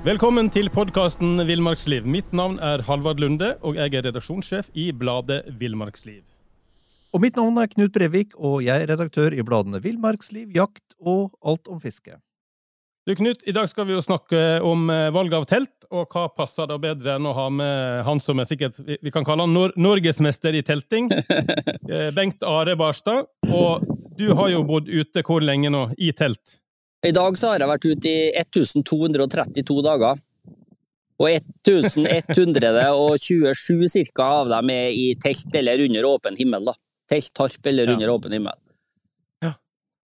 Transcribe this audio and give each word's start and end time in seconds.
Velkommen 0.00 0.46
til 0.48 0.70
podkasten 0.72 1.42
Villmarksliv. 1.44 2.06
Mitt 2.08 2.30
navn 2.32 2.54
er 2.64 2.80
Halvard 2.86 3.18
Lunde, 3.20 3.50
og 3.60 3.76
jeg 3.76 3.92
er 3.98 4.06
redaksjonssjef 4.06 4.70
i 4.72 4.86
bladet 4.96 5.42
Villmarksliv. 5.60 6.22
Og 7.12 7.20
mitt 7.20 7.36
navn 7.36 7.60
er 7.60 7.68
Knut 7.68 7.92
Brevik, 7.92 8.32
og 8.40 8.62
jeg 8.64 8.80
er 8.80 8.88
redaktør 8.88 9.36
i 9.36 9.44
bladene 9.44 9.82
Villmarksliv, 9.84 10.54
Jakt 10.56 10.96
og 10.96 11.34
Alt 11.44 11.68
om 11.68 11.82
fiske. 11.82 12.16
Du 13.04 13.12
Knut, 13.18 13.44
I 13.44 13.52
dag 13.52 13.68
skal 13.68 13.90
vi 13.90 13.92
jo 13.92 14.00
snakke 14.00 14.40
om 14.64 14.88
eh, 14.88 15.10
valg 15.12 15.36
av 15.36 15.44
telt, 15.50 15.84
og 15.92 16.08
hva 16.16 16.30
passer 16.32 16.70
da 16.70 16.80
bedre 16.80 17.18
enn 17.18 17.28
å 17.28 17.36
ha 17.36 17.46
med 17.52 18.00
han 18.08 18.24
som 18.24 18.40
er 18.40 18.48
sikkert 18.48 18.80
vi 18.80 19.12
kan 19.12 19.28
kalle 19.28 19.44
han 19.44 19.52
nor 19.52 19.76
norgesmester 19.76 20.56
i 20.56 20.64
telting, 20.64 21.12
eh, 21.92 22.08
Bengt 22.16 22.40
Are 22.48 22.72
Barstad. 22.72 23.28
Og 23.52 23.84
du 24.16 24.30
har 24.32 24.48
jo 24.48 24.64
bodd 24.64 24.88
ute 24.88 25.28
hvor 25.28 25.44
lenge 25.44 25.68
nå, 25.68 25.90
i 26.00 26.14
telt? 26.16 26.56
I 27.06 27.12
dag 27.16 27.38
så 27.40 27.46
har 27.54 27.62
jeg 27.62 27.70
vært 27.70 27.86
ute 27.88 28.10
i 28.10 28.32
1232 28.42 29.82
dager. 29.86 30.18
Og 31.20 31.28
1127 31.28 34.12
ca. 34.16 34.24
av 34.40 34.48
dem 34.52 34.66
er 34.72 34.88
i 34.92 35.14
telt 35.20 35.54
eller 35.56 35.80
under 35.86 36.02
åpen 36.08 36.36
himmel. 36.36 36.64
da. 36.70 36.74
Telt, 37.10 37.32
tarp 37.36 37.66
eller 37.66 37.86
Ja. 37.86 37.92
under 37.94 38.08
åpen 38.08 38.32
himmel. 38.32 38.52
Ja. 39.42 39.52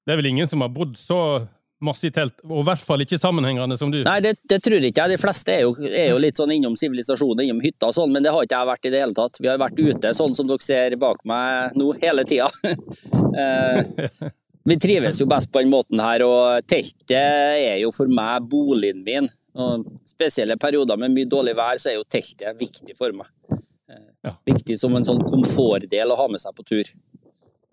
Det 0.06 0.12
er 0.12 0.16
vel 0.16 0.26
ingen 0.26 0.46
som 0.48 0.60
har 0.60 0.68
bodd 0.68 0.96
så 0.98 1.48
masse 1.82 2.04
i 2.06 2.10
telt, 2.10 2.32
og 2.48 2.60
i 2.62 2.64
hvert 2.64 2.80
fall 2.80 3.00
ikke 3.02 3.18
sammenhengende 3.20 3.76
som 3.76 3.90
du? 3.90 4.02
Nei, 4.04 4.20
det, 4.20 4.36
det 4.48 4.62
tror 4.62 4.80
ikke 4.80 5.00
jeg. 5.02 5.10
De 5.10 5.16
fleste 5.20 5.48
er 5.52 5.60
jo, 5.66 5.74
er 5.84 6.08
jo 6.14 6.18
litt 6.22 6.36
sånn 6.38 6.52
innom 6.54 6.76
sivilisasjonen, 6.80 7.40
innom 7.44 7.60
hytta 7.60 7.86
og 7.90 7.94
sånn, 7.94 8.12
men 8.14 8.22
det 8.24 8.32
har 8.32 8.42
ikke 8.46 8.56
jeg 8.56 8.66
vært 8.70 8.84
i 8.86 8.90
det 8.94 9.00
hele 9.02 9.14
tatt. 9.18 9.36
Vi 9.42 9.48
har 9.50 9.58
vært 9.60 9.78
ute, 9.82 10.14
sånn 10.16 10.34
som 10.34 10.46
dere 10.48 10.58
ser 10.64 10.96
bak 10.96 11.16
meg 11.28 11.72
nå, 11.76 11.92
hele 12.00 12.24
tida. 12.24 12.48
Vi 14.64 14.76
trives 14.80 15.20
jo 15.20 15.26
best 15.28 15.52
på 15.52 15.60
den 15.60 15.72
måten 15.72 16.00
her, 16.00 16.24
og 16.24 16.64
teltet 16.70 17.12
er 17.12 17.78
jo 17.82 17.90
for 17.92 18.08
meg 18.08 18.46
boligen 18.48 19.02
min. 19.04 19.28
Og 19.54 19.84
spesielle 20.08 20.56
perioder 20.58 20.98
med 20.98 21.12
mye 21.14 21.28
dårlig 21.30 21.52
vær, 21.58 21.78
så 21.78 21.92
er 21.92 21.98
jo 21.98 22.06
teltet 22.08 22.56
viktig 22.58 22.96
for 22.98 23.12
meg. 23.14 23.28
Ja. 24.24 24.32
Viktig 24.48 24.78
som 24.80 24.96
en 24.96 25.04
sånn 25.04 25.20
komfortdel 25.28 26.10
å 26.10 26.16
ha 26.16 26.30
med 26.32 26.40
seg 26.40 26.56
på 26.56 26.64
tur. 26.64 26.88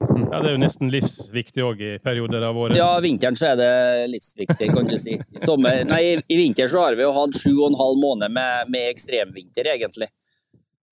Ja, 0.02 0.42
Det 0.42 0.50
er 0.50 0.56
jo 0.56 0.62
nesten 0.62 0.92
livsviktig 0.92 1.64
òg 1.64 1.82
i 1.86 1.92
perioder 2.04 2.44
av 2.44 2.58
året. 2.58 2.76
Ja, 2.78 2.90
vinteren 3.04 3.38
så 3.40 3.52
er 3.52 3.60
det 3.60 3.74
livsviktig, 4.12 4.72
kan 4.74 4.90
du 4.90 4.98
si. 5.00 5.16
I, 5.16 5.44
sommer, 5.46 5.84
nei, 5.88 6.02
i, 6.10 6.16
i 6.28 6.40
vinter 6.40 6.68
så 6.72 6.88
har 6.88 6.98
vi 7.00 7.06
jo 7.06 7.14
hatt 7.16 7.38
sju 7.38 7.54
og 7.54 7.70
en 7.70 7.80
halv 7.80 8.02
måned 8.02 8.34
med, 8.36 8.72
med 8.74 8.90
ekstremvinter, 8.92 9.70
egentlig. 9.76 10.10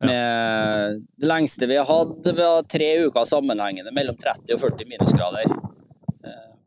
Med, 0.06 1.02
det 1.20 1.28
lengste 1.28 1.68
vi 1.68 1.76
har 1.76 1.90
hatt, 1.90 2.30
var 2.38 2.64
tre 2.72 2.94
uker 3.04 3.28
sammenhengende 3.28 3.92
mellom 3.92 4.16
30 4.16 4.56
og 4.56 4.64
40 4.64 4.94
minusgrader. 4.94 5.58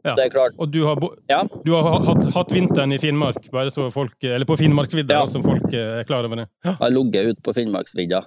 Ja. 0.05 0.17
Det 0.19 0.25
er 0.25 0.31
klart. 0.35 0.55
Og 0.59 0.71
du 0.75 0.81
har, 0.87 0.97
bo 0.99 1.13
Ja, 1.31 1.45
du 1.65 1.73
har 1.77 2.01
hatt, 2.03 2.25
hatt 2.35 2.51
vinteren 2.55 2.91
i 2.93 2.99
Finnmark, 2.99 3.45
bare 3.55 3.71
så 3.71 3.85
folk, 3.95 4.17
eller 4.27 4.47
på 4.49 4.57
Finnmarksvidda, 4.59 5.21
Ja. 5.21 5.27
som 5.31 5.43
folk 5.47 5.69
eh, 5.73 6.01
er 6.01 6.05
klar 6.09 6.25
over 6.27 6.37
det. 6.43 6.49
Ja. 6.65 6.73
jeg 6.73 6.81
har 6.81 6.91
ligget 6.97 7.29
ute 7.37 7.43
på 7.47 7.55
Finnmarksvidda. 7.55 8.25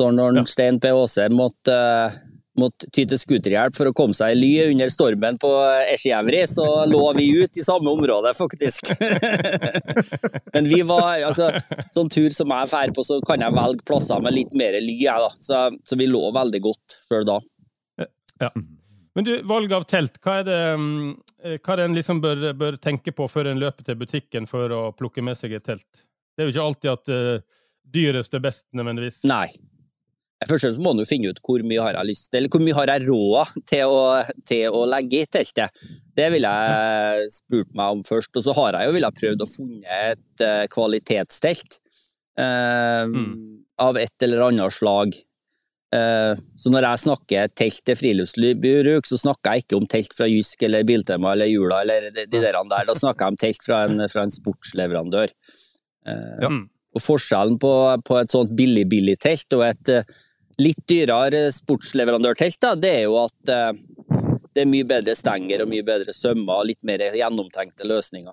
Så 0.00 0.08
når 0.16 0.36
Ja. 0.40 0.44
Stein 0.48 0.80
P. 0.80 0.88
Aase 0.92 1.28
måtte, 1.32 1.76
måtte 2.56 2.88
ty 2.92 3.04
til 3.04 3.18
scooterhjelp 3.20 3.76
for 3.76 3.90
å 3.90 3.92
komme 3.96 4.16
seg 4.16 4.32
i 4.32 4.38
ly 4.40 4.70
under 4.72 4.88
stormen 4.92 5.36
på 5.40 5.50
Esjjævri, 5.92 6.42
så 6.48 6.66
lå 6.88 7.02
vi 7.16 7.28
ute 7.42 7.60
i 7.60 7.64
samme 7.64 7.92
område, 7.92 8.32
faktisk. 8.36 8.92
Men 10.54 10.68
vi 10.72 10.80
var, 10.88 11.20
altså, 11.28 11.50
sånn 11.94 12.08
tur 12.12 12.30
som 12.32 12.48
jeg 12.52 12.70
drar 12.72 12.94
på, 12.96 13.04
så 13.04 13.20
kan 13.28 13.44
jeg 13.44 13.52
velge 13.56 13.84
plasser 13.88 14.20
med 14.24 14.32
litt 14.36 14.56
mer 14.56 14.72
ly, 14.80 14.96
jeg, 15.04 15.20
da. 15.20 15.30
Så, 15.40 15.60
så 15.84 15.96
vi 16.00 16.08
lå 16.08 16.22
veldig 16.36 16.62
godt 16.64 16.96
før 17.10 17.24
da. 17.28 17.38
Ja. 18.40 18.50
Men 19.16 19.24
du, 19.24 19.32
valg 19.48 19.72
av 19.72 19.86
telt, 19.88 20.18
hva 20.20 20.40
er 20.42 20.48
det, 20.48 20.62
mm, 20.76 21.12
eh, 21.42 21.54
hva 21.58 21.72
er 21.72 21.80
det 21.80 21.84
en 21.88 21.96
liksom 21.96 22.20
bør, 22.20 22.50
bør 22.58 22.76
tenke 22.82 23.14
på 23.16 23.28
før 23.32 23.48
en 23.52 23.62
løper 23.62 23.86
til 23.86 23.96
butikken 23.96 24.48
for 24.50 24.72
å 24.76 24.82
plukke 24.96 25.24
med 25.24 25.38
seg 25.40 25.56
et 25.56 25.64
telt? 25.64 26.04
Det 26.36 26.44
er 26.44 26.50
jo 26.50 26.52
ikke 26.52 26.66
alltid 26.68 26.90
at 26.92 27.08
uh, 27.16 27.62
dyrest 27.96 28.36
er 28.36 28.42
best, 28.44 28.66
nødvendigvis. 28.76 29.22
Nei. 29.24 29.46
Først 30.44 30.66
og 30.66 30.66
fremst 30.66 30.82
må 30.84 30.92
du 30.98 31.06
finne 31.08 31.30
ut 31.32 31.38
hvor 31.40 31.62
mye 31.64 31.80
har 31.80 31.96
jeg 31.96 32.10
lyst 32.10 32.26
til, 32.28 32.42
eller 32.42 32.52
hvor 32.52 32.60
mye 32.60 32.76
har 32.76 32.90
jeg 32.92 33.06
råd 33.06 33.54
til 33.72 33.94
å, 33.94 34.02
til 34.52 34.76
å 34.76 34.82
legge 34.92 35.22
i 35.22 35.28
teltet. 35.32 35.86
Det 36.16 36.26
ville 36.34 36.50
jeg 36.52 37.30
spurt 37.38 37.72
meg 37.72 37.96
om 37.96 38.02
først. 38.04 38.36
Og 38.36 38.44
så 38.44 38.54
har 38.58 38.76
jeg 38.76 38.90
jo 38.90 38.96
villet 38.98 39.22
prøvd 39.22 39.44
å 39.46 39.48
funne 39.48 40.02
et 40.10 40.44
eh, 40.44 40.66
kvalitetstelt 40.76 41.78
eh, 42.36 43.06
Mm. 43.08 43.64
av 43.80 43.96
et 43.96 44.28
eller 44.28 44.44
annet 44.50 44.76
slag. 44.76 45.16
Eh, 45.94 46.38
så 46.58 46.70
når 46.72 46.86
jeg 46.88 47.02
snakker 47.04 47.50
telt 47.54 47.82
til 47.86 47.98
friluftsbruk, 48.00 49.06
så 49.06 49.18
snakker 49.20 49.54
jeg 49.54 49.64
ikke 49.64 49.78
om 49.78 49.86
telt 49.90 50.16
fra 50.18 50.26
Jysk 50.30 50.64
eller 50.66 50.86
Biltema 50.88 51.34
eller 51.36 51.50
Jula 51.50 51.82
eller 51.84 52.08
de, 52.10 52.24
de 52.26 52.40
der. 52.42 52.58
Da 52.88 52.96
snakker 52.98 53.26
jeg 53.26 53.36
om 53.36 53.40
telt 53.44 53.66
fra 53.66 53.84
en, 53.86 54.06
fra 54.10 54.24
en 54.26 54.34
sportsleverandør. 54.34 55.34
Eh, 56.06 56.32
Ja. 56.42 56.50
Og 56.96 57.02
forskjellen 57.04 57.58
på, 57.60 57.70
på 58.08 58.14
et 58.16 58.32
sånt 58.32 58.54
billig-billig-telt 58.56 59.52
og 59.52 59.66
et 59.66 59.90
eh, 59.92 60.14
litt 60.64 60.80
dyrere 60.88 61.50
sportsleverandørtelt, 61.52 62.56
da, 62.62 62.70
det 62.80 62.92
er 63.02 63.02
jo 63.04 63.18
at 63.20 63.50
det 64.56 64.62
er 64.62 64.70
mye 64.70 64.86
bedre 64.88 65.12
stenger 65.12 65.60
og 65.60 65.68
mye 65.68 65.84
bedre 65.84 66.14
sømmer 66.16 66.62
og 66.62 66.70
litt 66.70 66.80
mer 66.88 67.04
gjennomtenkte 67.12 67.84
løsninger. 67.84 68.32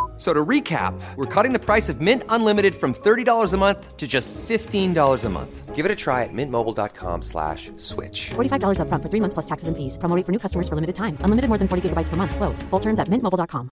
F- 0.21 0.27
So 0.27 0.33
to 0.33 0.45
recap, 0.45 0.93
we're 1.17 1.25
cutting 1.25 1.51
the 1.51 1.65
price 1.65 1.89
of 1.89 1.99
Mint 1.99 2.23
Unlimited 2.29 2.75
from 2.75 2.93
$30 2.93 3.53
a 3.53 3.57
month 3.57 3.97
to 3.97 4.07
just 4.07 4.35
$15 4.47 5.25
a 5.25 5.29
month. 5.29 5.75
Give 5.75 5.83
it 5.83 5.91
a 5.91 5.95
try 5.95 6.23
at 6.23 6.29
mintmobile.com 6.31 7.23
slash 7.23 7.71
switch. 7.77 8.29
$45 8.35 8.77
upfront 8.77 9.01
for 9.01 9.09
three 9.09 9.19
months 9.19 9.33
plus 9.33 9.47
taxes 9.47 9.67
and 9.67 9.75
fees. 9.75 9.97
Promo 9.97 10.15
rate 10.15 10.25
for 10.27 10.31
new 10.31 10.37
customers 10.37 10.69
for 10.69 10.75
limited 10.75 10.93
time. 10.95 11.17
Unlimited 11.25 11.49
more 11.49 11.57
than 11.57 11.67
40 11.67 11.89
gigabytes 11.89 12.09
per 12.09 12.17
month. 12.17 12.35
Slows. 12.35 12.61
Full 12.69 12.79
terms 12.79 12.99
at 12.99 13.07
mintmobile.com. 13.09 13.69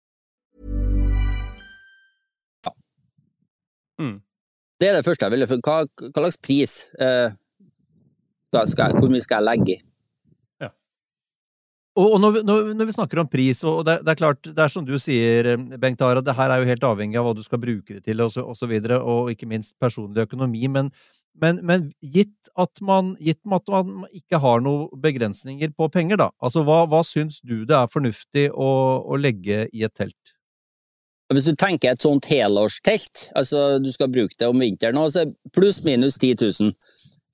Det 4.80 4.88
er 4.88 4.92
det 4.96 5.04
første 5.04 5.24
jeg 5.24 5.30
ville 5.32 5.46
for 5.50 5.58
Hva, 5.66 5.76
hva 6.00 6.22
slags 6.22 6.38
pris 6.46 6.72
eh, 7.02 7.30
skal, 8.54 8.66
skal, 8.68 8.84
jeg- 8.84 9.00
Hvor 9.02 9.10
mye 9.10 9.20
skal 9.20 9.36
jeg 9.42 9.44
legge 9.50 9.72
i? 9.74 9.82
Og, 11.98 12.14
og 12.14 12.20
når, 12.22 12.34
vi, 12.36 12.42
når, 12.46 12.86
vi 12.86 12.94
snakker 12.94 13.20
om 13.22 13.28
pris, 13.30 13.64
og 13.66 13.82
det, 13.88 13.98
det 14.06 14.12
er 14.12 14.20
klart, 14.20 14.46
det 14.46 14.62
er 14.62 14.70
som 14.70 14.84
du 14.86 14.94
sier, 15.02 15.50
Bengt 15.82 16.02
Ara, 16.04 16.22
det 16.22 16.36
her 16.38 16.54
er 16.54 16.62
jo 16.62 16.68
helt 16.70 16.86
avhengig 16.86 17.18
av 17.18 17.26
hva 17.26 17.34
du 17.34 17.42
skal 17.42 17.60
bruke 17.62 17.96
det 17.96 18.04
til, 18.06 18.22
og 18.22 18.30
så, 18.34 18.44
og 18.46 18.58
så 18.58 18.68
videre, 18.70 19.00
og 19.02 19.32
ikke 19.32 19.48
minst 19.50 19.74
personlig 19.82 20.28
økonomi, 20.28 20.62
men, 20.70 20.92
men, 21.42 21.58
men 21.66 21.88
gitt, 21.98 22.36
at 22.58 22.82
man, 22.84 23.16
gitt 23.22 23.42
at 23.42 23.72
man 23.74 24.06
ikke 24.14 24.38
har 24.44 24.62
noen 24.62 25.02
begrensninger 25.02 25.74
på 25.74 25.90
penger, 25.94 26.22
da, 26.22 26.30
altså 26.38 26.62
hva, 26.68 26.84
hva 26.90 27.02
syns 27.06 27.42
du 27.42 27.64
det 27.66 27.76
er 27.78 27.90
fornuftig 27.90 28.48
å, 28.54 28.70
å 29.02 29.18
legge 29.18 29.66
i 29.72 29.86
et 29.86 29.96
telt? 29.98 30.36
Hvis 31.34 31.44
du 31.44 31.52
tenker 31.60 31.92
et 31.92 32.00
sånt 32.00 32.24
helårstelt, 32.30 33.26
altså 33.36 33.76
du 33.82 33.90
skal 33.92 34.08
bruke 34.12 34.38
det 34.38 34.48
om 34.48 34.62
vinteren, 34.64 35.00
så 35.12 35.26
pluss-minus 35.52 36.16
10 36.16 36.38
000. 36.62 36.72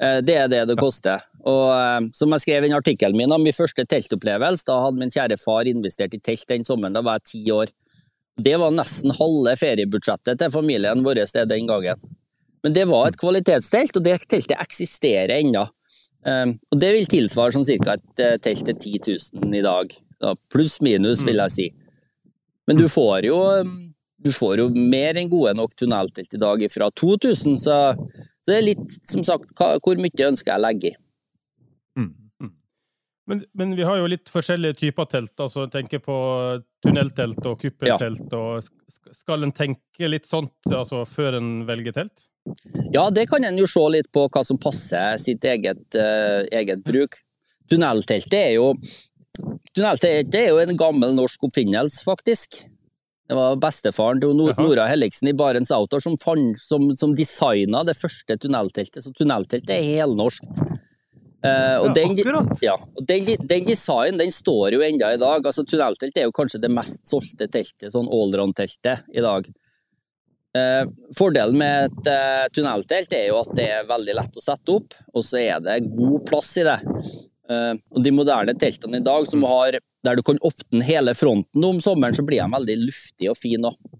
Eh, 0.02 0.18
Det 0.26 0.34
er 0.34 0.48
det 0.50 0.64
det 0.66 0.76
koster. 0.80 1.22
Og 1.44 1.68
eh, 1.74 2.08
som 2.16 2.32
jeg 2.34 2.44
skrev 2.44 2.66
i 2.66 2.72
artikkelen 2.76 3.18
min 3.18 3.32
om 3.34 3.42
min 3.44 3.56
første 3.56 3.84
teltopplevelse, 3.88 4.64
da 4.68 4.80
hadde 4.80 5.00
min 5.00 5.12
kjære 5.12 5.38
far 5.42 5.68
investert 5.68 6.16
i 6.16 6.22
telt 6.24 6.46
den 6.48 6.64
sommeren, 6.64 6.96
da 6.96 7.04
var 7.04 7.20
jeg 7.20 7.30
ti 7.30 7.42
år. 7.52 7.72
Det 8.44 8.56
var 8.58 8.74
nesten 8.74 9.14
halve 9.14 9.54
feriebudsjettet 9.60 10.40
til 10.40 10.52
familien 10.54 11.04
vår 11.04 11.20
det 11.22 11.46
den 11.52 11.68
gangen. 11.70 12.00
Men 12.64 12.72
det 12.74 12.86
var 12.88 13.10
et 13.10 13.20
kvalitetstelt, 13.20 13.96
og 13.98 14.06
det 14.06 14.16
teltet 14.24 14.56
eksisterer 14.56 15.36
ennå. 15.36 15.66
Eh, 16.26 16.46
Og 16.72 16.80
det 16.80 16.92
vil 16.96 17.10
tilsvare 17.12 17.52
sånn 17.52 17.68
ca. 17.84 17.98
et 17.98 18.24
eh, 18.24 18.36
telt 18.40 18.64
til 18.64 18.98
10 18.98 19.40
000 19.44 19.58
i 19.60 19.64
dag. 19.64 19.92
Pluss-minus, 20.48 21.20
vil 21.26 21.42
jeg 21.42 21.52
si. 21.52 21.66
Men 22.64 22.80
du 22.80 22.88
får 22.88 23.28
jo 23.28 23.36
du 24.24 24.30
får 24.32 24.62
jo 24.62 24.70
mer 24.72 25.18
enn 25.20 25.28
gode 25.28 25.52
nok 25.58 25.74
tunneltelt 25.76 26.32
i 26.32 26.40
dag 26.40 26.62
fra 26.72 26.88
2000, 26.96 27.58
så, 27.60 27.76
så 28.40 28.48
det 28.48 28.56
er 28.56 28.68
litt, 28.70 28.94
som 29.04 29.24
sagt, 29.26 29.52
hvor 29.58 30.00
mye 30.00 30.28
ønsker 30.30 30.54
jeg 30.54 30.56
å 30.56 30.64
legge 30.64 30.92
i. 30.94 30.94
Men, 33.26 33.40
men 33.56 33.72
vi 33.76 33.84
har 33.88 33.96
jo 33.96 34.08
litt 34.10 34.28
forskjellige 34.28 34.76
typer 34.82 35.08
telt. 35.08 35.32
altså 35.40 35.66
tenker 35.72 36.02
på 36.04 36.16
tunneltelt 36.84 37.46
og 37.48 37.60
kuppeltelt. 37.60 38.32
og 38.36 38.66
Skal 39.16 39.46
en 39.46 39.54
tenke 39.56 40.10
litt 40.10 40.28
sånt 40.28 40.52
altså, 40.68 41.04
før 41.08 41.38
en 41.40 41.50
velger 41.68 41.96
telt? 41.96 42.26
Ja, 42.92 43.08
det 43.10 43.26
kan 43.30 43.44
en 43.44 43.58
jo 43.58 43.68
se 43.70 43.86
litt 43.94 44.10
på 44.12 44.26
hva 44.28 44.44
som 44.44 44.60
passer 44.60 45.16
sitt 45.22 45.44
eget, 45.48 45.86
uh, 45.96 46.44
eget 46.52 46.84
bruk. 46.84 47.16
Tunnelteltet 47.70 48.38
er 48.42 48.54
jo 48.58 48.74
Tunnelteltet 49.74 50.36
er 50.38 50.52
jo 50.52 50.60
en 50.62 50.76
gammel 50.78 51.16
norsk 51.16 51.48
oppfinnelse, 51.48 52.04
faktisk. 52.06 52.60
Det 53.26 53.34
var 53.34 53.56
bestefaren 53.58 54.20
til 54.22 54.36
Nora 54.36 54.52
Jaha. 54.52 54.62
Nora 54.62 54.84
Helliksen 54.86 55.30
i 55.30 55.34
Barents 55.34 55.72
Outdoor 55.74 56.04
som, 56.04 56.14
fant- 56.20 56.60
som, 56.60 56.84
som 57.00 57.16
designa 57.16 57.80
det 57.88 57.96
første 57.98 58.36
tunnelteltet, 58.38 59.00
så 59.02 59.10
tunnelteltet 59.16 59.72
er 59.74 59.88
helnorskt. 60.02 60.60
Eh, 61.44 61.76
og 61.76 61.90
Ja, 61.90 61.92
den, 61.98 62.14
ja, 62.62 62.74
og 62.80 63.04
den, 63.04 63.26
den 63.44 63.66
designen 63.68 64.22
den 64.22 64.32
står 64.32 64.78
jo 64.78 64.84
enda 64.84 65.12
i 65.12 65.20
dag. 65.20 65.44
Altså, 65.44 65.64
tunneltelt 65.68 66.16
er 66.16 66.28
jo 66.28 66.36
kanskje 66.36 66.62
det 66.62 66.72
mest 66.72 67.04
solgte 67.10 67.48
teltet, 67.52 67.90
sånn 67.92 68.08
allround-teltet 68.08 69.04
i 69.12 69.24
dag. 69.24 69.50
Uh, 70.54 70.86
fordelen 71.18 71.58
med 71.58 71.88
et 71.88 72.08
uh, 72.14 72.44
tunneltelt 72.54 73.10
er 73.16 73.24
jo 73.26 73.40
at 73.40 73.56
det 73.58 73.64
er 73.74 73.88
veldig 73.88 74.14
lett 74.14 74.36
å 74.38 74.42
sette 74.44 74.76
opp, 74.76 74.94
og 75.10 75.24
så 75.26 75.40
er 75.40 75.64
det 75.64 75.80
god 75.90 76.28
plass 76.30 76.52
i 76.62 76.66
det. 76.68 76.78
Og 77.44 77.98
de 78.00 78.08
moderne 78.14 78.54
teltene 78.56 79.02
i 79.02 79.04
dag, 79.04 79.26
som 79.28 79.42
har, 79.44 79.76
der 80.06 80.16
du 80.16 80.22
kan 80.24 80.38
åpne 80.40 80.86
hele 80.86 81.12
fronten 81.18 81.66
om 81.66 81.82
sommeren, 81.82 82.16
så 82.16 82.22
blir 82.24 82.40
de 82.40 82.46
veldig 82.54 82.76
luftige 82.86 83.34
og 83.34 83.36
fine 83.36 83.68
òg. 83.68 83.98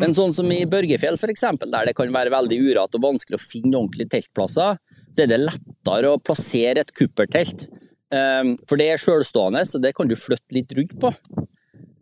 Men 0.00 0.12
sånn 0.16 0.34
som 0.36 0.50
i 0.52 0.60
Børgefjell, 0.68 1.16
eksempel, 1.30 1.70
der 1.72 1.88
det 1.88 1.96
kan 1.96 2.12
være 2.12 2.32
veldig 2.34 2.58
urat 2.68 2.96
og 2.98 3.04
vanskelig 3.04 3.38
å 3.38 3.42
finne 3.42 3.78
ordentlige 3.78 4.12
teltplasser, 4.12 4.78
så 5.08 5.24
er 5.24 5.30
det 5.30 5.40
lettere 5.40 6.12
å 6.12 6.20
plassere 6.20 6.84
et 6.84 6.92
kuppertelt. 6.96 7.66
Um, 8.12 8.54
for 8.68 8.78
det 8.78 8.90
er 8.92 9.00
sjølstående, 9.02 9.64
så 9.66 9.80
det 9.82 9.94
kan 9.96 10.08
du 10.08 10.16
flytte 10.18 10.56
litt 10.56 10.74
rundt 10.76 10.98
på. 11.00 11.12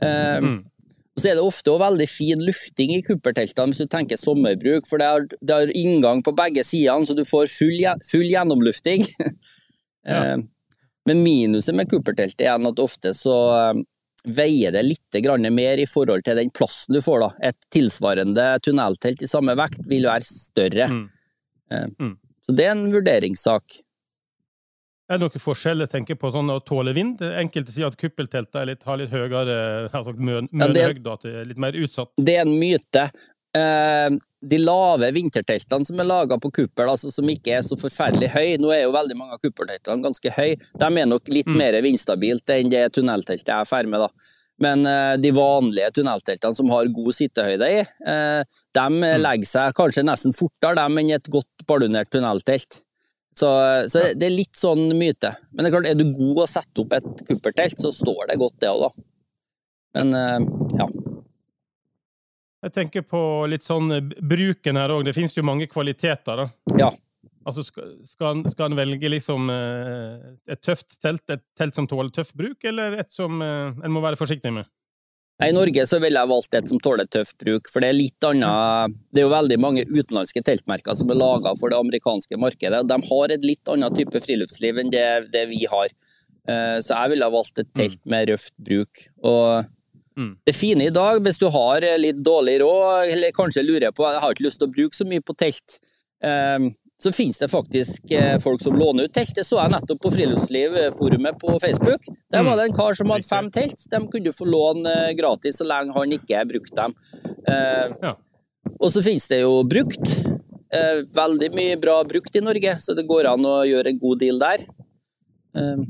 Um, 0.02 0.64
så 1.14 1.31
er 1.31 1.38
det 1.38 1.46
ofte 1.46 1.70
også 1.70 1.85
veldig 1.85 2.06
fin 2.11 2.41
lufting 2.43 2.96
i 2.96 3.02
kupperteltene 3.06 3.70
hvis 3.70 3.85
du 3.85 3.91
tenker 3.91 4.19
sommerbruk, 4.19 4.88
for 4.91 4.99
det 4.99 5.11
har, 5.12 5.29
det 5.38 5.58
har 5.61 5.75
inngang 5.79 6.25
på 6.26 6.35
begge 6.35 6.67
sidene, 6.67 7.06
så 7.06 7.14
du 7.14 7.23
får 7.29 7.46
full, 7.52 7.79
full 8.11 8.26
gjennomlufting. 8.31 9.06
Ja. 10.05 10.35
Um, 10.35 10.43
Men 11.08 11.23
minuset 11.25 11.73
med 11.73 11.88
kupperteltet 11.88 12.43
er 12.44 12.61
at 12.61 12.81
ofte 12.82 13.14
så 13.17 13.37
veier 14.26 14.73
det 14.73 14.82
litt 14.87 15.19
grann 15.23 15.47
mer 15.55 15.79
i 15.79 15.87
forhold 15.87 16.25
til 16.25 16.37
den 16.37 16.50
plassen 16.50 16.94
du 16.94 17.00
får. 17.05 17.21
da. 17.21 17.31
Et 17.50 17.56
tilsvarende 17.71 18.47
tunneltelt 18.65 19.23
i 19.23 19.26
samme 19.31 19.55
vekt 19.56 19.85
vil 19.87 20.05
være 20.09 20.25
større. 20.29 20.88
Mm. 20.91 21.11
Eh, 21.71 21.87
Mm. 22.00 22.17
Så 22.44 22.53
det 22.56 22.67
er 22.67 22.71
en 22.73 22.93
vurderingssak. 22.93 23.81
Er 25.09 25.19
det 25.19 25.26
noen 25.26 25.41
forskjell 25.41 25.81
jeg 25.85 25.91
tenker 25.93 26.17
på 26.17 26.31
sånn 26.32 26.49
å 26.53 26.59
tåle 26.65 26.94
vind? 26.97 27.21
Enkelte 27.21 27.73
sier 27.73 27.87
at 27.91 27.97
kuppelteltet 28.00 28.56
er 28.56 28.71
har 28.85 28.97
litt 28.97 29.11
høyere 29.12 29.91
altså 29.93 30.15
mø- 30.17 30.49
Ja, 30.53 30.67
at 31.12 31.23
det 31.23 31.35
er 31.35 31.44
litt 31.44 31.59
mer 31.61 31.73
utsatt. 31.73 32.09
Det 32.17 32.37
er 32.37 32.41
en 32.47 32.59
myte. 32.59 33.11
Eh, 33.55 34.11
de 34.45 34.59
lave 34.59 35.12
vinterteltene 35.15 35.87
som 35.87 36.01
er 36.03 36.09
laga 36.09 36.39
på 36.43 36.51
kuppel, 36.51 36.89
altså 36.91 37.12
som 37.15 37.29
ikke 37.31 37.53
er 37.55 37.62
så 37.62 37.77
forferdelig 37.79 38.33
høy, 38.35 38.56
nå 38.59 38.73
er 38.75 38.83
jo 38.83 38.95
veldig 38.97 39.17
mange 39.17 39.37
av 39.37 39.43
kuppelteltene 39.45 40.03
ganske 40.03 40.33
høye, 40.35 40.56
de 40.59 40.89
er 40.89 41.06
nok 41.06 41.29
litt 41.31 41.47
Mm. 41.47 41.56
mer 41.61 41.77
vindstabilt 41.83 42.51
enn 42.51 42.71
det 42.73 42.93
tunnelteltet 42.93 43.47
jeg 43.47 43.79
er 43.79 43.87
med. 43.87 44.01
da. 44.01 44.09
Men 44.59 44.85
eh, 44.87 45.17
de 45.19 45.31
vanlige 45.31 45.93
tunnelteltene 45.95 46.55
som 46.55 46.69
har 46.71 46.87
god 46.87 47.12
sittehøyde 47.15 47.69
i, 47.71 47.79
eh, 48.06 48.43
de 48.75 48.81
Mm. 48.91 49.23
legger 49.23 49.47
seg 49.47 49.75
kanskje 49.75 50.05
nesten 50.05 50.35
fortere 50.35 50.75
dem 50.75 50.99
enn 50.99 51.15
et 51.15 51.31
godt 51.31 51.67
ballonert 51.67 52.11
tunneltelt. 52.11 52.83
Så, 53.35 53.49
så 53.91 54.15
det 54.15 54.23
er 54.23 54.37
litt 54.37 54.55
sånn 54.55 54.93
myte. 54.95 55.37
Men 55.53 55.65
det 55.65 55.73
er 55.73 55.81
klart, 55.81 55.91
er 55.91 55.95
du 55.95 56.12
god 56.12 56.45
å 56.45 56.49
sette 56.49 56.79
opp 56.79 56.93
et 56.93 57.25
kuppertelt, 57.27 57.79
så 57.79 57.91
står 57.91 58.29
det 58.29 58.39
godt, 58.39 58.59
det 58.61 58.69
òg, 58.69 58.81
da. 58.83 58.91
Men 59.95 60.12
ja. 60.79 60.87
Jeg 62.64 62.72
tenker 62.72 63.05
på 63.05 63.20
litt 63.50 63.64
sånn 63.66 63.93
eh, 63.93 64.12
bruken 64.25 64.78
her 64.81 64.94
òg. 64.94 65.05
Det 65.05 65.14
finnes 65.16 65.37
jo 65.37 65.44
mange 65.44 65.69
kvaliteter, 65.70 66.44
da. 66.44 66.78
ja. 66.81 66.93
Altså, 67.44 67.61
skal, 67.61 67.99
skal, 68.49 68.70
en 68.70 68.78
velge 68.78 69.08
liksom 69.12 69.50
eh, 69.52 70.31
et 70.49 70.62
tøft 70.64 70.96
telt, 71.05 71.26
et 71.28 71.43
telt 71.58 71.76
som 71.76 71.88
tåler 71.88 72.08
tøff 72.14 72.31
bruk, 72.37 72.64
eller 72.64 72.96
et 73.02 73.12
som 73.12 73.43
eh, 73.44 73.84
en 73.84 73.93
må 73.93 74.00
være 74.05 74.16
forsiktig 74.16 74.52
med? 74.55 74.70
I 75.44 75.50
Norge 75.52 75.82
så 75.90 75.99
ville 76.00 76.20
jeg 76.20 76.31
valgt 76.31 76.56
et 76.56 76.70
som 76.70 76.81
tåler 76.81 77.08
tøff 77.11 77.34
bruk, 77.43 77.69
for 77.69 77.84
det 77.84 77.90
er 77.90 77.96
litt 77.99 78.25
annet 78.25 78.94
Det 79.10 79.20
er 79.20 79.26
jo 79.26 79.32
veldig 79.32 79.58
mange 79.60 79.82
utenlandske 79.90 80.44
teltmerker 80.46 80.96
som 80.96 81.10
er 81.10 81.19
laga 81.19 81.52
for 81.58 81.75
det 81.75 81.81
amerikanske 81.82 82.38
markedet, 82.40 82.81
og 82.81 82.88
de 82.88 82.99
har 83.10 83.34
et 83.34 83.44
litt 83.44 83.72
annet 83.75 83.99
type 83.99 84.25
friluftsliv 84.25 84.78
enn 84.81 84.94
det, 84.94 85.05
det 85.34 85.44
vi 85.50 85.64
har. 85.69 85.90
Så 86.46 86.93
jeg 86.94 87.10
ville 87.10 87.26
ha 87.26 87.34
valgt 87.34 87.58
et 87.58 87.72
telt 87.75 87.99
med 88.06 88.31
røft 88.31 88.55
bruk. 88.62 89.02
Og 89.26 89.67
Mm. 90.16 90.37
det 90.46 90.52
fine 90.55 90.84
i 90.87 90.93
dag, 90.94 91.19
hvis 91.25 91.38
du 91.40 91.49
har 91.50 91.82
litt 91.99 92.20
dårlig 92.22 92.61
råd, 92.62 93.08
eller 93.11 93.32
kanskje 93.34 93.64
lurer 93.66 93.90
på 93.90 94.06
jeg 94.06 94.20
har 94.22 94.34
ikke 94.37 94.44
lyst 94.46 94.61
til 94.62 94.69
å 94.69 94.75
bruke 94.76 94.94
så 94.94 95.06
mye 95.11 95.25
på 95.26 95.34
telt, 95.34 95.78
eh, 96.22 96.69
så 97.02 97.11
finnes 97.12 97.38
det 97.43 97.49
faktisk 97.50 98.12
eh, 98.14 98.38
folk 98.40 98.62
som 98.62 98.76
låner 98.78 99.08
ut 99.08 99.12
telt. 99.12 99.34
Det 99.34 99.43
så 99.44 99.58
jeg 99.58 99.72
nettopp 99.75 100.00
på 100.00 100.12
Friluftslivforumet 100.14 101.40
på 101.43 101.56
Facebook. 101.61 102.06
Der 102.32 102.44
var 102.46 102.56
det 102.56 102.69
en 102.69 102.76
kar 102.78 102.94
som 102.94 103.11
hadde 103.11 103.26
fem 103.28 103.50
telt. 103.52 103.82
De 103.90 104.00
kunne 104.06 104.25
du 104.25 104.32
få 104.32 104.46
låne 104.49 104.93
eh, 105.08 105.16
gratis 105.19 105.58
så 105.58 105.66
lenge 105.66 105.93
han 105.99 106.14
ikke 106.14 106.44
brukte 106.49 106.78
dem. 106.78 106.94
Eh, 107.49 107.90
Ja. 108.02 108.14
Og 108.81 108.88
så 108.90 109.02
finnes 109.05 109.26
det 109.28 109.43
jo 109.43 109.58
brukt. 109.69 110.06
Eh, 110.72 111.02
Veldig 111.14 111.50
mye 111.55 111.76
bra 111.82 111.99
brukt 112.08 112.37
i 112.37 112.40
Norge, 112.40 112.78
så 112.81 112.94
det 112.96 113.05
går 113.10 113.26
an 113.34 113.44
å 113.44 113.58
gjøre 113.69 113.93
en 113.93 113.99
god 114.00 114.22
deal 114.22 114.38
der. 114.40 114.64
Eh, 115.58 115.84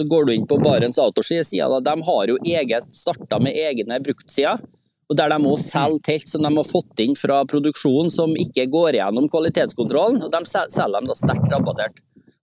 Så 0.00 0.06
går 0.08 0.26
du 0.26 0.32
inn 0.32 0.46
på 0.48 0.56
Barents 0.64 0.98
Autoski-sida. 0.98 1.80
de 1.84 1.94
har 2.06 2.30
jo 2.32 2.38
eget 2.40 2.94
starta 2.96 3.36
med 3.42 3.52
egne 3.52 3.98
bruktsider. 4.00 4.62
Og 5.10 5.16
der 5.18 5.28
de 5.28 5.36
må 5.42 5.56
selge 5.60 6.00
telt 6.06 6.30
som 6.30 6.46
de 6.46 6.50
har 6.54 6.64
fått 6.64 7.02
inn 7.02 7.16
fra 7.18 7.42
produksjonen 7.44 8.12
som 8.14 8.32
ikke 8.38 8.64
går 8.72 8.96
gjennom 8.96 9.26
kvalitetskontrollen. 9.28 10.22
Og 10.24 10.32
de 10.32 10.40
selger 10.48 10.94
dem 10.96 11.10
da 11.10 11.16
sterkt 11.18 11.52
rabattert. 11.52 11.98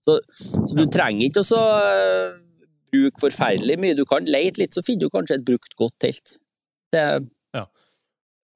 Så, 0.06 0.20
så 0.38 0.76
du 0.76 0.84
trenger 0.86 1.26
ikke 1.26 1.42
å 1.42 1.48
så, 1.48 1.62
eh, 1.88 2.36
bruke 2.92 3.24
forferdelig 3.24 3.78
mye. 3.80 3.96
Du 3.98 4.04
kan 4.06 4.28
leite 4.28 4.62
litt, 4.62 4.76
så 4.76 4.84
finner 4.86 5.08
du 5.08 5.16
kanskje 5.16 5.40
et 5.40 5.48
brukt 5.48 5.74
godt 5.80 5.96
telt. 6.04 6.36
Det, 6.94 7.02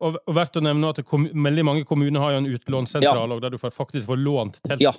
Og, 0.03 0.17
verdt 0.35 0.59
å 0.59 0.63
nevne 0.65 0.93
at 0.93 1.01
veldig 1.07 1.65
mange 1.67 1.85
kommuner 1.89 2.23
har 2.23 2.35
jo 2.35 2.43
en 2.43 2.49
utlånssentral 2.51 3.37
ja. 3.37 3.41
der 3.45 3.55
du 3.55 3.59
faktisk 3.61 4.09
får 4.09 4.23
lånt 4.23 4.59
telt. 4.67 4.83
Ja. 4.83 4.93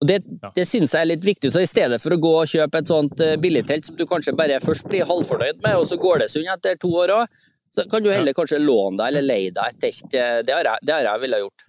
Og 0.00 0.08
det, 0.08 0.18
det 0.56 0.64
synes 0.68 0.94
jeg 0.96 1.00
er 1.04 1.08
litt 1.10 1.24
viktig, 1.26 1.50
så 1.52 1.60
i 1.60 1.68
stedet 1.68 1.98
for 2.00 2.14
å 2.16 2.20
gå 2.22 2.30
og 2.40 2.48
kjøpe 2.48 2.80
et 2.80 2.88
sånt 2.88 3.20
eh, 3.20 3.34
billigtelt 3.40 3.84
som 3.84 3.96
du 3.98 4.06
kanskje 4.08 4.32
bare 4.38 4.56
først 4.64 4.86
blir 4.88 5.04
halvfornøyd 5.08 5.58
med, 5.64 5.74
og 5.76 5.84
så 5.90 5.98
går 6.00 6.22
det 6.22 6.30
sund 6.32 6.48
etter 6.48 6.78
to 6.80 6.88
år 7.02 7.12
òg, 7.18 7.42
så 7.70 7.84
kan 7.90 8.02
du 8.02 8.08
heller 8.10 8.32
kanskje 8.34 8.58
låne 8.62 8.96
deg 8.98 9.10
eller 9.12 9.26
leie 9.28 9.50
deg 9.54 9.74
et 9.74 9.82
telt. 9.84 10.06
Det 10.10 10.54
har 10.56 10.64
jeg, 10.66 10.80
det 10.88 10.94
har 10.96 11.04
jeg 11.10 11.20
ville 11.26 11.42
gjort. 11.44 11.66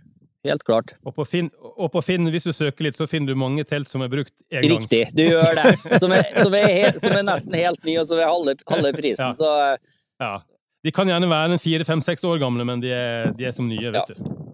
Helt 0.47 0.63
klart. 0.65 0.93
Og 1.05 1.13
på, 1.13 1.25
Finn, 1.29 1.51
og 1.75 1.91
på 1.93 2.01
Finn, 2.01 2.25
hvis 2.33 2.47
du 2.47 2.53
søker 2.55 2.87
litt, 2.87 2.95
så 2.97 3.05
finner 3.05 3.29
du 3.35 3.37
mange 3.37 3.61
telt 3.69 3.91
som 3.91 4.01
er 4.01 4.09
brukt 4.09 4.31
én 4.49 4.63
gang. 4.63 4.71
Riktig, 4.79 5.01
du 5.13 5.21
gjør 5.27 5.51
det. 5.59 5.75
Som 6.01 6.15
er, 6.17 6.23
som 6.39 6.55
er, 6.57 6.65
helt, 6.71 6.97
som 7.03 7.13
er 7.13 7.27
nesten 7.27 7.57
helt 7.59 7.83
ny, 7.85 7.99
og 8.01 8.07
som 8.09 8.17
er 8.23 8.31
halve, 8.31 8.55
halve 8.71 8.93
prisen. 9.01 9.27
Ja. 9.27 9.35
Så 9.37 9.51
eh, 9.67 9.99
Ja. 10.23 10.31
De 10.81 10.89
kan 10.89 11.05
gjerne 11.05 11.27
være 11.29 11.53
en 11.53 11.61
fire, 11.61 11.85
fem, 11.85 12.01
seks 12.01 12.23
år 12.25 12.39
gamle, 12.41 12.65
men 12.65 12.81
de 12.81 12.89
er, 12.89 13.29
de 13.37 13.45
er 13.45 13.53
som 13.53 13.67
nye, 13.69 13.91
vet 13.93 14.01
Ja. 14.01 14.15
du. 14.17 14.50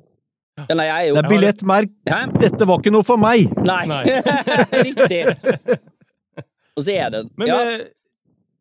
Ja, 0.57 0.73
nei, 0.73 0.87
jeg 0.87 0.95
er 0.97 1.07
jo 1.09 1.15
Det 1.17 1.21
er 1.21 1.29
billettmerk. 1.29 1.91
Hæ? 2.09 2.21
Dette 2.41 2.67
var 2.69 2.81
ikke 2.81 2.93
noe 2.95 3.05
for 3.05 3.21
meg! 3.21 3.51
Nei, 3.67 3.83
Nei. 3.89 4.01
riktig. 4.87 5.21
Og 6.77 6.85
så 6.85 6.93
er 6.93 7.13
det 7.13 7.23
Men 7.37 7.51
ja. 7.51 7.59
eh, 7.61 7.85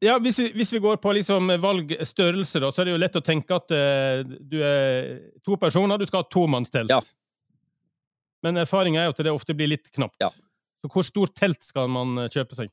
ja, 0.04 0.18
hvis, 0.20 0.38
vi, 0.42 0.50
hvis 0.52 0.74
vi 0.74 0.80
går 0.84 0.98
på 1.00 1.12
liksom 1.16 1.54
valgstørrelse, 1.62 2.60
da, 2.60 2.68
så 2.72 2.82
er 2.82 2.90
det 2.90 2.96
jo 2.96 3.00
lett 3.00 3.16
å 3.16 3.24
tenke 3.24 3.56
at 3.56 3.72
eh, 3.72 4.24
du 4.26 4.58
er 4.60 5.08
to 5.44 5.56
personer, 5.60 5.96
du 5.96 6.04
skal 6.08 6.20
ha 6.20 6.28
tomannstelt. 6.30 6.92
Ja. 6.92 7.00
Men 8.44 8.60
erfaringa 8.60 9.00
er 9.00 9.08
jo 9.08 9.14
at 9.16 9.22
det 9.24 9.32
ofte 9.32 9.56
blir 9.56 9.72
litt 9.72 9.88
knapt. 9.94 10.20
Ja. 10.20 10.28
Så 10.84 10.90
hvor 10.92 11.06
stort 11.06 11.32
telt 11.38 11.64
skal 11.64 11.88
man 11.90 12.12
eh, 12.20 12.28
kjøpe 12.32 12.58
seg? 12.58 12.70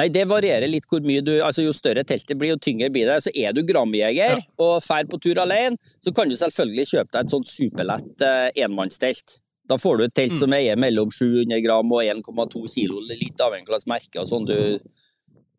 Nei, 0.00 0.06
det 0.08 0.22
varierer 0.30 0.70
litt 0.70 0.86
hvor 0.88 1.02
mye 1.04 1.20
du 1.20 1.34
Altså, 1.44 1.64
jo 1.66 1.74
større 1.76 2.06
teltet 2.08 2.38
blir, 2.40 2.54
jo 2.54 2.62
tyngre 2.62 2.88
blir 2.92 3.08
det. 3.10 3.18
Så 3.26 3.32
er 3.36 3.52
du 3.52 3.60
gramjeger 3.68 4.38
og 4.56 4.80
drar 4.80 5.08
på 5.10 5.20
tur 5.20 5.42
alene, 5.42 5.76
så 6.00 6.12
kan 6.16 6.30
du 6.30 6.36
selvfølgelig 6.40 6.88
kjøpe 6.94 7.12
deg 7.12 7.26
et 7.26 7.34
sånt 7.34 7.50
superlett 7.50 8.24
eh, 8.24 8.48
enmannstelt. 8.64 9.36
Da 9.68 9.76
får 9.78 9.98
du 9.98 10.06
et 10.06 10.16
telt 10.16 10.38
som 10.38 10.50
veier 10.50 10.78
mellom 10.80 11.12
700 11.12 11.60
gram 11.62 11.92
og 11.92 12.00
1,2 12.02 12.64
kilo, 12.72 13.02
litt 13.06 13.38
avhengig 13.44 13.68
av 13.68 13.76
hvilket 13.76 13.92
merke 13.92 14.22
og 14.22 14.30
sånn 14.30 14.48
du 14.48 14.56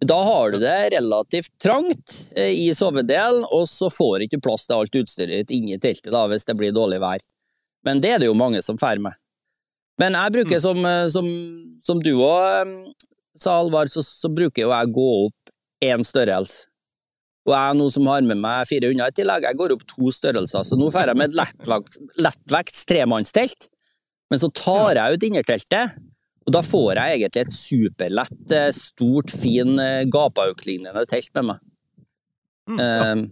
Da 0.02 0.18
har 0.26 0.52
du 0.52 0.58
det 0.60 0.80
relativt 0.96 1.54
trangt 1.62 2.18
eh, 2.36 2.50
i 2.66 2.72
sovedelen, 2.76 3.46
og 3.54 3.68
så 3.70 3.92
får 3.94 4.18
du 4.18 4.28
ikke 4.28 4.42
plass 4.48 4.66
til 4.66 4.80
alt 4.80 4.98
utstyret 5.04 5.44
ditt 5.44 5.54
inni 5.60 5.78
teltet 5.78 6.10
da, 6.12 6.26
hvis 6.32 6.50
det 6.50 6.58
blir 6.58 6.74
dårlig 6.74 7.00
vær. 7.04 7.22
Men 7.86 8.02
det 8.02 8.16
er 8.16 8.24
det 8.24 8.32
jo 8.32 8.38
mange 8.38 8.62
som 8.66 8.80
drar 8.82 8.98
med. 9.02 9.14
Men 10.02 10.18
jeg 10.18 10.34
bruker, 10.34 10.60
som, 10.64 10.82
eh, 10.86 11.08
som, 11.14 11.30
som 11.86 12.02
du 12.02 12.16
òg 12.18 12.74
sa 13.38 13.58
Alvar, 13.60 13.90
så, 13.92 14.04
så 14.06 14.30
bruker 14.32 14.66
jo 14.66 14.74
jeg 14.74 14.90
å 14.90 14.96
gå 14.96 15.08
opp 15.28 15.52
én 15.86 16.06
størrelse. 16.06 16.68
Og 17.50 17.56
jeg 17.56 17.78
nå 17.80 17.88
som 17.90 18.06
har 18.12 18.22
med 18.22 18.38
meg 18.38 18.68
400 18.70 19.08
i 19.10 19.18
tillegg, 19.18 19.48
jeg 19.50 19.58
går 19.58 19.74
opp 19.74 19.86
to 19.90 20.12
størrelser. 20.14 20.66
Så 20.68 20.78
nå 20.78 20.92
får 20.94 21.10
jeg 21.10 21.18
med 21.18 21.32
et 21.32 21.38
lettvekt, 21.40 21.98
lettvekts 22.22 22.86
tremannstelt, 22.90 23.68
men 24.30 24.42
så 24.42 24.52
tar 24.54 25.00
jeg 25.00 25.18
ut 25.18 25.26
innerteltet, 25.32 25.98
og 26.46 26.54
da 26.56 26.62
får 26.66 27.00
jeg 27.00 27.18
egentlig 27.18 27.42
et 27.42 27.56
superlett, 27.56 28.40
eh, 28.58 28.70
stort, 28.74 29.34
fin 29.34 29.74
gapauklignende 29.74 30.12
gapauk-lignende 30.14 31.06
telt 31.10 31.38
med 31.38 31.50
meg. 31.50 31.68
Mm, 32.70 32.80
Eh, 32.80 33.28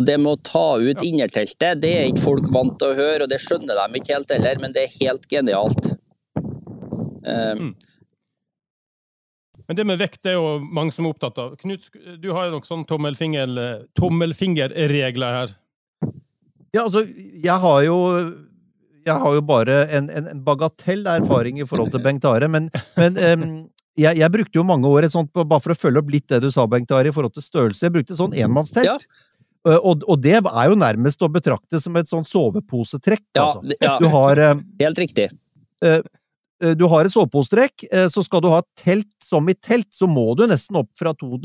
og 0.00 0.06
det 0.08 0.16
med 0.16 0.32
å 0.32 0.40
ta 0.40 0.78
ut 0.80 1.02
innerteltet, 1.04 1.80
det 1.82 1.92
er 1.92 2.06
ikke 2.08 2.24
folk 2.24 2.46
vant 2.54 2.78
til 2.80 2.88
å 2.88 2.96
høre, 2.96 3.24
og 3.24 3.28
det 3.28 3.40
skjønner 3.42 3.76
de 3.76 4.00
ikke 4.00 4.14
helt 4.16 4.32
heller, 4.32 4.60
men 4.62 4.72
det 4.72 4.86
er 4.86 4.94
helt 5.02 5.26
genialt. 5.28 5.90
Eh, 7.28 7.66
Men 9.70 9.78
det 9.78 9.84
med 9.86 10.00
vekt 10.00 10.26
er 10.26 10.34
jo 10.34 10.56
mange 10.66 10.90
som 10.90 11.06
er 11.06 11.12
opptatt 11.14 11.36
av. 11.38 11.52
Knut, 11.60 11.84
du 12.18 12.32
har 12.34 12.48
jo 12.48 12.56
noen 12.56 12.64
sånn 12.66 12.80
tommelfinger, 12.90 13.52
tommelfingerregler 13.94 15.36
her. 15.36 15.52
Ja, 16.74 16.84
altså, 16.88 17.04
jeg 17.06 17.54
har 17.62 17.82
jo 17.86 17.98
jeg 19.06 19.16
har 19.22 19.34
jo 19.38 19.40
bare 19.46 19.76
en, 19.96 20.10
en, 20.12 20.26
en 20.34 20.40
bagatell 20.44 21.06
erfaring 21.08 21.62
i 21.62 21.66
forhold 21.66 21.94
til 21.94 22.02
Bengt 22.04 22.26
Are, 22.28 22.46
men, 22.52 22.66
men 22.98 23.16
um, 23.16 23.44
jeg, 23.98 24.18
jeg 24.20 24.32
brukte 24.34 24.58
jo 24.58 24.66
mange 24.66 24.90
år 24.90 25.06
et 25.06 25.14
sånt, 25.14 25.30
bare 25.32 25.62
for 25.64 25.72
å 25.72 25.78
følge 25.78 26.02
opp 26.02 26.10
litt 26.12 26.26
det 26.30 26.42
du 26.44 26.50
sa, 26.52 26.66
Bengt 26.70 26.92
Are, 26.94 27.08
i 27.08 27.14
forhold 27.14 27.32
til 27.38 27.46
størrelse. 27.46 27.86
Jeg 27.86 27.94
brukte 27.94 28.18
sånn 28.18 28.34
enmannstelt. 28.36 28.90
Ja. 28.90 28.98
Eh, 29.70 29.76
Og, 29.80 30.04
og 30.08 30.20
det 30.24 30.36
er 30.40 30.68
jo 30.70 30.76
nærmest 30.78 31.22
å 31.22 31.30
betrakte 31.32 31.80
som 31.80 31.96
et 32.00 32.08
sånn 32.10 32.24
soveposetrekk, 32.28 33.24
Ja, 33.36 33.46
altså. 33.46 33.76
ja, 33.80 33.96
Du 34.00 34.06
har, 34.12 34.40
eh, 34.50 34.62
helt 34.84 35.00
riktig. 35.02 35.30
eh, 35.84 36.00
du 36.76 36.84
har 36.92 37.04
et 37.08 37.12
soveposetrekk, 37.12 37.86
eh, 37.90 38.06
så 38.12 38.22
skal 38.24 38.42
du 38.44 38.48
ha 38.52 38.60
telt 38.78 39.08
som 39.24 39.48
i 39.48 39.54
telt, 39.54 39.88
så 39.94 40.08
må 40.10 40.34
du 40.36 40.46
nesten 40.50 40.76
opp 40.80 40.90
fra 40.98 41.14
to, 41.14 41.38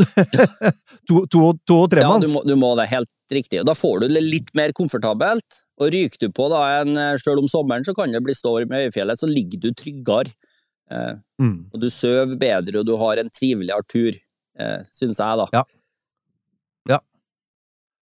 to, 1.10 1.26
to, 1.32 1.44
to 1.66 1.78
og 1.86 1.96
Ja, 2.00 2.16
du 2.20 2.28
må, 2.34 2.42
du 2.46 2.56
må 2.60 2.74
det, 2.80 2.90
helt 2.92 3.12
riktig. 3.32 3.62
Og 3.62 3.70
Da 3.70 3.76
får 3.78 4.04
du 4.04 4.08
det 4.14 4.24
litt 4.26 4.52
mer 4.58 4.74
komfortabelt. 4.76 5.62
Og 5.82 5.92
ryker 5.92 6.28
du 6.28 6.30
på 6.32 6.46
da 6.48 6.62
en 6.80 6.96
Selv 7.20 7.42
om 7.42 7.50
sommeren 7.52 7.84
så 7.84 7.92
kan 7.98 8.14
det 8.14 8.22
bli 8.24 8.36
storm 8.38 8.72
i 8.72 8.86
Øyfjellet, 8.88 9.20
så 9.20 9.28
ligger 9.28 9.60
du 9.60 9.72
tryggere. 9.74 10.32
Eh, 10.92 11.16
Mm. 11.36 11.66
og 11.74 11.82
du 11.82 11.90
sover 11.92 12.38
bedre, 12.40 12.80
og 12.80 12.86
du 12.88 12.94
har 12.96 13.20
en 13.20 13.28
triveligere 13.30 13.84
tur, 13.92 14.16
eh, 14.58 14.84
syns 14.88 15.18
jeg, 15.20 15.36
da. 15.42 15.48
Ja. 15.52 15.64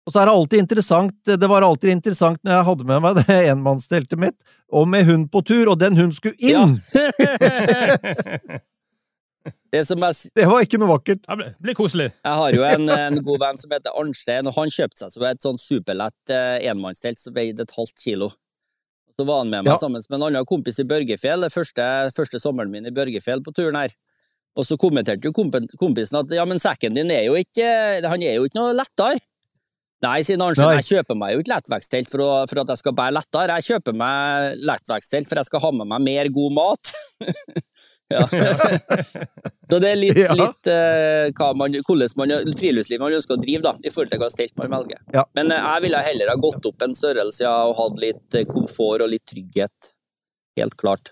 Og 0.09 0.13
så 0.15 0.23
er 0.23 0.31
det 0.31 0.33
alltid 0.39 0.63
interessant, 0.63 1.13
det 1.29 1.49
var 1.53 1.67
alltid 1.67 1.91
interessant 1.93 2.41
når 2.41 2.55
jeg 2.55 2.67
hadde 2.71 2.85
med 2.89 3.03
meg 3.05 3.19
det 3.21 3.35
enmannsteltet 3.53 4.17
mitt, 4.23 4.39
og 4.73 4.89
med 4.89 5.05
hund 5.05 5.29
på 5.35 5.43
tur, 5.45 5.69
og 5.69 5.77
den 5.83 5.99
hunden 6.01 6.17
skulle 6.17 6.41
inn! 6.41 6.79
det 9.73 9.83
som 9.85 10.01
jeg, 10.01 10.33
Det 10.37 10.47
var 10.49 10.65
ikke 10.65 10.81
noe 10.81 10.91
vakkert. 10.95 11.23
Det 11.27 11.37
blir, 11.43 11.53
blir 11.69 11.77
koselig. 11.77 12.09
jeg 12.25 12.41
har 12.41 12.57
jo 12.57 12.65
en, 12.71 12.89
en 12.97 13.21
god 13.29 13.45
venn 13.45 13.61
som 13.61 13.77
heter 13.77 14.01
Arnstein, 14.01 14.49
og 14.49 14.57
han 14.57 14.73
kjøpte 14.73 15.03
seg 15.05 15.13
så 15.13 15.29
et 15.29 15.45
sånn 15.45 15.61
superlett 15.61 16.33
eh, 16.33 16.59
enmannstelt 16.73 17.21
som 17.21 17.37
veide 17.37 17.69
et 17.69 17.77
halvt 17.77 18.01
kilo. 18.01 18.31
Så 19.13 19.27
var 19.29 19.43
han 19.45 19.53
med 19.53 19.67
meg 19.67 19.75
Ja. 19.75 19.79
sammen 19.81 20.01
med 20.09 20.17
en 20.21 20.27
annen 20.31 20.49
kompis 20.49 20.79
i 20.81 20.89
Børgefjell, 20.89 21.45
det 21.45 21.53
første, 21.53 21.85
første 22.17 22.41
sommeren 22.41 22.73
min 22.73 22.87
i 22.89 22.95
Børgefjell 22.95 23.43
på 23.45 23.53
turen 23.57 23.77
her. 23.77 23.93
Og 24.59 24.65
så 24.67 24.79
kommenterte 24.81 25.29
jo 25.29 25.35
kompisen 25.79 26.17
at 26.19 26.33
ja, 26.35 26.45
men 26.49 26.59
sekken 26.63 26.97
din 26.97 27.11
er 27.15 27.29
jo 27.29 27.37
ikke 27.39 27.67
Han 28.09 28.23
er 28.25 28.41
jo 28.41 28.47
ikke 28.49 28.59
noe 28.59 28.73
lettere. 28.75 29.21
Nei, 30.05 30.19
sier 30.23 30.39
Arnstein, 30.39 30.77
jeg 30.79 30.87
kjøper 30.93 31.17
meg 31.19 31.33
jo 31.35 31.41
ikke 31.43 31.57
lettvektstelt 31.57 32.11
for, 32.13 32.23
for 32.47 32.61
at 32.63 32.69
jeg 32.71 32.81
skal 32.85 32.95
bære 33.01 33.15
lettere. 33.17 33.57
Jeg 33.59 33.67
kjøper 33.73 33.97
meg 33.99 34.61
lettvektstelt 34.69 35.31
for 35.31 35.41
jeg 35.41 35.49
skal 35.49 35.65
ha 35.65 35.73
med 35.81 35.91
meg 35.91 36.05
mer 36.07 36.31
god 36.37 36.55
mat. 36.55 36.93
ja. 38.15 38.23
Så 39.69 39.81
det 39.83 39.91
er 39.91 39.99
litt, 39.99 40.21
Ja. 40.29 40.37
litt 40.39 40.71
uh, 40.71 41.29
hva 41.35 41.51
man, 41.59 41.75
hvordan 41.83 42.15
man, 42.21 42.37
friluftsliv 42.61 43.03
man 43.03 43.19
ønsker 43.19 43.37
å 43.37 43.43
drive, 43.43 43.65
da, 43.67 43.75
i 43.83 43.91
forhold 43.93 44.15
til 44.15 44.23
hva 44.23 44.31
stelt 44.33 44.55
man 44.61 44.71
velger. 44.77 45.03
Ja. 45.15 45.27
Men 45.35 45.51
uh, 45.51 45.59
jeg 45.59 45.89
ville 45.89 46.07
heller 46.07 46.33
ha 46.33 46.39
gått 46.47 46.71
opp 46.71 46.87
en 46.87 46.97
størrelse 46.99 47.43
ja, 47.45 47.55
og 47.67 47.77
hatt 47.83 48.03
litt 48.05 48.39
eh, 48.39 48.47
komfort 48.49 49.03
og 49.05 49.11
litt 49.13 49.27
trygghet. 49.29 49.95
Helt 50.59 50.79
klart. 50.79 51.11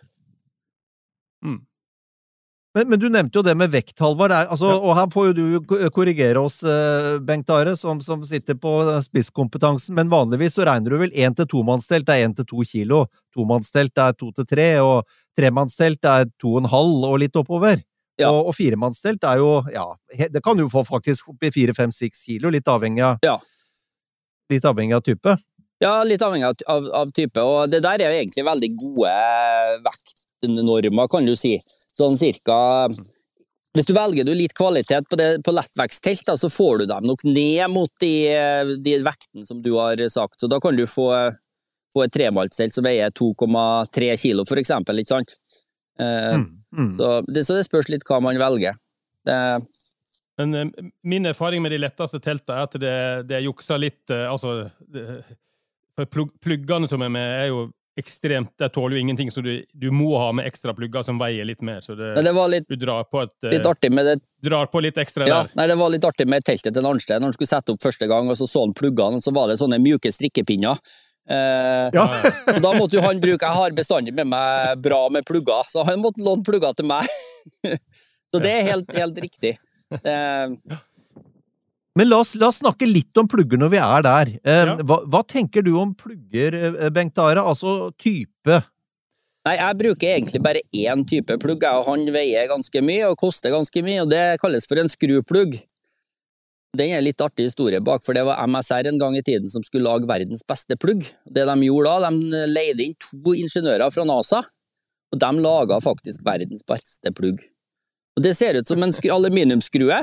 Men, 2.77 2.91
men 2.93 3.01
du 3.01 3.07
nevnte 3.09 3.39
jo 3.39 3.43
det 3.47 3.55
med 3.57 3.71
vekt, 3.73 3.95
Halvard. 4.05 4.35
Altså, 4.37 4.69
Ja. 4.75 4.77
Og 4.77 4.93
her 4.99 5.07
får 5.09 5.31
jo 5.31 5.33
du 5.33 5.89
korrigere 5.95 6.43
oss, 6.45 6.59
eh, 6.63 7.17
Bengt 7.25 7.49
Are, 7.49 7.73
som, 7.77 8.03
som 8.05 8.21
sitter 8.29 8.59
på 8.61 8.73
spisskompetansen, 9.07 9.95
men 9.97 10.11
vanligvis 10.13 10.59
så 10.59 10.67
regner 10.69 10.93
du 10.93 10.99
vel 11.01 11.15
én 11.17 11.33
til 11.37 11.49
tomannstelt 11.49 12.09
er 12.13 12.27
én 12.27 12.35
til 12.37 12.45
to 12.45 12.61
kilo, 12.69 13.07
tomannstelt 13.33 13.97
er 13.97 14.13
to 14.21 14.29
til 14.37 14.45
tre, 14.51 14.67
og 14.85 15.09
tremannstelt 15.39 16.05
er 16.05 16.29
to 16.37 16.53
og 16.53 16.65
en 16.65 16.69
halv 16.69 17.07
og 17.09 17.17
litt 17.25 17.39
oppover. 17.41 17.81
Ja. 18.21 18.29
Og, 18.29 18.51
og 18.51 18.55
firemannstelt 18.57 19.25
er 19.25 19.41
jo, 19.41 19.51
ja, 19.73 19.87
det 20.33 20.45
kan 20.45 20.61
jo 20.61 20.69
få 20.73 20.85
faktisk 20.85 21.33
i 21.45 21.51
fire, 21.53 21.73
fem, 21.77 21.91
seks 21.93 22.27
kilo, 22.29 22.53
litt 22.53 22.69
avhengig 22.69 23.05
av, 23.09 23.19
Ja. 23.25 23.39
litt 24.53 24.69
avhengig 24.69 24.97
av 24.97 25.05
type. 25.05 25.37
Ja, 25.81 26.03
litt 26.05 26.21
avhengig 26.25 26.49
av, 26.49 26.61
av, 26.73 26.93
av 26.93 27.11
type, 27.17 27.41
og 27.41 27.71
det 27.73 27.83
der 27.85 28.05
er 28.05 28.13
jo 28.13 28.21
egentlig 28.21 28.45
veldig 28.45 28.71
gode 28.85 29.17
vektnormer, 29.89 31.09
kan 31.13 31.25
du 31.29 31.35
si. 31.37 31.57
Sånn 31.97 32.19
cirka 32.21 32.57
Hvis 33.77 33.89
du 33.89 33.95
velger 33.97 34.25
du 34.25 34.33
litt 34.37 34.55
kvalitet 34.57 35.09
på, 35.09 35.17
det, 35.21 35.43
på 35.45 35.53
lettvektstelt, 35.53 36.25
da, 36.29 36.37
så 36.41 36.51
får 36.53 36.83
du 36.83 36.87
dem 36.91 37.09
nok 37.09 37.25
ned 37.29 37.65
mot 37.73 37.93
de, 38.01 38.15
de 38.85 38.95
vektene 39.05 39.45
som 39.49 39.61
du 39.65 39.75
har 39.77 40.01
sagt. 40.13 40.41
Så 40.41 40.49
da 40.49 40.61
kan 40.61 40.77
du 40.77 40.87
få, 40.89 41.11
få 41.93 42.05
et 42.07 42.15
tremaltstelt 42.17 42.77
som 42.77 42.87
veier 42.87 43.13
2,3 43.13 44.15
kilo, 44.21 44.47
for 44.49 44.61
eksempel, 44.61 45.03
ikke 45.03 45.17
sant? 45.19 45.37
Eh, 46.01 46.37
Mm, 46.37 46.47
mm. 46.77 46.99
så, 46.99 47.23
det, 47.29 47.45
så 47.45 47.57
det 47.57 47.65
spørs 47.65 47.89
litt 47.89 48.05
hva 48.09 48.21
man 48.21 48.39
velger. 48.41 48.77
Det, 49.25 49.39
Men 50.37 50.55
eh, 50.55 50.91
min 51.03 51.27
erfaring 51.27 51.63
med 51.65 51.73
de 51.73 51.81
letteste 51.81 52.21
teltene 52.21 52.59
er 52.59 52.69
at 52.69 52.77
det, 52.81 52.99
det 53.31 53.41
jukser 53.47 53.81
litt 53.81 54.13
eh, 54.13 54.27
Altså 54.29 54.69
det, 54.79 55.25
for 55.97 56.29
Pluggene 56.45 56.89
som 56.89 57.03
er 57.03 57.13
med, 57.13 57.33
er 57.41 57.49
jo 57.49 57.67
ekstremt 57.97 58.51
De 58.61 58.69
tåler 58.69 58.97
jo 58.97 59.01
ingenting, 59.07 59.31
så 59.33 59.41
du, 59.45 59.65
du 59.73 59.87
må 59.95 60.11
ha 60.21 60.29
med 60.37 60.47
ekstra 60.49 60.75
plugger 60.77 61.03
som 61.07 61.19
veier 61.21 61.47
litt 61.49 61.63
mer. 61.65 61.81
Så 61.81 61.95
det, 61.97 62.15
det 62.23 62.33
var 62.37 62.51
litt, 62.53 62.67
du 62.69 62.77
drar 62.77 63.05
på, 63.09 63.23
et, 63.25 63.33
eh, 63.45 63.55
litt 63.57 63.67
artig 63.67 63.91
med 63.93 64.07
det 64.11 64.17
drar 64.47 64.69
på 64.71 64.83
litt 64.85 64.99
ekstra 65.01 65.27
Ja, 65.27 65.43
der. 65.43 65.51
nei, 65.59 65.67
det 65.73 65.77
var 65.81 65.91
litt 65.95 66.05
artig 66.05 66.27
med 66.29 66.45
teltet 66.45 66.77
til 66.77 66.87
Arnstein. 66.87 67.21
Når 67.25 67.33
han 67.33 67.37
skulle 67.39 67.51
sette 67.55 67.73
opp 67.75 67.83
første 67.83 68.07
gang, 68.11 68.29
og 68.31 68.37
så 68.39 68.47
så 68.51 68.63
han 68.67 68.75
pluggene, 68.77 69.19
og 69.19 69.25
så 69.25 69.33
var 69.35 69.49
det 69.51 69.57
sånne 69.63 69.79
mjuke 69.83 70.13
strikkepinner. 70.13 70.79
Eh, 71.29 71.89
Ja. 71.97 72.05
så 72.53 72.59
da 72.63 72.75
måtte 72.77 72.99
jo 73.01 73.03
han 73.03 73.19
bruke 73.23 73.43
Jeg 73.49 73.57
har 73.59 73.73
bestandig 73.75 74.13
med 74.15 74.29
meg 74.31 74.83
bra 74.85 75.09
med 75.11 75.25
plugger, 75.27 75.65
så 75.73 75.83
han 75.89 75.99
måtte 76.05 76.23
låne 76.23 76.45
plugger 76.47 76.77
til 76.79 76.87
meg. 76.87 77.09
så 78.31 78.43
det 78.45 78.53
er 78.53 78.69
helt, 78.75 78.93
helt 78.95 79.19
riktig. 79.25 79.57
Eh, 80.03 80.47
Men 81.97 82.11
la 82.11 82.19
oss, 82.21 82.35
la 82.37 82.51
oss 82.51 82.59
snakke 82.61 82.85
litt 82.89 83.17
om 83.17 83.29
plugger 83.29 83.57
når 83.63 83.71
vi 83.73 83.79
er 83.81 84.03
der. 84.05 84.33
Eh, 84.45 84.65
Ja. 84.67 84.75
hva, 84.85 84.99
hva 85.09 85.23
tenker 85.27 85.63
du 85.65 85.73
om 85.81 85.95
plugger, 85.95 86.55
eh, 86.55 86.91
Bengt 86.91 87.19
Are? 87.19 87.41
Altså 87.41 87.91
type? 87.99 88.63
nei, 89.47 89.55
jeg 89.57 89.77
bruker 89.79 90.09
egentlig 90.19 90.43
bare 90.43 90.61
én 90.75 91.05
type 91.07 91.37
plugg, 91.39 91.63
og 91.65 91.87
han 91.87 92.05
veier 92.13 92.49
ganske 92.51 92.83
mye 92.83 93.05
og 93.09 93.17
koster 93.17 93.51
ganske 93.55 93.83
mye, 93.87 94.03
og 94.03 94.11
det 94.11 94.41
kalles 94.43 94.67
for 94.67 94.77
en 94.83 94.89
skruplugg. 94.91 95.55
Den 96.77 96.91
er 96.93 97.01
litt 97.01 97.23
artig 97.25 97.47
historie 97.47 97.81
bak, 97.81 98.03
for 98.05 98.13
det 98.13 98.25
var 98.27 98.43
MSR 98.47 98.89
en 98.91 98.99
gang 98.99 99.15
i 99.17 99.23
tiden 99.23 99.49
som 99.49 99.63
skulle 99.63 99.87
lage 99.87 100.05
verdens 100.11 100.43
beste 100.45 100.77
plugg. 100.77 101.07
Det 101.33 101.47
de 101.47 101.55
gjorde 101.65 101.95
da, 102.03 102.11
de 102.11 102.43
leide 102.53 102.85
inn 102.85 102.97
to 103.01 103.33
ingeniører 103.39 103.89
fra 103.95 104.05
NASA, 104.05 104.43
og 105.15 105.19
de 105.23 105.31
laga 105.41 105.79
faktisk 105.81 106.25
verdens 106.27 106.67
beste 106.67 107.15
plugg. 107.15 107.41
Og 108.19 108.23
Det 108.27 108.35
ser 108.37 108.59
ut 108.59 108.67
som 108.69 108.83
en 108.83 108.91
skru- 108.93 109.15
aluminiumsskrue, 109.15 110.03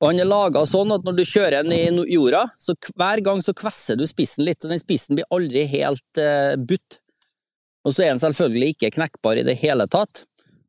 og 0.00 0.08
han 0.08 0.22
er 0.22 0.28
laga 0.28 0.62
sånn 0.68 0.94
at 0.94 1.04
når 1.04 1.18
du 1.18 1.22
kjører 1.28 1.66
den 1.66 1.74
i 1.76 2.14
jorda, 2.14 2.46
så 2.60 2.74
hver 2.96 3.20
gang 3.24 3.42
så 3.44 3.52
kvesser 3.56 3.98
du 4.00 4.06
spissen 4.08 4.46
litt, 4.46 4.64
og 4.64 4.72
den 4.72 4.80
spissen 4.80 5.18
blir 5.18 5.28
aldri 5.34 5.66
helt 5.68 6.20
eh, 6.20 6.56
butt. 6.56 7.00
Og 7.84 7.92
så 7.92 8.04
er 8.04 8.14
den 8.14 8.22
selvfølgelig 8.22 8.74
ikke 8.74 8.94
knekkbar 8.96 9.40
i 9.40 9.44
det 9.44 9.58
hele 9.60 9.86
tatt. 9.92 10.24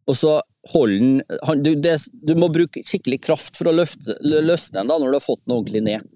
Og 0.10 0.18
så 0.20 0.38
holder 0.74 1.00
den 1.00 1.64
du, 1.64 1.72
det, 1.80 1.98
du 2.12 2.36
må 2.40 2.52
bruke 2.52 2.84
skikkelig 2.88 3.22
kraft 3.24 3.60
for 3.60 3.72
å 3.72 3.76
løfte, 3.76 4.18
løsne 4.22 4.82
den 4.82 4.92
da, 4.92 5.00
når 5.00 5.14
du 5.14 5.20
har 5.20 5.26
fått 5.26 5.46
den 5.46 5.56
ordentlig 5.56 5.84
ned. 5.88 6.12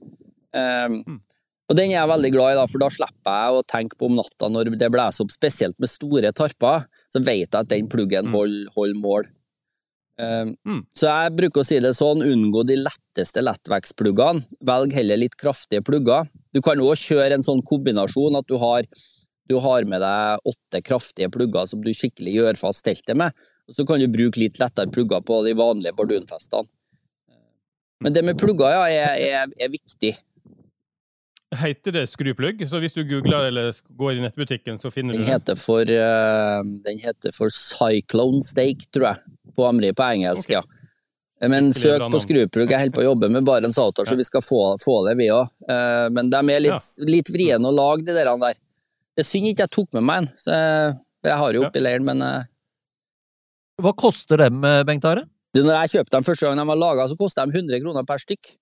Um, 0.55 1.19
Og 1.65 1.77
den 1.77 1.89
er 1.89 1.97
jeg 1.97 2.11
veldig 2.11 2.29
glad 2.35 2.51
i, 2.53 2.57
da, 2.59 2.65
for 2.69 2.83
da 2.83 2.91
slipper 2.93 3.39
jeg 3.39 3.55
å 3.57 3.65
tenke 3.65 3.97
på 3.97 4.09
om 4.09 4.19
natta 4.19 4.49
når 4.53 4.69
det 4.77 4.89
blåser 4.93 5.25
opp, 5.25 5.33
spesielt 5.33 5.79
med 5.81 5.89
store 5.89 6.31
tarper. 6.37 6.85
Så 7.09 7.23
vet 7.25 7.47
jeg 7.47 7.57
at 7.57 7.71
den 7.71 7.89
pluggen 7.89 8.29
holder, 8.33 8.69
holder 8.75 9.01
mål. 9.01 9.29
Ehm, 10.17 10.55
Mm. 10.65 10.85
Så 10.95 11.09
jeg 11.09 11.35
bruker 11.35 11.61
å 11.61 11.65
si 11.65 11.79
det 11.79 11.91
sånn, 11.95 12.23
unngå 12.23 12.65
de 12.65 12.77
letteste 12.79 13.41
lettvekstpluggene. 13.43 14.45
Velg 14.63 14.93
heller 14.93 15.17
litt 15.17 15.35
kraftige 15.35 15.83
plugger. 15.83 16.29
Du 16.53 16.61
kan 16.61 16.79
òg 16.79 16.95
kjøre 16.95 17.33
en 17.33 17.43
sånn 17.43 17.63
kombinasjon 17.63 18.37
at 18.37 18.47
du 18.47 18.57
har, 18.57 18.83
du 19.49 19.59
har 19.59 19.83
med 19.83 20.01
deg 20.01 20.39
åtte 20.45 20.81
kraftige 20.81 21.29
plugger 21.29 21.67
som 21.67 21.81
du 21.81 21.91
skikkelig 21.91 22.35
gjør 22.39 22.57
fast 22.57 22.85
teltet 22.85 23.15
med. 23.15 23.31
Og 23.67 23.75
så 23.75 23.85
kan 23.85 23.99
du 23.99 24.07
bruke 24.07 24.39
litt 24.39 24.59
lettere 24.59 24.91
plugger 24.91 25.21
på 25.25 25.43
de 25.43 25.53
vanlige 25.53 25.95
bardunfestene. 25.97 26.69
Men 28.03 28.13
det 28.13 28.23
med 28.23 28.37
plugger 28.37 28.71
ja, 28.71 28.87
er, 28.87 29.19
er, 29.19 29.51
er 29.59 29.69
viktig. 29.71 30.15
Heter 31.55 31.93
det 31.95 32.03
skruplugg? 32.11 32.59
Så 32.67 32.81
hvis 32.83 32.95
du 32.95 33.03
googler 33.07 33.47
eller 33.49 33.71
går 33.95 34.17
i 34.17 34.23
nettbutikken, 34.23 34.79
så 34.81 34.91
finner 34.91 35.15
du 35.15 35.21
Den 35.21 35.29
heter 35.29 35.55
for, 35.55 35.81
eh, 35.81 36.61
den 36.85 36.99
heter 36.99 37.31
for 37.35 37.53
Cyclone 37.53 38.43
Steak, 38.43 38.83
tror 38.91 39.07
jeg, 39.13 39.34
på, 39.55 39.65
amri, 39.67 39.91
på 39.95 40.03
engelsk. 40.03 40.49
okay. 40.49 40.59
ja. 40.59 40.63
Men 41.51 41.71
søk 41.75 41.99
på 41.99 42.09
navn. 42.09 42.21
skruplugg. 42.23 42.69
Jeg 42.71 42.79
holder 42.79 42.95
på 42.95 43.01
å 43.03 43.07
jobbe 43.09 43.29
med 43.29 43.43
Barents 43.47 43.77
Outdoor, 43.81 44.05
så 44.07 44.15
vi 44.17 44.23
skal 44.23 44.41
få, 44.41 44.61
få 44.81 44.93
det, 45.07 45.17
vi 45.19 45.27
òg. 45.35 45.49
Men 46.15 46.29
de 46.31 46.39
er 46.55 46.63
litt, 46.63 46.85
litt 47.05 47.29
vriene 47.35 47.67
å 47.69 47.73
lage, 47.75 48.05
de 48.07 48.15
der. 48.15 48.29
der. 48.39 48.55
Det 49.15 49.23
er 49.23 49.27
synd 49.27 49.49
ikke 49.51 49.65
jeg 49.67 49.73
tok 49.75 49.93
med 49.97 50.03
meg 50.07 50.21
en, 50.23 50.29
så 50.39 50.55
jeg, 50.55 50.93
for 51.21 51.29
jeg 51.31 51.37
har 51.41 51.53
jo 51.57 51.61
Ja. 51.61 51.67
oppi 51.69 51.83
leiren, 51.83 52.03
men 52.07 52.21
eh, 52.23 52.43
Hva 53.83 53.91
koster 53.99 54.37
dem, 54.39 54.63
eh, 54.63 54.83
Bengt 54.87 55.05
Are? 55.05 55.25
du, 55.55 55.61
når 55.63 55.77
jeg 55.85 55.91
kjøpte 55.99 56.15
dem 56.17 56.23
første 56.27 56.47
gang 56.47 56.57
de 56.59 56.65
var 56.67 56.79
laga, 56.79 57.05
så 57.11 57.15
kosta 57.19 57.45
de 57.45 57.51
100 57.55 57.79
kroner 57.83 58.03
per 58.07 58.17
stykk. 58.19 58.55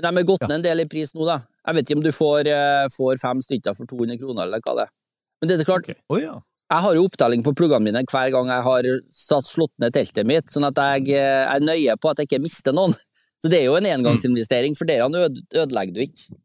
Men 0.00 0.14
de 0.16 0.20
er 0.20 0.24
gått 0.30 0.40
Ja. 0.44 0.46
ned 0.48 0.54
en 0.60 0.62
del 0.68 0.80
i 0.80 0.88
pris 0.88 1.12
nå, 1.16 1.26
da. 1.28 1.42
Jeg 1.66 1.74
vet 1.76 1.84
ikke 1.90 1.96
om 1.98 2.02
du 2.04 2.10
får, 2.12 2.46
eh, 2.48 2.86
får 2.92 3.20
fem 3.20 3.40
stykker 3.44 3.76
for 3.76 3.84
200 3.86 4.18
kroner, 4.20 4.42
eller 4.46 4.60
hva 4.60 4.74
det 4.76 4.86
er. 4.86 4.92
Men 5.40 5.48
det 5.48 5.60
er 5.60 5.64
klart, 5.64 5.84
okay. 5.88 5.94
oh, 6.08 6.16
ja. 6.20 6.40
Jeg 6.72 6.84
har 6.86 6.96
jo 6.96 7.04
opptelling 7.04 7.42
på 7.44 7.52
pluggene 7.52 7.84
mine 7.84 8.00
hver 8.08 8.30
gang 8.32 8.48
jeg 8.48 8.64
har 8.64 8.86
satt 9.12 9.44
slått 9.48 9.74
ned 9.82 9.92
teltet 9.92 10.28
mitt, 10.28 10.48
sånn 10.48 10.64
at 10.70 10.78
jeg 10.80 11.18
eh, 11.18 11.44
er 11.52 11.60
nøye 11.60 11.98
på 12.00 12.12
at 12.12 12.22
jeg 12.22 12.30
ikke 12.30 12.44
mister 12.46 12.72
noen. 12.72 12.94
Så 13.42 13.50
det 13.52 13.58
er 13.60 13.66
jo 13.68 13.76
en 13.76 13.88
engangsinvestering, 13.90 14.76
for 14.78 14.88
dere 14.88 15.08
øde, 15.10 15.42
ødelegger 15.52 15.96
du 15.96 16.04
ikke. 16.06 16.38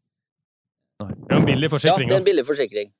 Det 0.98 1.32
er 1.32 1.38
en 1.38 1.46
billig 1.46 1.70
forsikring. 1.72 2.04
Ja, 2.04 2.10
det 2.10 2.16
er 2.16 2.20
en 2.20 2.26
billig 2.26 2.44
forsikring. 2.44 2.90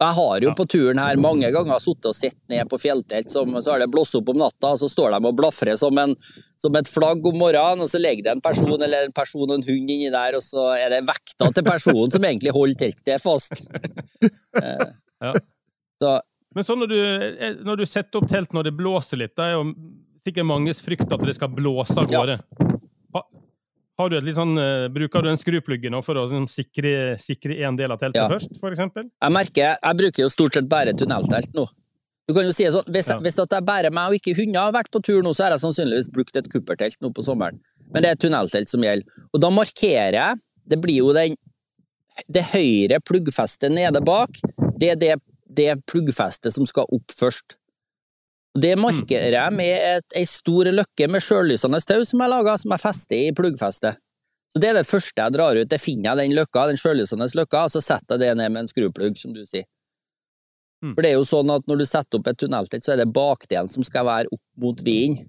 Jeg 0.00 0.16
har 0.16 0.44
jo 0.46 0.52
på 0.56 0.64
turen 0.70 1.00
her 1.02 1.18
mange 1.20 1.50
ganger 1.52 1.82
sittet 1.84 2.06
og 2.08 2.16
sett 2.16 2.38
ned 2.48 2.70
på 2.70 2.78
fjelltelt, 2.80 3.28
som, 3.28 3.52
så 3.60 3.74
har 3.74 3.82
det 3.82 3.90
blåst 3.92 4.16
opp 4.16 4.30
om 4.32 4.38
natta, 4.40 4.70
og 4.70 4.80
så 4.80 4.88
står 4.88 5.12
de 5.12 5.28
og 5.28 5.36
blafrer 5.36 5.76
som, 5.76 5.98
en, 6.00 6.14
som 6.56 6.78
et 6.80 6.88
flagg 6.88 7.26
om 7.28 7.36
morgenen, 7.36 7.84
og 7.84 7.90
så 7.92 8.00
ligger 8.00 8.30
det 8.30 8.32
en 8.38 8.40
person 8.46 8.78
eller 8.78 9.10
en 9.10 9.12
person 9.12 9.44
og 9.44 9.58
en 9.58 9.66
hund 9.66 9.92
inni 9.92 10.08
der, 10.08 10.38
og 10.38 10.46
så 10.46 10.70
er 10.78 10.94
det 10.94 11.02
vekta 11.10 11.50
til 11.52 11.66
personen 11.68 12.14
som 12.14 12.24
egentlig 12.30 12.56
holder 12.56 12.80
teltet 12.86 13.26
fast. 13.26 13.60
Eh, 14.60 14.88
Ja. 15.20 15.34
Så 16.00 16.10
Men 16.54 16.64
så 16.66 16.74
når 16.78 16.88
du, 16.90 16.98
eh, 17.38 17.54
når 17.62 17.76
du 17.82 17.86
setter 17.86 18.18
opp 18.20 18.28
telt 18.30 18.52
når 18.56 18.64
det 18.70 18.76
blåser 18.78 19.20
litt, 19.20 19.34
det 19.38 19.44
er 19.44 19.52
jo 19.54 19.74
sikkert 20.24 20.46
manges 20.48 20.80
frykt 20.82 21.12
at 21.12 21.22
det 21.24 21.34
skal 21.36 21.48
blåse 21.54 21.96
av 21.96 22.06
gårde. 22.10 22.40
Ja. 23.14 23.22
har 24.00 24.08
du 24.08 24.16
et 24.16 24.24
litt 24.24 24.36
sånn, 24.36 24.54
eh, 24.56 24.88
bruker 24.88 25.22
du 25.22 25.28
en 25.28 25.36
skruplugge 25.36 25.90
nå 25.92 25.98
for 26.02 26.16
å 26.16 26.22
sånn, 26.30 26.46
sikre, 26.48 27.18
sikre 27.20 27.58
en 27.68 27.76
del 27.76 27.92
av 27.92 27.98
teltet 28.00 28.16
Ja. 28.16 28.28
først, 28.28 28.48
eksempel? 28.72 29.10
jeg 29.22 29.32
merker, 29.32 29.76
jeg 29.82 29.96
bruker 29.98 30.22
jo 30.24 30.28
stort 30.32 30.54
sett 30.54 30.68
bare 30.68 30.94
tunneltelt 30.94 31.52
nå. 31.52 31.66
Du 32.26 32.32
kan 32.34 32.44
jo 32.44 32.52
si 32.52 32.64
det 32.64 32.72
sånn, 32.72 32.84
Hvis, 32.86 33.08
Ja. 33.10 33.18
hvis 33.20 33.36
det 33.36 33.52
er 33.52 33.60
bare 33.60 33.90
meg 33.90 34.08
og 34.08 34.14
ikke 34.16 34.36
hunder 34.38 34.60
har 34.60 34.72
vært 34.72 34.90
på 34.90 35.02
tur 35.02 35.20
nå, 35.22 35.34
så 35.34 35.44
har 35.44 35.50
jeg 35.50 35.60
sannsynligvis 35.60 36.10
brukt 36.12 36.34
et 36.36 36.48
kuppertelt 36.48 36.96
nå 37.02 37.12
på 37.12 37.22
sommeren. 37.22 37.60
Men 37.92 38.02
det 38.02 38.10
er 38.10 38.28
tunneltelt 38.28 38.68
som 38.70 38.80
gjelder. 38.80 39.04
Og 39.34 39.40
da 39.40 39.50
markerer 39.50 40.12
jeg 40.12 40.36
Det 40.68 40.80
blir 40.80 40.96
jo 40.98 41.12
den 41.12 41.36
Det 42.30 42.42
høyre 42.52 43.00
pluggfestet 43.00 43.70
nede 43.72 44.00
bak, 44.04 44.30
det 44.78 44.90
er 44.90 44.96
det, 44.96 45.20
det 45.56 45.72
pluggfestet 45.90 46.54
som 46.54 46.66
skal 46.68 46.88
opp 46.92 47.14
først. 47.16 47.56
Det 48.58 48.74
markerer 48.78 49.36
jeg 49.36 49.54
med 49.54 49.74
et, 49.78 50.06
ei 50.18 50.26
stor 50.26 50.70
løkke 50.74 51.06
med 51.10 51.22
sjøllysende 51.22 51.78
tau 51.86 52.00
som 52.06 52.22
jeg 52.22 52.32
laga, 52.32 52.56
som 52.58 52.74
jeg 52.74 52.82
fester 52.82 53.26
i 53.28 53.34
pluggfestet. 53.36 54.00
Så 54.50 54.58
Det 54.58 54.68
er 54.68 54.80
det 54.80 54.88
første 54.88 55.22
jeg 55.22 55.32
drar 55.36 55.54
ut. 55.54 55.68
Det 55.70 55.78
finner 55.78 56.10
jeg 56.10 56.18
den 56.18 56.34
løkka, 56.34 56.66
den 56.66 56.80
sjøllysende 56.80 57.28
løkka, 57.38 57.68
og 57.68 57.70
så 57.70 57.82
setter 57.84 58.18
jeg 58.18 58.24
det 58.24 58.32
ned 58.40 58.50
med 58.50 58.64
en 58.64 58.72
skruplugg, 58.72 59.18
som 59.18 59.34
du 59.34 59.44
sier. 59.46 59.68
Mm. 60.82 60.94
For 60.96 61.04
det 61.04 61.10
er 61.12 61.18
jo 61.18 61.28
sånn 61.28 61.52
at 61.54 61.66
når 61.68 61.82
du 61.82 61.86
setter 61.86 62.18
opp 62.18 62.30
et 62.30 62.40
tunneltelt, 62.40 62.82
så 62.82 62.94
er 62.94 63.02
det 63.02 63.12
bakdelen 63.14 63.70
som 63.70 63.86
skal 63.86 64.08
være 64.08 64.32
opp 64.32 64.42
mot 64.64 64.82
vinden. 64.82 65.28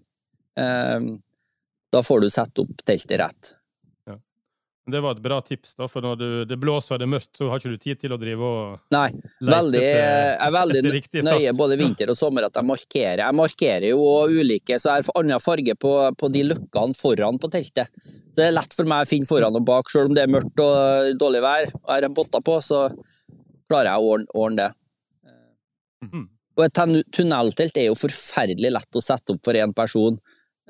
Ehm, 0.57 1.19
da 1.91 2.01
får 2.03 2.23
du 2.23 2.29
sette 2.31 2.63
opp 2.63 2.81
teltet 2.87 3.19
rett. 3.19 3.51
Det 4.89 4.97
var 4.99 5.13
et 5.13 5.21
bra 5.21 5.37
tips, 5.45 5.75
da, 5.77 5.85
for 5.87 6.01
når 6.01 6.15
du, 6.17 6.25
det 6.49 6.57
blåser 6.59 6.95
og 6.95 6.99
det 6.99 7.05
er 7.05 7.11
mørkt, 7.11 7.29
så 7.37 7.49
har 7.51 7.59
ikke 7.61 7.69
du 7.75 7.77
tid 7.83 7.99
til 8.01 8.15
å 8.15 8.17
drive 8.17 8.41
og 8.41 8.79
Nei, 8.95 9.11
veldig, 9.45 9.77
etter- 9.77 10.01
jeg 10.01 10.39
er 10.47 10.55
veldig 10.55 10.81
nøye 11.27 11.53
både 11.59 11.77
vinter 11.77 12.09
og 12.09 12.17
sommer 12.17 12.47
at 12.47 12.57
jeg 12.57 12.65
markerer. 12.65 13.21
Jeg 13.21 13.37
markerer 13.37 13.85
jo 13.91 14.01
ulike, 14.33 14.79
så 14.81 14.95
jeg 14.97 15.05
har 15.05 15.21
annen 15.21 15.39
farge 15.43 15.75
på, 15.77 15.93
på 16.17 16.31
de 16.33 16.41
løkkene 16.49 16.97
foran 16.97 17.37
på 17.37 17.51
teltet. 17.53 17.93
Så 18.33 18.39
det 18.41 18.47
er 18.49 18.57
lett 18.57 18.73
for 18.73 18.89
meg 18.89 19.05
å 19.05 19.09
finne 19.11 19.29
foran 19.29 19.59
og 19.61 19.65
bak, 19.69 19.93
selv 19.93 20.09
om 20.09 20.17
det 20.17 20.25
er 20.25 20.33
mørkt 20.33 20.65
og 20.65 21.13
dårlig 21.21 21.43
vær 21.45 21.69
og 21.75 21.93
jeg 21.93 22.07
har 22.07 22.15
botter 22.17 22.41
på, 22.49 22.57
så 22.65 22.81
klarer 23.69 23.91
jeg 23.93 24.01
å 24.01 24.11
ordne, 24.15 24.27
ordne 24.33 24.63
det. 24.65 25.31
Mhm. 26.09 26.27
Og 26.57 26.65
et 26.65 26.73
tunneltelt 27.15 27.77
er 27.79 27.85
jo 27.87 27.95
forferdelig 27.95 28.73
lett 28.73 28.97
å 28.97 29.01
sette 29.01 29.31
opp 29.33 29.45
for 29.45 29.53
én 29.55 29.71
person. 29.77 30.17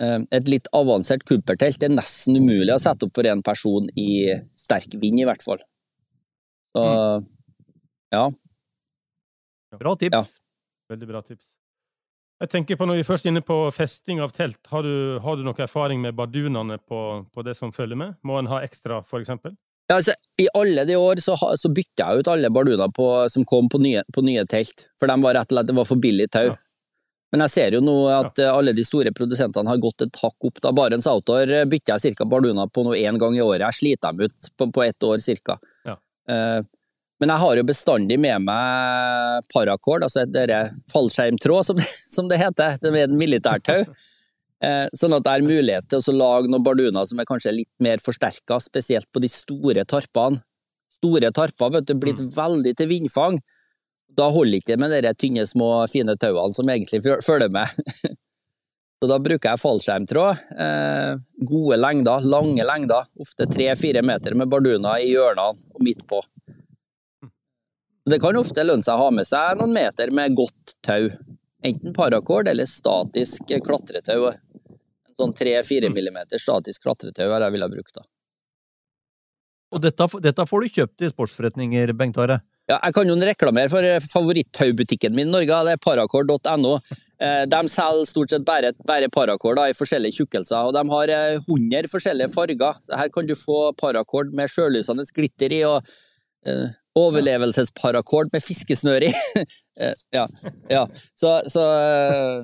Eh, 0.01 0.19
Et 0.37 0.49
litt 0.49 0.67
avansert 0.73 1.23
kuppertelt 1.27 1.83
er 1.83 1.93
nesten 1.93 2.39
umulig 2.39 2.73
å 2.73 2.81
sette 2.81 3.05
opp 3.05 3.15
for 3.17 3.27
én 3.29 3.43
person 3.45 3.89
i 3.95 4.33
sterk 4.57 4.97
vind, 5.01 5.21
i 5.21 5.27
hvert 5.27 5.43
fall. 5.45 5.61
Så 6.75 6.85
ja. 8.11 8.27
Bra 9.79 9.95
tips. 9.95 10.17
Ja. 10.17 10.93
Veldig 10.95 11.07
bra 11.07 11.21
tips. 11.23 11.55
Jeg 12.41 12.49
tenker 12.49 12.77
på 12.79 12.87
Når 12.89 12.97
vi 12.97 13.03
først 13.05 13.27
er 13.27 13.29
inne 13.35 13.43
på 13.45 13.55
festing 13.69 14.19
av 14.23 14.31
telt, 14.33 14.59
har 14.71 14.81
du, 14.81 15.19
har 15.21 15.37
du 15.37 15.43
noe 15.45 15.61
erfaring 15.61 16.01
med 16.01 16.15
bardunene 16.17 16.79
på, 16.81 17.01
på 17.29 17.43
det 17.45 17.53
som 17.55 17.71
følger 17.71 17.99
med? 17.99 18.15
Må 18.25 18.39
en 18.39 18.49
ha 18.49 18.63
ekstra, 18.65 19.03
for 19.05 19.21
eksempel? 19.21 19.53
Ja, 19.91 19.99
altså, 19.99 20.15
I 20.41 20.47
alle 20.57 20.87
de 20.87 20.95
år 20.97 21.21
så, 21.21 21.35
så 21.37 21.69
bytta 21.69 22.07
jeg 22.07 22.23
ut 22.23 22.31
alle 22.31 22.49
barduner 22.49 22.89
på, 22.95 23.07
som 23.29 23.45
kom 23.45 23.69
på 23.69 23.77
nye, 23.83 24.01
på 24.15 24.23
nye 24.25 24.45
telt, 24.49 24.87
for 24.99 25.11
de 25.11 25.17
var 25.21 25.37
rett 25.37 25.51
og 25.51 25.57
slett 25.57 25.69
det 25.69 25.77
var 25.77 25.89
for 25.89 26.01
billig 26.01 26.29
tau. 26.33 26.47
Ja. 26.49 26.57
Men 27.31 27.45
jeg 27.45 27.51
ser 27.53 27.75
jo 27.77 27.79
nå 27.85 27.95
at 28.11 28.39
eh, 28.43 28.49
alle 28.51 28.73
de 28.75 28.83
store 28.83 29.13
produsentene 29.15 29.69
har 29.71 29.79
gått 29.79 30.03
et 30.03 30.17
hakk 30.23 30.49
opp. 30.49 30.59
Da 30.63 30.73
Barents 30.75 31.07
Outdoor 31.07 31.47
eh, 31.61 31.65
bytter 31.71 31.95
jeg 31.95 32.03
cirka 32.09 32.25
barduner 32.27 32.67
på 32.67 32.83
noe 32.83 32.99
én 32.99 33.17
gang 33.21 33.37
i 33.37 33.43
året. 33.45 33.63
Jeg 33.69 33.77
sliter 33.79 34.11
dem 34.11 34.27
ut 34.27 34.49
på, 34.59 34.67
på 34.75 34.83
ett 34.83 35.07
år 35.07 35.23
cirka. 35.23 35.55
Ja. 35.87 35.95
Eh, 36.27 36.59
men 37.21 37.29
jeg 37.29 37.37
har 37.43 37.55
jo 37.59 37.63
bestandig 37.69 38.17
med 38.19 38.41
meg 38.47 39.45
paracord, 39.53 40.01
altså 40.07 40.23
et 40.25 40.37
fallskjermtråd, 40.91 41.65
som, 41.67 41.77
det- 41.77 41.91
som 42.15 42.27
det 42.31 42.39
heter. 42.41 42.79
Det 42.81 42.91
er 42.93 43.03
et 43.07 43.19
militærtau. 43.25 43.83
Eh, 44.61 44.85
sånn 44.93 45.09
at 45.17 45.23
det 45.25 45.31
er 45.33 45.41
mulighet 45.41 45.87
til 45.89 46.03
å 46.11 46.13
lage 46.13 46.49
noen 46.53 46.61
barduner 46.61 47.07
som 47.09 47.17
er 47.17 47.25
kanskje 47.25 47.49
litt 47.55 47.69
mer 47.81 47.97
forsterka, 47.97 48.59
spesielt 48.61 49.07
på 49.09 49.17
de 49.23 49.25
store 49.33 49.81
tarpene. 49.89 50.37
Store 50.93 51.31
tarper 51.33 51.71
vet 51.73 51.87
du, 51.89 51.95
blitt 51.97 52.21
veldig 52.35 52.75
til 52.77 52.89
vindfang. 52.91 53.39
Da 54.17 54.27
holder 54.33 54.59
ikke 54.59 54.73
det 54.73 54.81
med 54.81 54.91
de 54.91 55.13
tynne, 55.15 55.45
små, 55.47 55.69
fine 55.91 56.17
tauene 56.19 56.55
som 56.55 56.69
egentlig 56.69 57.01
følger 57.25 57.51
med. 57.53 57.81
Så 59.01 59.07
da 59.09 59.17
bruker 59.17 59.49
jeg 59.49 59.57
fallskjermtråd. 59.57 60.41
Eh, 60.61 61.13
gode 61.49 61.77
lengder, 61.79 62.21
lange 62.21 62.65
lengder, 62.67 63.07
ofte 63.23 63.47
tre-fire 63.49 64.03
meter 64.05 64.35
med 64.37 64.51
barduner 64.51 65.01
i 65.01 65.09
hjørnene 65.09 65.57
og 65.73 65.81
midt 65.81 66.03
på. 66.09 66.19
Det 68.05 68.19
kan 68.21 68.37
ofte 68.37 68.65
lønne 68.65 68.85
seg 68.85 68.97
å 68.97 69.07
ha 69.07 69.09
med 69.13 69.25
seg 69.29 69.57
noen 69.57 69.73
meter 69.73 70.13
med 70.13 70.37
godt 70.37 70.75
tau. 70.85 71.09
Enten 71.65 71.93
paracord 71.97 72.49
eller 72.49 72.69
statisk 72.69 73.49
klatretau. 73.65 74.29
En 74.29 75.17
sånn 75.17 75.33
tre-fire 75.37 75.89
millimeter 75.93 76.41
statisk 76.41 76.85
klatretau 76.85 77.25
det 77.29 77.41
jeg 77.47 77.55
ville 77.57 77.73
brukt 77.73 77.97
da. 77.97 78.05
Og 79.71 79.81
dette, 79.81 80.07
dette 80.21 80.45
får 80.45 80.61
du 80.61 80.77
kjøpt 80.77 81.05
i 81.05 81.09
sportsforretninger, 81.09 81.93
Bengt 81.97 82.17
Are. 82.21 82.41
Ja, 82.71 82.77
jeg 82.85 82.95
kan 82.95 83.09
jo 83.09 83.15
reklamere 83.19 83.69
for 83.71 83.83
eh, 83.83 84.03
favorittaubutikken 84.13 85.15
min 85.15 85.27
i 85.27 85.31
Norge, 85.31 85.57
det 85.67 85.73
er 85.75 85.79
paracord.no. 85.83 86.75
Eh, 87.19 87.43
De 87.51 87.61
selger 87.73 88.07
stort 88.07 88.31
sett 88.31 88.45
bare, 88.47 88.71
bare 88.87 89.09
paracord 89.11 89.59
i 89.65 89.73
forskjellige 89.75 90.21
tjukkelser, 90.21 90.69
og 90.69 90.77
de 90.77 90.83
har 90.93 91.11
eh, 91.11 91.41
100 91.41 91.89
forskjellige 91.91 92.31
farger. 92.31 92.79
Her 92.95 93.09
kan 93.11 93.27
du 93.27 93.35
få 93.35 93.73
paracord 93.81 94.31
med 94.37 94.53
sjølysende 94.53 95.03
glitter 95.17 95.55
i, 95.57 95.59
og 95.67 95.91
eh, 96.47 96.69
overlevelsesparacord 97.01 98.31
med 98.33 98.47
fiskesnør 98.47 99.09
i. 99.09 99.11
Eh, 99.81 99.95
ja, 100.13 100.25
ja. 100.69 100.81
Så, 101.17 101.29
så 101.49 101.61
eh, 101.73 102.41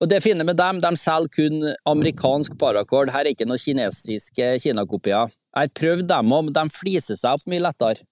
Og 0.00 0.06
det 0.08 0.20
fine 0.22 0.44
med 0.46 0.56
dem, 0.56 0.78
de 0.80 0.92
selger 0.96 1.32
kun 1.34 1.64
amerikansk 1.90 2.54
paracord. 2.56 3.10
Her 3.10 3.26
er 3.26 3.34
ikke 3.34 3.48
noen 3.50 3.60
kinesiske 3.60 4.46
kinakopier. 4.62 5.26
Jeg 5.26 5.58
har 5.66 5.74
prøvd 5.80 6.06
dem 6.08 6.32
òg, 6.32 6.46
men 6.46 6.54
de 6.54 6.64
fliser 6.72 7.18
seg 7.18 7.34
opp 7.34 7.50
mye 7.50 7.64
lettere. 7.66 8.06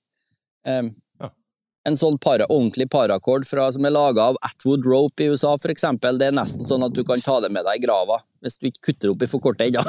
En 1.86 1.96
sånn 1.98 2.18
para, 2.22 2.48
ordentlig 2.50 2.88
paracord 2.90 3.46
fra, 3.46 3.68
som 3.72 3.86
er 3.86 3.94
laga 3.94 4.30
av 4.32 4.40
Atwood 4.46 4.86
Rope 4.88 5.22
i 5.22 5.30
USA, 5.30 5.54
for 5.60 5.72
eksempel. 5.72 6.18
Det 6.18 6.30
er 6.30 6.36
nesten 6.36 6.66
sånn 6.66 6.84
at 6.86 6.96
du 6.96 7.04
kan 7.06 7.22
ta 7.22 7.38
det 7.44 7.52
med 7.54 7.66
deg 7.68 7.78
i 7.78 7.86
grava, 7.86 8.18
hvis 8.42 8.58
du 8.58 8.68
ikke 8.70 8.90
kutter 8.90 9.14
opp 9.14 9.22
i 9.22 9.30
for 9.30 9.44
korte 9.44 9.68
ender. 9.68 9.86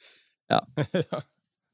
ja. 0.52 0.60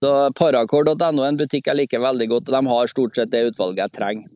Så 0.04 0.12
paracord.no 0.38 1.24
er 1.24 1.30
en 1.30 1.40
butikk 1.40 1.70
jeg 1.70 1.80
liker 1.80 2.02
veldig 2.04 2.30
godt, 2.30 2.50
og 2.50 2.58
de 2.58 2.74
har 2.74 2.92
stort 2.92 3.18
sett 3.18 3.32
det 3.34 3.46
utvalget 3.50 3.86
jeg 3.86 3.96
trenger. 3.98 4.30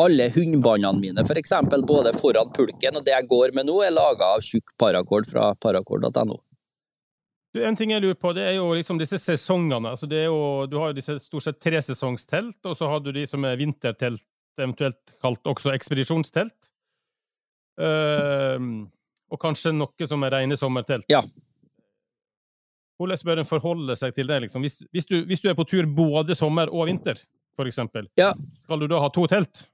Alle 0.00 0.30
hundebåndene 0.32 1.00
mine, 1.00 1.24
for 1.28 1.36
eksempel, 1.36 1.82
både 1.84 2.14
foran 2.16 2.52
pulken 2.56 2.96
og 2.96 3.04
det 3.04 3.12
jeg 3.12 3.28
går 3.28 3.52
med 3.56 3.68
nå, 3.68 3.74
er 3.84 3.92
laga 3.92 4.30
av 4.36 4.44
tjukk 4.44 4.72
paracord 4.80 5.28
fra 5.28 5.50
paracord.no. 5.60 6.38
En 7.58 7.76
ting 7.76 7.90
jeg 7.90 8.02
lurer 8.04 8.14
på, 8.14 8.30
det 8.36 8.44
er 8.46 8.54
jo 8.60 8.68
liksom 8.78 9.00
disse 9.00 9.18
sesongene. 9.18 9.90
Altså 9.90 10.06
det 10.06 10.22
jo, 10.22 10.68
du 10.70 10.76
har 10.78 10.92
jo 10.92 11.00
disse 11.00 11.16
stort 11.18 11.48
sett 11.48 11.58
tresesongstelt, 11.60 12.60
og 12.62 12.76
så 12.78 12.88
har 12.92 13.02
du 13.02 13.10
de 13.12 13.26
som 13.26 13.44
er 13.44 13.58
vintertelt, 13.58 14.22
eventuelt 14.60 15.14
kalt 15.22 15.46
også 15.48 15.72
ekspedisjonstelt. 15.74 16.70
Uh, 17.80 18.86
og 19.30 19.38
kanskje 19.40 19.72
noe 19.72 20.08
som 20.08 20.26
er 20.26 20.34
rene 20.34 20.58
sommertelt. 20.58 21.06
Ja. 21.10 21.22
Hvordan 23.00 23.22
bør 23.24 23.40
en 23.40 23.48
forholde 23.48 23.96
seg 23.96 24.12
til 24.16 24.28
det? 24.28 24.42
Liksom? 24.44 24.64
Hvis, 24.66 24.80
hvis, 24.92 25.06
du, 25.08 25.22
hvis 25.24 25.40
du 25.40 25.48
er 25.48 25.56
på 25.56 25.64
tur 25.64 25.86
både 25.88 26.36
sommer 26.36 26.68
og 26.68 26.90
vinter, 26.90 27.20
for 27.56 27.68
eksempel, 27.70 28.10
Ja. 28.20 28.32
skal 28.64 28.82
du 28.82 28.86
da 28.90 29.00
ha 29.00 29.08
to 29.08 29.26
telt? 29.30 29.64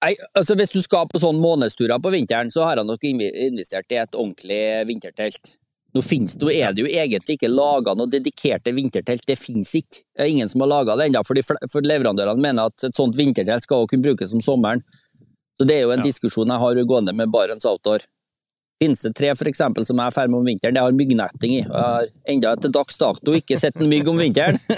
Nei, 0.00 0.14
altså 0.34 0.54
Hvis 0.56 0.72
du 0.72 0.80
skal 0.80 1.08
på 1.10 1.20
sånn 1.20 1.40
månedsturer 1.42 2.00
på 2.00 2.12
vinteren, 2.14 2.50
så 2.50 2.64
har 2.64 2.78
jeg 2.78 2.88
nok 2.88 3.02
investert 3.04 3.92
i 3.92 3.98
et 4.00 4.14
ordentlig 4.14 4.86
vintertelt. 4.88 5.56
Nå, 5.90 6.02
finnes, 6.06 6.36
nå 6.38 6.50
er 6.54 6.74
det 6.74 6.84
jo 6.84 6.90
egentlig 6.90 7.34
ikke 7.34 7.50
laga 7.50 7.96
noe 7.98 8.06
dedikerte 8.10 8.70
vintertelt, 8.76 9.24
det 9.26 9.34
finnes 9.40 9.72
ikke. 9.74 10.04
Det 10.14 10.22
er 10.22 10.30
ingen 10.30 10.48
som 10.52 10.62
har 10.62 10.70
laga 10.70 10.94
det 10.96 11.08
ennå, 11.08 11.24
for, 11.26 11.34
de 11.34 11.42
for 11.72 11.82
leverandørene 11.82 12.38
mener 12.38 12.70
at 12.70 12.86
et 12.86 12.94
sånt 12.94 13.18
vintertelt 13.18 13.66
skal 13.66 13.82
også 13.82 13.94
kunne 13.94 14.06
brukes 14.06 14.34
om 14.36 14.44
sommeren. 14.44 14.84
Så 15.58 15.66
det 15.66 15.80
er 15.80 15.82
jo 15.88 15.90
en 15.92 15.98
Ja. 16.00 16.06
diskusjon 16.06 16.48
jeg 16.48 16.62
har 16.62 16.84
gående 16.88 17.12
med 17.12 17.30
Barents 17.34 17.66
Outdoor. 17.66 18.06
Finnes 18.80 19.02
det 19.02 19.14
tre 19.14 19.34
for 19.36 19.50
eksempel, 19.50 19.84
som 19.84 19.98
jeg 19.98 20.14
ferdig 20.14 20.30
med 20.30 20.38
om 20.38 20.46
vinteren, 20.46 20.74
det 20.74 20.80
har 20.80 20.92
myggnetting 20.96 21.52
i. 21.58 21.60
Jeg 21.60 21.68
har 21.74 22.06
enda 22.32 22.54
til 22.56 22.70
dags 22.72 22.96
dato 22.96 23.34
ikke 23.36 23.58
sett 23.60 23.76
en 23.76 23.90
mygg 23.90 24.08
om 24.08 24.16
vinteren. 24.16 24.56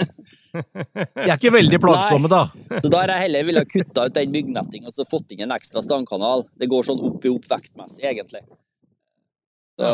De 0.53 1.29
er 1.29 1.37
ikke 1.37 1.53
veldig 1.53 1.79
plagsomme, 1.81 2.29
da. 2.29 2.43
Så 2.83 2.89
da 2.91 2.99
har 2.99 3.13
jeg 3.13 3.23
heller 3.27 3.47
villet 3.47 3.69
kutta 3.71 4.05
ut 4.05 4.13
den 4.13 4.33
myggnettinga 4.33 4.91
og 4.91 4.93
så 4.93 5.05
fått 5.09 5.31
inn 5.33 5.45
en 5.47 5.55
ekstra 5.55 5.81
stangkanal. 5.81 6.43
Det 6.59 6.67
går 6.69 6.83
sånn 6.89 7.01
opp 7.01 7.25
i 7.25 7.31
opp 7.31 7.47
vektmessig, 7.49 8.03
egentlig. 8.05 8.43
Så, 9.79 9.87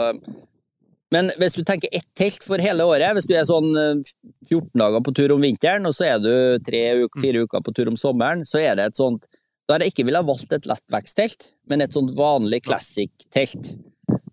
men 1.13 1.31
hvis 1.41 1.57
du 1.57 1.63
tenker 1.65 1.89
ett 1.91 2.07
telt 2.17 2.43
for 2.45 2.61
hele 2.61 2.85
året, 2.85 3.15
hvis 3.17 3.27
du 3.29 3.33
er 3.33 3.47
sånn 3.49 3.69
eh, 3.73 4.01
14 4.49 4.69
dager 4.77 5.03
på 5.05 5.13
tur 5.17 5.33
om 5.33 5.43
vinteren, 5.43 5.87
og 5.89 5.95
så 5.97 6.11
er 6.11 6.21
du 6.21 6.31
tre-fire 6.65 7.45
uker 7.45 7.63
på 7.65 7.73
tur 7.73 7.89
om 7.89 7.97
sommeren, 7.97 8.45
så 8.45 8.61
er 8.61 8.77
det 8.77 8.91
et 8.91 8.99
sånt 8.99 9.29
Da 9.69 9.75
har 9.75 9.85
jeg 9.85 9.93
ikke 9.93 10.07
villet 10.07 10.25
valgt 10.25 10.53
et 10.55 10.65
lettvekstelt, 10.65 11.51
men 11.69 11.83
et 11.85 11.93
sånt 11.93 12.15
vanlig 12.17 12.63
classic-telt. 12.65 13.67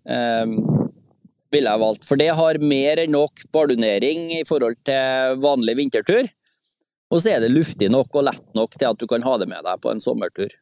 Um, 0.07 0.55
ville 1.53 1.69
jeg 1.69 1.81
valgt, 1.83 2.07
for 2.07 2.17
det 2.17 2.31
har 2.39 2.57
mer 2.57 3.03
enn 3.03 3.13
nok 3.13 3.43
bardunering 3.53 4.31
i 4.39 4.41
forhold 4.49 4.79
til 4.87 5.37
vanlig 5.43 5.77
vintertur. 5.77 6.25
Og 7.13 7.21
så 7.21 7.35
er 7.35 7.43
det 7.43 7.53
luftig 7.53 7.91
nok 7.93 8.17
og 8.17 8.25
lett 8.27 8.47
nok 8.57 8.75
til 8.75 8.89
at 8.89 8.99
du 8.99 9.05
kan 9.07 9.23
ha 9.23 9.35
det 9.37 9.47
med 9.51 9.61
deg 9.63 9.83
på 9.83 9.93
en 9.93 10.01
sommertur. 10.03 10.57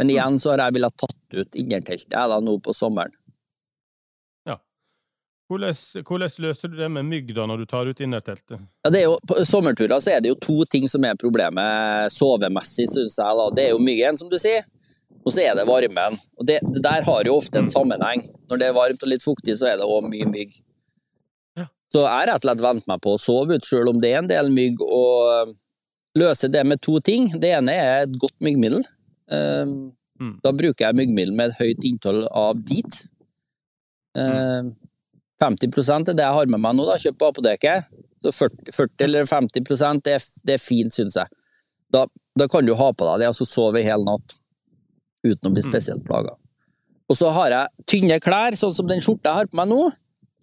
Men 0.00 0.10
igjen 0.10 0.40
så 0.42 0.54
har 0.54 0.64
jeg 0.64 0.78
villet 0.78 0.98
tatt 0.98 1.36
ut 1.36 1.60
innerteltet 1.60 2.16
jeg 2.16 2.32
da 2.32 2.40
nå 2.42 2.56
på 2.64 2.74
sommeren. 2.74 3.14
Hvordan, 5.52 5.76
hvordan 6.08 6.30
løser 6.44 6.70
du 6.72 6.76
det 6.78 6.88
med 6.94 7.08
mygg 7.08 7.32
da, 7.36 7.44
når 7.48 7.62
du 7.62 7.66
tar 7.68 7.88
ut 7.90 8.00
innerteltet? 8.00 8.60
Ja, 8.84 8.90
det 8.92 9.02
er 9.02 9.06
jo, 9.10 9.18
på 9.28 9.36
sommerturer 9.48 10.00
så 10.00 10.14
er 10.14 10.22
det 10.24 10.32
jo 10.32 10.38
to 10.40 10.62
ting 10.72 10.88
som 10.88 11.04
er 11.04 11.18
problemet 11.20 12.12
sovemessig, 12.14 12.88
syns 12.90 13.18
jeg. 13.20 13.38
da. 13.40 13.48
Det 13.56 13.66
er 13.66 13.74
jo 13.74 13.82
myggen, 13.82 14.18
som 14.20 14.32
du 14.32 14.38
sier, 14.40 14.64
og 15.22 15.30
så 15.34 15.44
er 15.44 15.56
det 15.58 15.68
varmen. 15.68 16.18
Og 16.40 16.48
det, 16.48 16.58
det 16.74 16.82
der 16.84 17.04
har 17.06 17.28
jo 17.28 17.36
ofte 17.36 17.60
en 17.60 17.70
sammenheng. 17.70 18.24
Når 18.50 18.62
det 18.62 18.68
er 18.68 18.76
varmt 18.80 19.04
og 19.04 19.12
litt 19.12 19.24
fuktig, 19.26 19.58
så 19.60 19.70
er 19.70 19.80
det 19.80 19.88
òg 19.88 20.08
mye 20.08 20.28
mygg. 20.32 20.58
Ja. 21.60 21.68
Så 21.92 22.06
jeg 22.06 22.12
har 22.16 22.30
rett 22.32 22.42
og 22.42 22.48
slett 22.48 22.66
vent 22.66 22.88
meg 22.90 23.02
på 23.04 23.16
å 23.16 23.22
sove 23.22 23.60
ut, 23.60 23.68
sjøl 23.68 23.92
om 23.92 24.00
det 24.02 24.14
er 24.14 24.22
en 24.24 24.32
del 24.32 24.50
mygg, 24.54 24.80
og 24.82 25.56
løse 26.18 26.50
det 26.52 26.64
med 26.66 26.80
to 26.82 26.98
ting. 27.04 27.30
Det 27.40 27.52
ene 27.58 27.76
er 27.76 28.06
et 28.06 28.20
godt 28.20 28.38
myggmiddel. 28.42 28.86
Um, 29.32 29.92
Mm. 30.22 30.36
Da 30.44 30.52
bruker 30.54 30.86
jeg 30.86 30.98
myggmiddel 30.98 31.34
med 31.34 31.50
et 31.52 31.60
høyt 31.62 31.86
innhold 31.88 32.26
av 32.30 32.60
dit. 32.68 32.98
Um, 34.14 34.74
50 35.42 36.10
er 36.12 36.16
det 36.16 36.24
jeg 36.24 36.38
har 36.38 36.50
med 36.50 36.62
meg 36.62 36.76
nå, 36.78 36.86
da, 36.86 36.98
kjøpt 37.02 37.18
på 37.18 37.30
apoteket. 37.32 37.88
Så 38.22 38.30
40, 38.30 38.70
40 38.70 39.06
eller 39.08 39.26
50 39.26 40.02
det 40.04 40.14
er, 40.14 40.26
det 40.46 40.54
er 40.54 40.62
fint, 40.62 40.94
syns 40.94 41.18
jeg. 41.18 41.30
Da, 41.92 42.06
da, 42.38 42.46
kan 42.48 42.66
du 42.66 42.76
ha 42.78 42.92
på 42.94 43.08
deg 43.08 43.24
det 43.24 43.32
og 43.32 43.36
så 43.36 43.48
sove 43.48 43.82
i 43.82 43.86
hel 43.86 44.06
natt 44.06 44.36
uten 45.26 45.50
å 45.50 45.54
bli 45.54 45.64
spesielt 45.64 46.04
plaga. 46.06 46.36
Og 47.10 47.18
så 47.18 47.32
har 47.34 47.52
jeg 47.52 47.86
tynne 47.90 48.20
klær, 48.22 48.56
sånn 48.56 48.74
som 48.74 48.88
den 48.88 49.02
skjorta 49.04 49.32
jeg 49.32 49.42
har 49.42 49.50
på 49.50 49.58
meg 49.58 49.68
nå. 49.70 49.82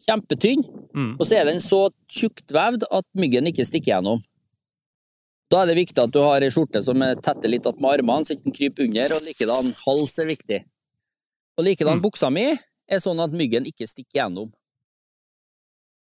Kjempetynn. 0.06 0.62
Mm. 0.96 1.14
Og 1.18 1.24
så 1.26 1.40
er 1.40 1.48
den 1.50 1.64
så 1.64 1.88
tjuktvevd 2.12 2.86
at 2.92 3.08
myggen 3.20 3.50
ikke 3.50 3.66
stikker 3.68 3.96
gjennom. 3.96 4.22
Da 5.50 5.64
er 5.64 5.72
det 5.72 5.80
viktig 5.80 6.04
at 6.04 6.14
du 6.14 6.20
har 6.22 6.46
ei 6.46 6.52
skjorte 6.54 6.82
som 6.86 7.02
er 7.02 7.18
tetter 7.18 7.50
litt 7.50 7.66
att 7.66 7.80
med 7.80 7.96
armene, 7.98 8.26
så 8.26 8.38
den 8.38 8.54
kryper 8.54 8.86
under, 8.86 9.16
og 9.16 9.26
likedan 9.26 9.72
hals 9.86 10.20
er 10.22 10.30
viktig. 10.30 10.60
Og 11.58 11.66
likedan 11.66 11.98
Mm. 11.98 12.04
buksa 12.06 12.30
mi 12.30 12.46
er 12.88 13.00
sånn 13.02 13.20
at 13.24 13.32
myggen 13.32 13.66
ikke 13.66 13.88
stikker 13.88 14.22
gjennom. 14.22 14.52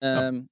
Um, 0.03 0.45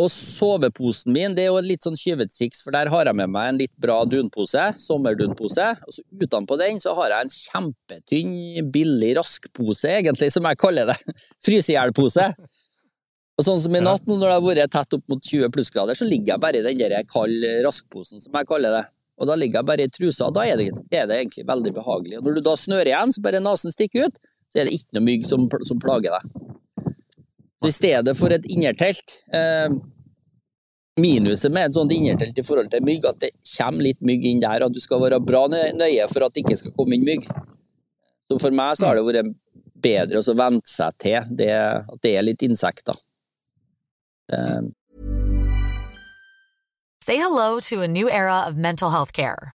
og 0.00 0.08
soveposen 0.12 1.12
min 1.12 1.34
det 1.36 1.44
er 1.44 1.50
jo 1.50 1.60
litt 1.64 1.84
sånn 1.84 1.98
skyvetriks, 1.98 2.62
for 2.64 2.72
der 2.74 2.88
har 2.92 3.08
jeg 3.08 3.18
med 3.18 3.32
meg 3.34 3.48
en 3.50 3.58
litt 3.60 3.72
bra 3.80 3.98
dunpose, 4.08 4.62
sommerdunpose, 4.80 5.66
og 5.84 5.96
så 5.96 6.04
utenpå 6.22 6.56
den 6.60 6.80
så 6.80 6.94
har 6.96 7.12
jeg 7.12 7.26
en 7.26 7.34
kjempetynn, 7.34 8.70
billig 8.72 9.12
raskpose, 9.18 9.90
egentlig, 9.98 10.30
som 10.32 10.48
jeg 10.48 10.60
kaller 10.62 10.92
det. 10.92 10.96
Frysehjelpose. 11.46 12.30
Og 13.40 13.46
sånn 13.46 13.60
som 13.60 13.76
i 13.76 13.82
natt, 13.82 14.06
når 14.08 14.24
det 14.24 14.32
har 14.32 14.46
vært 14.46 14.72
tett 14.76 14.96
opp 14.96 15.04
mot 15.12 15.20
20 15.20 15.52
plussgrader, 15.52 15.96
så 15.96 16.08
ligger 16.08 16.34
jeg 16.34 16.44
bare 16.44 16.60
i 16.60 16.64
den 16.64 16.80
der 16.80 16.96
kalde 17.08 17.52
raskposen, 17.66 18.22
som 18.22 18.36
jeg 18.36 18.48
kaller 18.48 18.76
det. 18.78 18.86
Og 19.20 19.28
da 19.28 19.36
ligger 19.36 19.60
jeg 19.60 19.68
bare 19.68 19.84
i 19.84 19.92
trusa, 19.92 20.30
og 20.30 20.36
da 20.36 20.46
er 20.48 20.60
det, 20.60 20.70
er 20.96 21.08
det 21.08 21.18
egentlig 21.18 21.44
veldig 21.48 21.72
behagelig. 21.76 22.18
Og 22.18 22.24
når 22.24 22.38
du 22.38 22.44
da 22.44 22.56
snører 22.56 22.92
igjen, 22.92 23.12
så 23.12 23.24
bare 23.24 23.42
nesen 23.44 23.74
stikker 23.74 24.08
ut, 24.08 24.20
så 24.50 24.60
er 24.60 24.68
det 24.68 24.78
ikke 24.78 24.96
noe 24.96 25.06
mygg 25.06 25.28
som, 25.28 25.44
som 25.68 25.80
plager 25.82 26.16
deg. 26.16 26.49
Så 27.60 27.68
i 27.68 27.72
stedet 27.76 28.16
for 28.16 28.32
et 28.32 28.46
innertelt 28.48 29.16
eh, 29.36 29.72
Minuset 31.00 31.52
med 31.52 31.70
et 31.70 31.76
sånt 31.76 31.92
innertelt 31.92 32.38
i 32.38 32.44
forhold 32.44 32.70
til 32.72 32.82
mygg, 32.84 33.04
at 33.08 33.20
det 33.22 33.30
kommer 33.54 33.84
litt 33.86 34.00
mygg 34.04 34.24
inn 34.26 34.40
der, 34.42 34.64
At 34.66 34.74
du 34.74 34.80
skal 34.82 35.00
være 35.00 35.20
bra 35.22 35.46
nøye 35.48 36.08
for 36.10 36.26
at 36.26 36.34
det 36.34 36.44
ikke 36.44 36.58
skal 36.60 36.74
komme 36.76 36.96
inn 36.96 37.06
mygg. 37.06 37.28
Så 38.28 38.40
for 38.42 38.54
meg 38.54 38.76
så 38.76 38.90
har 38.90 38.98
det 38.98 39.06
vært 39.06 39.30
bedre 39.80 40.20
å 40.20 40.34
vente 40.36 40.68
seg 40.68 40.98
til 41.00 41.30
det, 41.38 41.54
at 41.54 42.02
det 42.04 42.16
er 42.18 42.26
litt 42.26 42.42
insekter. 42.44 42.98
Um, 44.30 44.74
Say 47.02 47.16
hello 47.16 47.60
to 47.60 47.80
a 47.80 47.88
new 47.88 48.10
era 48.10 48.44
of 48.46 48.56
mental 48.56 48.90
health 48.90 49.12
care. 49.12 49.54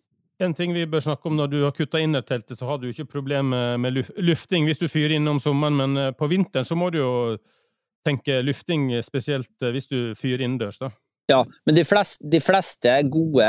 En 0.41 0.55
ting 0.57 0.73
vi 0.73 0.87
bør 0.89 1.03
snakke 1.05 1.29
om 1.29 1.37
når 1.37 1.51
du 1.51 1.59
har 1.61 1.73
kutta 1.77 1.99
innerteltet, 2.01 2.57
så 2.57 2.65
har 2.65 2.79
du 2.81 2.87
ikke 2.89 3.05
problemer 3.11 3.77
med 3.81 3.99
lufting 4.17 4.65
hvis 4.65 4.81
du 4.81 4.87
fyrer 4.89 5.13
innom 5.19 5.41
sommeren, 5.43 5.77
men 5.77 5.97
eh, 6.01 6.13
på 6.17 6.29
vinteren 6.31 6.65
så 6.65 6.77
må 6.77 6.89
du 6.89 6.97
jo 7.01 7.13
tenke 8.05 8.39
lufting, 8.41 8.89
spesielt 9.05 9.53
eh, 9.61 9.73
hvis 9.75 9.89
du 9.91 9.99
fyrer 10.17 10.45
innendørs, 10.45 10.81
da. 10.81 10.89
Ja, 11.29 11.43
men 11.65 11.77
de 11.77 11.83
fleste, 11.85 12.25
de 12.27 12.41
fleste 12.43 12.95
gode 13.13 13.47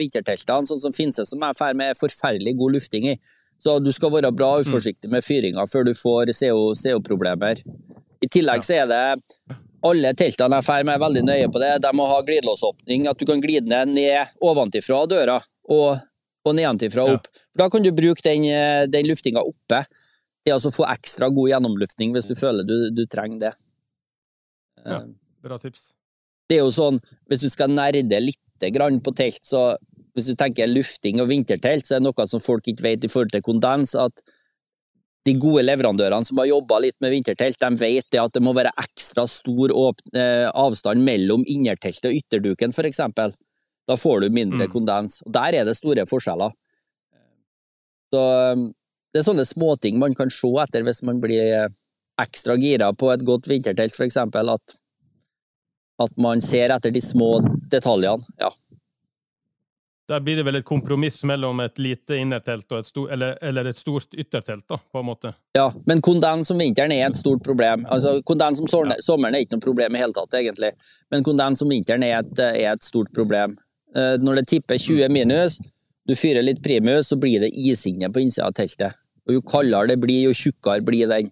vinterteltene, 0.00 0.70
sånn 0.70 0.80
som 0.80 0.94
Finse, 0.96 1.26
som 1.28 1.42
jeg 1.42 1.58
drar 1.58 1.74
med, 1.76 1.92
er 1.92 1.98
forferdelig 1.98 2.54
god 2.56 2.76
lufting 2.78 3.10
i. 3.12 3.16
Så 3.60 3.76
du 3.82 3.90
skal 3.92 4.12
være 4.14 4.30
bra 4.32 4.54
uforsiktig 4.62 5.10
med 5.12 5.26
fyringa 5.26 5.66
før 5.68 5.90
du 5.90 5.92
får 5.98 6.32
CO-problemer. 6.38 7.60
I 8.24 8.28
tillegg 8.32 8.64
så 8.64 8.78
er 8.78 8.86
det 8.88 9.02
alle 9.84 10.14
teltene 10.16 10.60
jeg 10.60 10.68
drar 10.68 10.86
med, 10.86 10.94
er 10.94 11.02
veldig 11.02 11.24
nøye 11.26 11.50
på 11.52 11.60
det. 11.60 11.74
De 11.84 11.90
må 11.96 12.06
ha 12.08 12.22
glidelåsåpning, 12.24 13.08
at 13.10 13.20
du 13.20 13.26
kan 13.28 13.42
glide 13.42 13.68
ned, 13.68 13.92
ned 13.98 14.32
ovenfra 14.40 15.02
døra 15.10 15.40
og, 15.70 16.00
og 16.46 16.56
nedenfra 16.56 17.06
opp. 17.14 17.28
For 17.52 17.62
da 17.62 17.68
kan 17.72 17.84
du 17.84 17.90
bruke 17.94 18.24
den, 18.24 18.46
den 18.90 19.08
luftinga 19.08 19.42
oppe 19.44 19.84
til 20.46 20.56
å 20.56 20.72
få 20.72 20.86
ekstra 20.88 21.28
god 21.32 21.52
gjennomluftning 21.52 22.14
hvis 22.14 22.28
du 22.30 22.34
føler 22.38 22.66
du, 22.66 22.76
du 22.96 23.04
trenger 23.10 23.42
det. 23.48 23.54
Ja, 24.86 25.02
bra 25.44 25.58
tips. 25.60 25.90
Det 26.48 26.58
er 26.58 26.64
jo 26.64 26.72
sånn, 26.74 26.98
hvis 27.30 27.44
du 27.44 27.50
skal 27.52 27.70
nerde 27.70 28.18
litt 28.22 28.70
grann 28.74 28.98
på 29.04 29.12
telt, 29.16 29.44
så 29.46 29.74
hvis 30.16 30.32
du 30.32 30.36
tenker 30.38 30.68
lufting 30.68 31.20
og 31.22 31.30
vintertelt, 31.30 31.86
så 31.86 31.96
er 31.96 32.02
det 32.02 32.08
noe 32.08 32.26
som 32.28 32.42
folk 32.42 32.66
ikke 32.68 32.84
vet 32.84 33.06
i 33.06 33.10
forhold 33.10 33.32
til 33.34 33.44
kondens, 33.46 33.94
at 33.94 34.24
de 35.28 35.34
gode 35.36 35.62
leverandørene 35.66 36.26
som 36.26 36.40
har 36.40 36.48
jobba 36.48 36.80
litt 36.82 36.96
med 37.04 37.12
vintertelt, 37.12 37.60
de 37.60 37.80
vet 37.80 38.06
det 38.12 38.22
at 38.22 38.34
det 38.34 38.42
må 38.42 38.54
være 38.56 38.72
ekstra 38.80 39.26
stor 39.28 39.74
eh, 39.76 40.48
avstand 40.48 41.04
mellom 41.04 41.44
innerteltet 41.44 42.08
og 42.08 42.16
ytterduken, 42.16 42.74
for 42.76 42.88
eksempel. 42.88 43.36
Da 43.88 43.96
får 43.96 44.20
du 44.20 44.30
mindre 44.30 44.66
Mm. 44.66 44.70
kondens. 44.72 45.22
Og 45.26 45.32
der 45.32 45.54
er 45.60 45.64
det 45.64 45.76
store 45.76 46.04
forskjeller. 46.06 46.52
Så 48.12 48.20
um, 48.52 48.72
det 49.12 49.20
er 49.20 49.26
sånne 49.26 49.46
småting 49.46 49.98
man 49.98 50.14
kan 50.14 50.30
se 50.30 50.48
etter 50.62 50.82
hvis 50.86 51.02
man 51.06 51.20
blir 51.22 51.40
eh, 51.64 51.68
ekstra 52.20 52.56
gira 52.60 52.92
på 52.92 53.10
et 53.12 53.24
godt 53.26 53.46
vintertelt, 53.48 53.94
for 53.96 54.04
eksempel, 54.04 54.48
at, 54.50 54.74
at 55.98 56.16
man 56.18 56.40
ser 56.40 56.70
etter 56.74 56.90
de 56.94 57.00
små 57.00 57.40
detaljene. 57.70 58.22
Ja. 58.38 58.50
Der 60.10 60.20
blir 60.20 60.36
det 60.40 60.42
vel 60.44 60.56
et 60.58 60.64
kompromiss 60.66 61.20
mellom 61.24 61.60
et 61.62 61.78
lite 61.78 62.16
innertelt 62.18 62.66
og 62.74 62.80
et, 62.80 62.86
stor, 62.90 63.12
eller, 63.14 63.36
eller 63.46 63.68
et 63.70 63.78
stort 63.78 64.10
yttertelt, 64.18 64.64
da, 64.68 64.76
på 64.90 64.98
en 64.98 65.06
måte. 65.06 65.30
Ja, 65.54 65.68
men 65.86 66.02
kondens 66.02 66.50
om 66.50 66.58
vinteren 66.58 66.90
er 66.92 67.04
et 67.06 67.16
stort 67.18 67.44
problem. 67.46 67.86
Altså, 67.86 68.16
kondens 68.26 68.58
om 68.60 68.66
sommer- 68.66 68.98
sommeren 69.06 69.34
er 69.38 69.44
ikke 69.46 69.54
noe 69.54 69.62
problem 69.68 69.94
i 69.94 70.00
hele 70.02 70.12
tatt, 70.16 70.34
egentlig. 70.34 70.72
Men 71.14 71.22
kondens 71.22 71.62
om 71.62 71.70
vinteren 71.70 72.02
er 72.02 72.16
et, 72.24 72.38
er 72.42 72.72
et 72.72 72.82
stort 72.82 73.12
problem. 73.14 73.54
Eh, 73.96 74.16
Når 74.22 74.40
det 74.40 74.46
tipper 74.46 74.78
20 74.78 75.08
minus, 75.08 75.58
du 76.06 76.14
fyrer 76.16 76.42
litt 76.42 76.62
primus, 76.62 77.08
så 77.08 77.16
blir 77.16 77.40
det 77.40 77.50
isinne 77.54 78.10
på 78.12 78.22
innsida 78.22 78.46
av 78.46 78.54
teltet. 78.56 78.98
Og 79.28 79.36
jo 79.36 79.42
kaldere 79.46 79.92
det 79.92 80.00
blir, 80.02 80.24
jo 80.28 80.34
tjukkere 80.34 80.84
blir 80.84 81.08
den. 81.10 81.30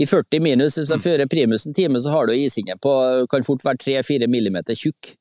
I 0.00 0.06
40 0.08 0.40
minus, 0.40 0.78
hvis 0.78 0.90
jeg 0.90 1.02
fører 1.02 1.28
primus 1.28 1.66
en 1.66 1.74
time, 1.76 2.00
så 2.00 2.10
har 2.14 2.26
du 2.26 2.32
isinne 2.32 2.78
på 2.80 2.92
kan 3.30 3.44
fort 3.44 3.64
være 3.64 3.82
3-4 3.84 4.28
millimeter 4.28 4.74
tjukk. 4.74 5.14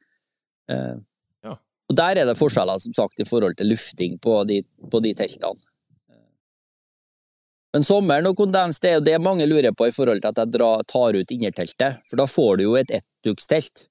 Eh, 0.71 0.97
Ja. 1.43 1.55
Og 1.89 1.95
der 1.95 2.17
er 2.21 2.25
det 2.25 2.37
forskjeller, 2.37 2.79
som 2.79 2.93
sagt, 2.93 3.19
i 3.19 3.25
forhold 3.25 3.57
til 3.57 3.67
lufting 3.67 4.19
på 4.19 4.43
de, 4.47 4.63
på 4.91 5.01
de 5.01 5.13
teltene. 5.13 5.59
Men 7.73 7.83
sommeren 7.85 8.25
og 8.25 8.37
kondens, 8.37 8.79
det 8.81 8.89
er 8.89 8.95
jo 8.97 9.05
det 9.05 9.21
mange 9.21 9.45
lurer 9.45 9.75
på 9.77 9.87
i 9.87 9.93
forhold 9.93 10.21
til 10.23 10.31
at 10.31 10.39
jeg 10.41 10.51
drar, 10.55 10.81
tar 10.89 11.13
ut 11.13 11.31
innerteltet, 11.31 11.99
for 12.09 12.17
da 12.17 12.25
får 12.25 12.57
du 12.57 12.63
jo 12.63 12.75
et 12.79 12.93
ettdukstelt. 12.97 13.85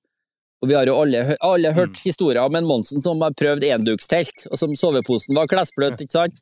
Og 0.63 0.69
vi 0.69 0.75
har 0.75 0.89
jo 0.91 0.97
alle, 0.99 1.37
alle 1.45 1.71
hørt 1.77 2.01
historier 2.03 2.41
om 2.43 2.57
en 2.59 2.67
Monsen 2.67 3.03
som 3.05 3.21
har 3.23 3.35
prøvd 3.39 3.63
endukstelt, 3.69 4.49
og 4.51 4.59
som 4.59 4.73
soveposen 4.77 5.37
var 5.39 5.47
klesbløt, 5.51 6.01
ikke 6.03 6.17
sant? 6.17 6.41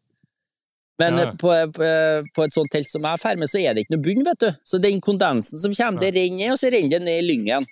Men 0.99 1.19
Ja. 1.19 1.27
eh, 1.27 1.35
på, 1.37 1.51
på, 1.77 1.89
på 2.35 2.45
et 2.47 2.55
sånt 2.57 2.71
telt 2.73 2.89
som 2.89 3.05
jeg 3.05 3.21
ferdig 3.21 3.43
med, 3.43 3.51
så 3.53 3.61
er 3.61 3.75
det 3.77 3.85
ikke 3.85 3.97
noe 3.99 4.05
bunn, 4.07 4.23
vet 4.25 4.41
du. 4.41 4.49
Så 4.65 4.81
den 4.81 5.03
kondensen 5.05 5.61
som 5.61 5.75
kommer, 5.77 6.01
det 6.01 6.15
renner, 6.17 6.55
og 6.55 6.59
så 6.63 6.71
renner 6.73 6.97
det 6.97 7.03
ned 7.05 7.19
i 7.21 7.27
lyngen. 7.27 7.67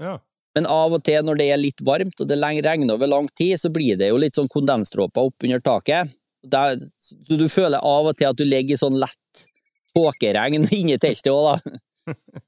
Ja. 0.00 0.16
Men 0.56 0.66
av 0.66 0.96
og 0.96 1.02
til 1.04 1.22
når 1.22 1.38
det 1.38 1.46
er 1.52 1.60
litt 1.60 1.82
varmt, 1.84 2.18
og 2.18 2.26
det 2.26 2.40
regner 2.42 2.94
over 2.94 3.06
lang 3.06 3.28
tid, 3.38 3.54
så 3.60 3.70
blir 3.70 3.98
det 4.00 4.08
jo 4.08 4.18
litt 4.18 4.34
sånn 4.34 4.50
kondensdråper 4.50 5.28
oppunder 5.30 5.60
taket. 5.62 6.10
Der, 6.46 6.78
så 6.98 7.36
du 7.38 7.46
føler 7.50 7.78
av 7.78 8.10
og 8.10 8.16
til 8.18 8.30
at 8.30 8.38
du 8.38 8.44
ligger 8.46 8.74
i 8.74 8.80
sånn 8.80 8.98
lett 8.98 9.46
tåkeregn 9.94 10.66
inni 10.80 10.98
teltet 10.98 11.30
òg, 11.30 11.60
da. 11.62 11.78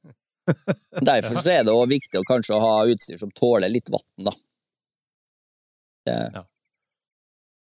Derfor 1.05 1.41
er 1.51 1.65
det 1.67 1.73
også 1.75 1.91
viktig 1.91 2.21
å 2.21 2.27
kanskje 2.29 2.61
ha 2.63 2.75
utstyr 2.93 3.19
som 3.21 3.31
tåler 3.37 3.73
litt 3.73 3.91
vann, 3.93 4.07
da. 4.29 4.33
Det, 6.09 6.45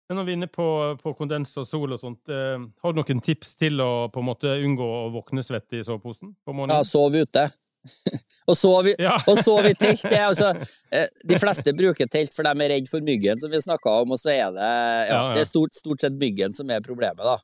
Men 0.08 0.16
når 0.16 0.24
vi 0.24 0.32
er 0.32 0.38
inne 0.38 0.48
på, 0.48 0.66
på 1.02 1.12
kondens 1.18 1.50
og 1.60 1.66
sol 1.68 1.92
og 1.92 2.00
sånt, 2.00 2.30
eh, 2.32 2.56
har 2.82 2.94
du 2.94 3.00
noen 3.02 3.20
tips 3.24 3.54
til 3.60 3.80
å 3.84 4.08
på 4.12 4.22
en 4.22 4.28
måte 4.30 4.54
unngå 4.64 4.86
å 5.04 5.08
våkne 5.12 5.44
svett 5.44 5.76
i 5.76 5.82
soveposen 5.84 6.32
på 6.32 6.54
ja, 6.54 6.56
morgenen? 6.56 6.86
sov 6.88 7.12
ute. 7.18 7.44
og 8.48 8.56
sov 8.56 8.88
i, 8.88 8.94
Ja. 8.98 9.18
i 9.20 9.74
telt. 9.76 10.02
Det 10.08 10.18
altså, 10.24 10.48
eh, 10.96 11.06
de 11.28 11.38
fleste 11.38 11.74
bruker 11.76 12.08
telt 12.08 12.32
for 12.34 12.48
de 12.48 12.64
er 12.64 12.72
redd 12.74 12.88
for 12.88 13.04
myggen, 13.04 13.40
som 13.40 13.52
vi 13.52 13.60
snakka 13.60 13.98
om, 14.02 14.16
og 14.16 14.20
så 14.20 14.32
er 14.32 14.48
det, 14.56 14.64
ja, 14.64 15.04
Ja, 15.12 15.20
ja. 15.28 15.34
det 15.36 15.44
er 15.44 15.50
stort, 15.52 15.76
stort 15.76 16.00
sett 16.00 16.16
myggen 16.18 16.56
som 16.56 16.70
er 16.72 16.80
problemet, 16.84 17.20
da. 17.20 17.36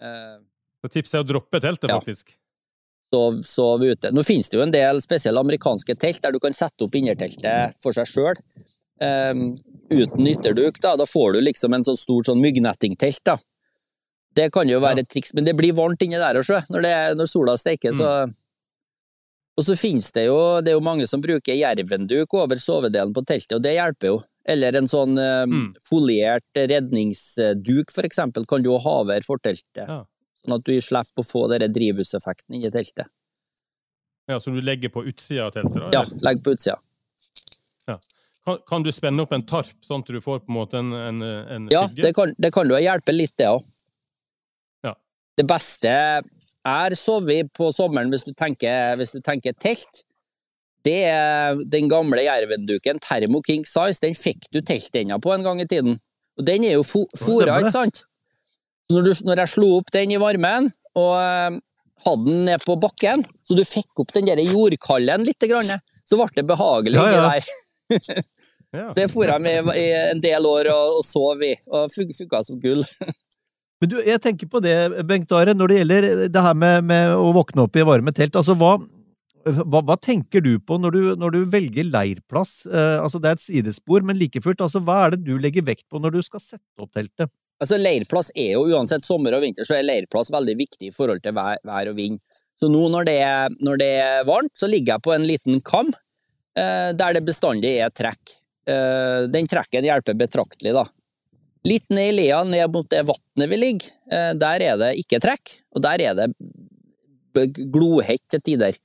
Eh, 0.00 0.38
Så 0.80 0.88
tipset 0.94 1.18
er 1.20 1.26
å 1.26 1.28
droppe 1.28 1.60
teltet, 1.60 1.90
Ja. 1.90 2.00
faktisk. 2.00 2.38
Sov, 3.14 3.40
sove 3.44 3.92
ute. 3.94 4.10
Nå 4.12 4.24
finnes 4.26 4.48
det 4.50 4.58
jo 4.58 4.62
en 4.64 4.72
del 4.74 5.00
spesielle 5.04 5.40
amerikanske 5.40 5.94
telt 6.00 6.22
der 6.22 6.32
du 6.34 6.40
kan 6.40 6.52
sette 6.56 6.84
opp 6.84 6.94
innerteltet 6.98 7.76
for 7.82 7.92
seg 7.96 8.06
sjøl. 8.10 8.34
uten 9.90 10.26
ytterduk, 10.26 10.80
da. 10.82 10.96
Da 10.96 11.06
får 11.06 11.32
du 11.32 11.40
liksom 11.46 11.74
en 11.74 11.84
sånn 11.86 11.96
stort 11.96 12.26
sånn 12.26 12.40
myggnettingtelt, 12.42 13.20
da. 13.24 13.36
Det 14.34 14.50
kan 14.52 14.68
jo 14.68 14.80
være 14.82 15.00
et 15.02 15.08
triks, 15.10 15.32
men 15.34 15.44
det 15.46 15.54
blir 15.56 15.72
varmt 15.74 16.02
inni 16.04 16.18
der 16.20 16.36
også, 16.38 16.60
når, 16.70 16.82
det, 16.84 16.92
når 17.18 17.26
sola 17.30 17.56
steiker, 17.58 17.92
så 17.96 18.10
Og 19.58 19.64
så 19.66 19.74
finnes 19.74 20.12
det 20.14 20.26
jo 20.28 20.60
Det 20.62 20.70
er 20.70 20.76
jo 20.76 20.84
mange 20.86 21.06
som 21.10 21.20
bruker 21.20 21.56
jervenduk 21.56 22.34
over 22.34 22.56
sovedelen 22.62 23.14
på 23.14 23.24
teltet, 23.26 23.56
og 23.56 23.62
det 23.64 23.72
hjelper 23.74 24.06
jo. 24.12 24.20
Eller 24.46 24.76
en 24.78 24.86
sånn 24.88 25.18
um, 25.18 25.50
Mm. 25.50 25.74
foliert 25.84 26.54
redningsduk, 26.54 27.90
for 27.90 28.02
eksempel, 28.06 28.46
kan 28.46 28.62
du 28.62 28.70
jo 28.70 28.78
ha 28.78 29.00
over 29.00 29.20
forteltet. 29.26 29.82
Ja. 29.88 30.04
Sånn 30.48 30.56
at 30.56 30.64
du 30.64 30.78
slipper 30.80 31.20
å 31.20 31.28
få 31.28 31.42
den 31.52 31.72
drivhuseffekten 31.72 32.56
i 32.56 32.70
teltet. 32.72 33.10
Ja, 34.28 34.38
Så 34.40 34.50
du 34.50 34.62
legger 34.64 34.88
på 34.88 35.04
utsida 35.04 35.46
av 35.46 35.52
teltet? 35.52 35.76
da? 35.76 35.90
Ja, 35.92 36.04
legger 36.24 36.44
på 36.44 36.54
utsida. 36.56 36.78
Kan, 38.48 38.58
kan 38.64 38.82
du 38.82 38.88
spenne 38.92 39.20
opp 39.26 39.32
en 39.36 39.44
tarp, 39.44 39.74
sånn 39.84 40.00
at 40.00 40.08
du 40.08 40.22
får 40.24 40.40
på 40.40 40.48
en 40.48 40.56
måte 40.56 40.80
en, 40.80 40.92
en, 40.96 41.20
en 41.20 41.68
Ja, 41.68 41.82
det 41.92 42.14
kan, 42.16 42.32
det 42.40 42.48
kan 42.56 42.68
du 42.68 42.78
hjelpe 42.80 43.12
litt, 43.12 43.34
det 43.36 43.50
òg. 43.50 43.66
Ja. 44.86 44.94
Det 45.36 45.44
beste 45.44 45.92
er 45.92 46.96
sovet 46.96 47.52
på 47.52 47.68
sommeren 47.76 48.08
hvis 48.08 48.24
du 48.24 48.32
tenker, 48.32 48.96
hvis 48.96 49.12
du 49.12 49.20
tenker 49.20 49.52
telt. 49.52 50.00
Det 50.86 51.02
er 51.10 51.60
den 51.68 51.92
gamle 51.92 52.24
jervenduken, 52.24 53.02
Thermo 53.04 53.42
King 53.44 53.68
Size, 53.68 54.00
den 54.00 54.16
fikk 54.16 54.48
du 54.54 54.62
teltenda 54.64 55.20
på 55.20 55.34
en 55.36 55.44
gang 55.44 55.60
i 55.60 55.68
tiden. 55.68 56.00
Og 56.40 56.48
den 56.48 56.64
er 56.64 56.78
jo 56.78 56.86
fo 56.86 57.04
fora, 57.20 57.58
ikke 57.60 57.74
sant? 57.74 58.06
Når, 58.92 59.04
du, 59.04 59.12
når 59.28 59.42
jeg 59.42 59.52
slo 59.52 59.68
opp 59.78 59.90
den 59.92 60.14
i 60.14 60.20
varmen, 60.20 60.70
og 60.96 61.10
eh, 61.20 61.58
hadde 62.06 62.24
den 62.30 62.44
ned 62.48 62.62
på 62.64 62.76
bakken, 62.80 63.24
så 63.44 63.56
du 63.58 63.64
fikk 63.68 64.00
opp 64.04 64.14
den 64.16 64.30
der 64.30 64.40
jordkallen 64.40 65.26
litt, 65.28 65.44
grann, 65.50 65.74
så 66.08 66.16
ble 66.20 66.28
det 66.40 66.46
behagelig 66.48 66.96
Ja, 66.96 67.08
ja. 67.12 67.30
der. 67.30 68.26
Det 68.96 69.06
for 69.08 69.24
jeg 69.24 69.40
med 69.40 69.70
i 69.80 69.86
en 69.96 70.18
del 70.20 70.44
år 70.44 70.68
og, 70.68 70.98
og 70.98 71.04
sov 71.08 71.40
i, 71.40 71.54
og 71.72 71.88
fun- 71.88 72.12
funka 72.12 72.42
som 72.44 72.58
gull. 72.60 72.82
Men 73.80 73.88
du, 73.92 73.94
jeg 74.04 74.20
tenker 74.20 74.48
på 74.50 74.60
det, 74.60 74.74
Bengt 75.08 75.32
Are, 75.32 75.54
når 75.56 75.70
det 75.72 75.78
gjelder 75.78 76.06
det 76.34 76.42
her 76.44 76.56
med, 76.58 76.84
med 76.90 77.14
å 77.16 77.30
våkne 77.32 77.64
opp 77.64 77.78
i 77.80 77.84
varme 77.88 78.12
telt. 78.12 78.36
Altså, 78.36 78.52
hva, 78.60 78.74
hva, 79.46 79.80
hva 79.88 79.96
tenker 80.04 80.44
du 80.44 80.50
på 80.60 80.76
når 80.82 80.96
du, 80.96 81.00
når 81.16 81.36
du 81.36 81.40
velger 81.48 81.88
leirplass? 81.88 82.52
Eh, 82.68 82.96
altså, 83.00 83.20
det 83.24 83.30
er 83.30 83.38
et 83.38 83.44
sidespor, 83.46 84.04
men 84.04 84.18
like 84.20 84.42
fullt, 84.44 84.60
altså, 84.66 84.82
hva 84.84 84.98
er 85.06 85.16
det 85.16 85.22
du 85.30 85.36
legger 85.40 85.64
vekt 85.70 85.86
på 85.88 86.02
når 86.04 86.18
du 86.18 86.20
skal 86.26 86.42
sette 86.44 86.84
opp 86.84 86.92
teltet? 86.98 87.32
Altså, 87.58 87.78
leirplass 87.80 88.30
er 88.38 88.52
jo 88.54 88.66
uansett 88.70 89.06
sommer 89.06 89.34
og 89.34 89.42
vinter, 89.42 89.66
så 89.66 89.78
er 89.78 89.86
leirplass 89.86 90.30
veldig 90.30 90.54
viktig 90.58 90.90
i 90.90 90.94
forhold 90.94 91.22
til 91.24 91.34
vær, 91.34 91.58
vær 91.66 91.90
og 91.90 91.96
vind. 91.98 92.20
Så 92.58 92.70
nå 92.70 92.84
når 92.90 93.06
det, 93.06 93.16
er, 93.22 93.56
når 93.62 93.80
det 93.80 93.88
er 94.02 94.26
varmt, 94.26 94.54
så 94.58 94.68
ligger 94.70 94.96
jeg 94.96 95.04
på 95.06 95.14
en 95.14 95.26
liten 95.26 95.60
kam 95.66 95.90
eh, 96.58 96.90
der 96.98 97.18
det 97.18 97.24
bestandig 97.26 97.76
er 97.82 97.94
trekk. 97.94 98.34
Eh, 98.68 99.26
den 99.30 99.50
trekken 99.50 99.86
hjelper 99.86 100.18
betraktelig, 100.18 100.74
da. 100.74 100.86
Litt 101.66 101.88
ned 101.90 102.12
i 102.12 102.16
lia, 102.16 102.42
ned 102.46 102.70
mot 102.74 102.86
det 102.90 103.04
vannet 103.06 103.50
vi 103.50 103.58
ligger, 103.58 103.94
eh, 104.10 104.32
der 104.38 104.66
er 104.70 104.78
det 104.80 104.92
ikke 105.02 105.22
trekk, 105.22 105.58
og 105.74 105.82
der 105.86 106.02
er 106.02 106.18
det 106.18 106.28
glohett 107.74 108.24
til 108.30 108.42
tider. 108.42 108.78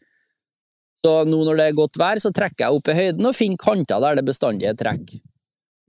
Så 1.04 1.14
nå 1.28 1.42
når 1.44 1.60
det 1.60 1.68
er 1.68 1.78
godt 1.78 2.00
vær, 2.00 2.22
så 2.22 2.32
trekker 2.34 2.66
jeg 2.66 2.78
opp 2.78 2.90
i 2.90 2.98
høyden 2.98 3.28
og 3.28 3.36
finner 3.36 3.60
kanter 3.60 4.02
der 4.04 4.20
det 4.20 4.26
bestandig 4.28 4.70
er 4.70 4.78
trekk. 4.80 5.18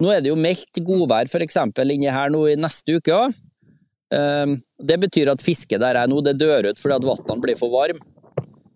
Nå 0.03 0.11
er 0.11 0.23
det 0.25 0.33
jo 0.33 0.39
meldt 0.39 0.81
godvær 0.83 1.29
eksempel 1.45 1.95
inni 1.95 2.11
her 2.11 2.33
nå 2.35 2.47
i 2.51 2.57
neste 2.59 2.97
uke 2.99 3.15
òg. 3.15 3.37
Det 4.11 4.97
betyr 5.01 5.31
at 5.33 5.43
fisket 5.43 5.81
der 5.83 5.97
er 5.99 6.11
nå, 6.11 6.21
det 6.23 6.37
dør 6.39 6.71
ut 6.71 6.81
fordi 6.81 6.99
at 6.99 7.07
vannene 7.09 7.43
blir 7.43 7.59
for 7.59 7.73
varme. 7.73 8.03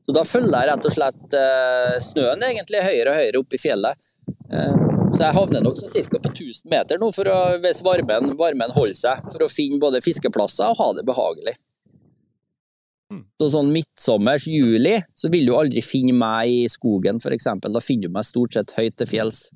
Så 0.09 0.15
da 0.17 0.23
følger 0.25 0.55
jeg 0.57 0.69
rett 0.71 0.87
og 0.89 0.95
slett 0.95 1.35
eh, 1.37 1.97
snøen 2.01 2.45
egentlig 2.47 2.81
høyere 2.81 3.13
og 3.13 3.19
høyere 3.19 3.41
opp 3.43 3.53
i 3.53 3.61
fjellet. 3.61 4.07
Eh, 4.49 4.85
Så 5.13 5.25
jeg 5.25 5.37
havner 5.37 5.63
nok 5.65 5.77
sånn 5.77 5.91
cirka 5.93 6.19
på 6.21 6.31
1000 6.31 6.69
meter 6.73 6.99
nå, 7.01 7.11
for 7.13 7.29
å, 7.29 7.37
hvis 7.61 7.83
varmen, 7.85 8.35
varmen 8.37 8.73
holder 8.73 8.97
seg, 8.97 9.23
for 9.33 9.45
å 9.45 9.49
finne 9.53 9.81
både 9.81 10.03
fiskeplasser 10.05 10.69
og 10.69 10.81
ha 10.81 10.89
det 10.97 11.05
behagelig. 11.09 11.55
Så 13.41 13.49
sånn 13.55 13.71
midtsommers, 13.73 14.45
juli, 14.53 14.99
så 15.17 15.31
vil 15.33 15.49
du 15.49 15.55
aldri 15.57 15.81
finne 15.85 16.13
meg 16.17 16.53
i 16.53 16.67
skogen, 16.73 17.21
eksempel. 17.21 17.73
Da 17.73 17.81
finner 17.81 18.09
du 18.09 18.17
meg 18.17 18.27
stort 18.29 18.57
sett 18.57 18.75
høyt 18.77 18.97
til 19.01 19.09
fjells. 19.09 19.47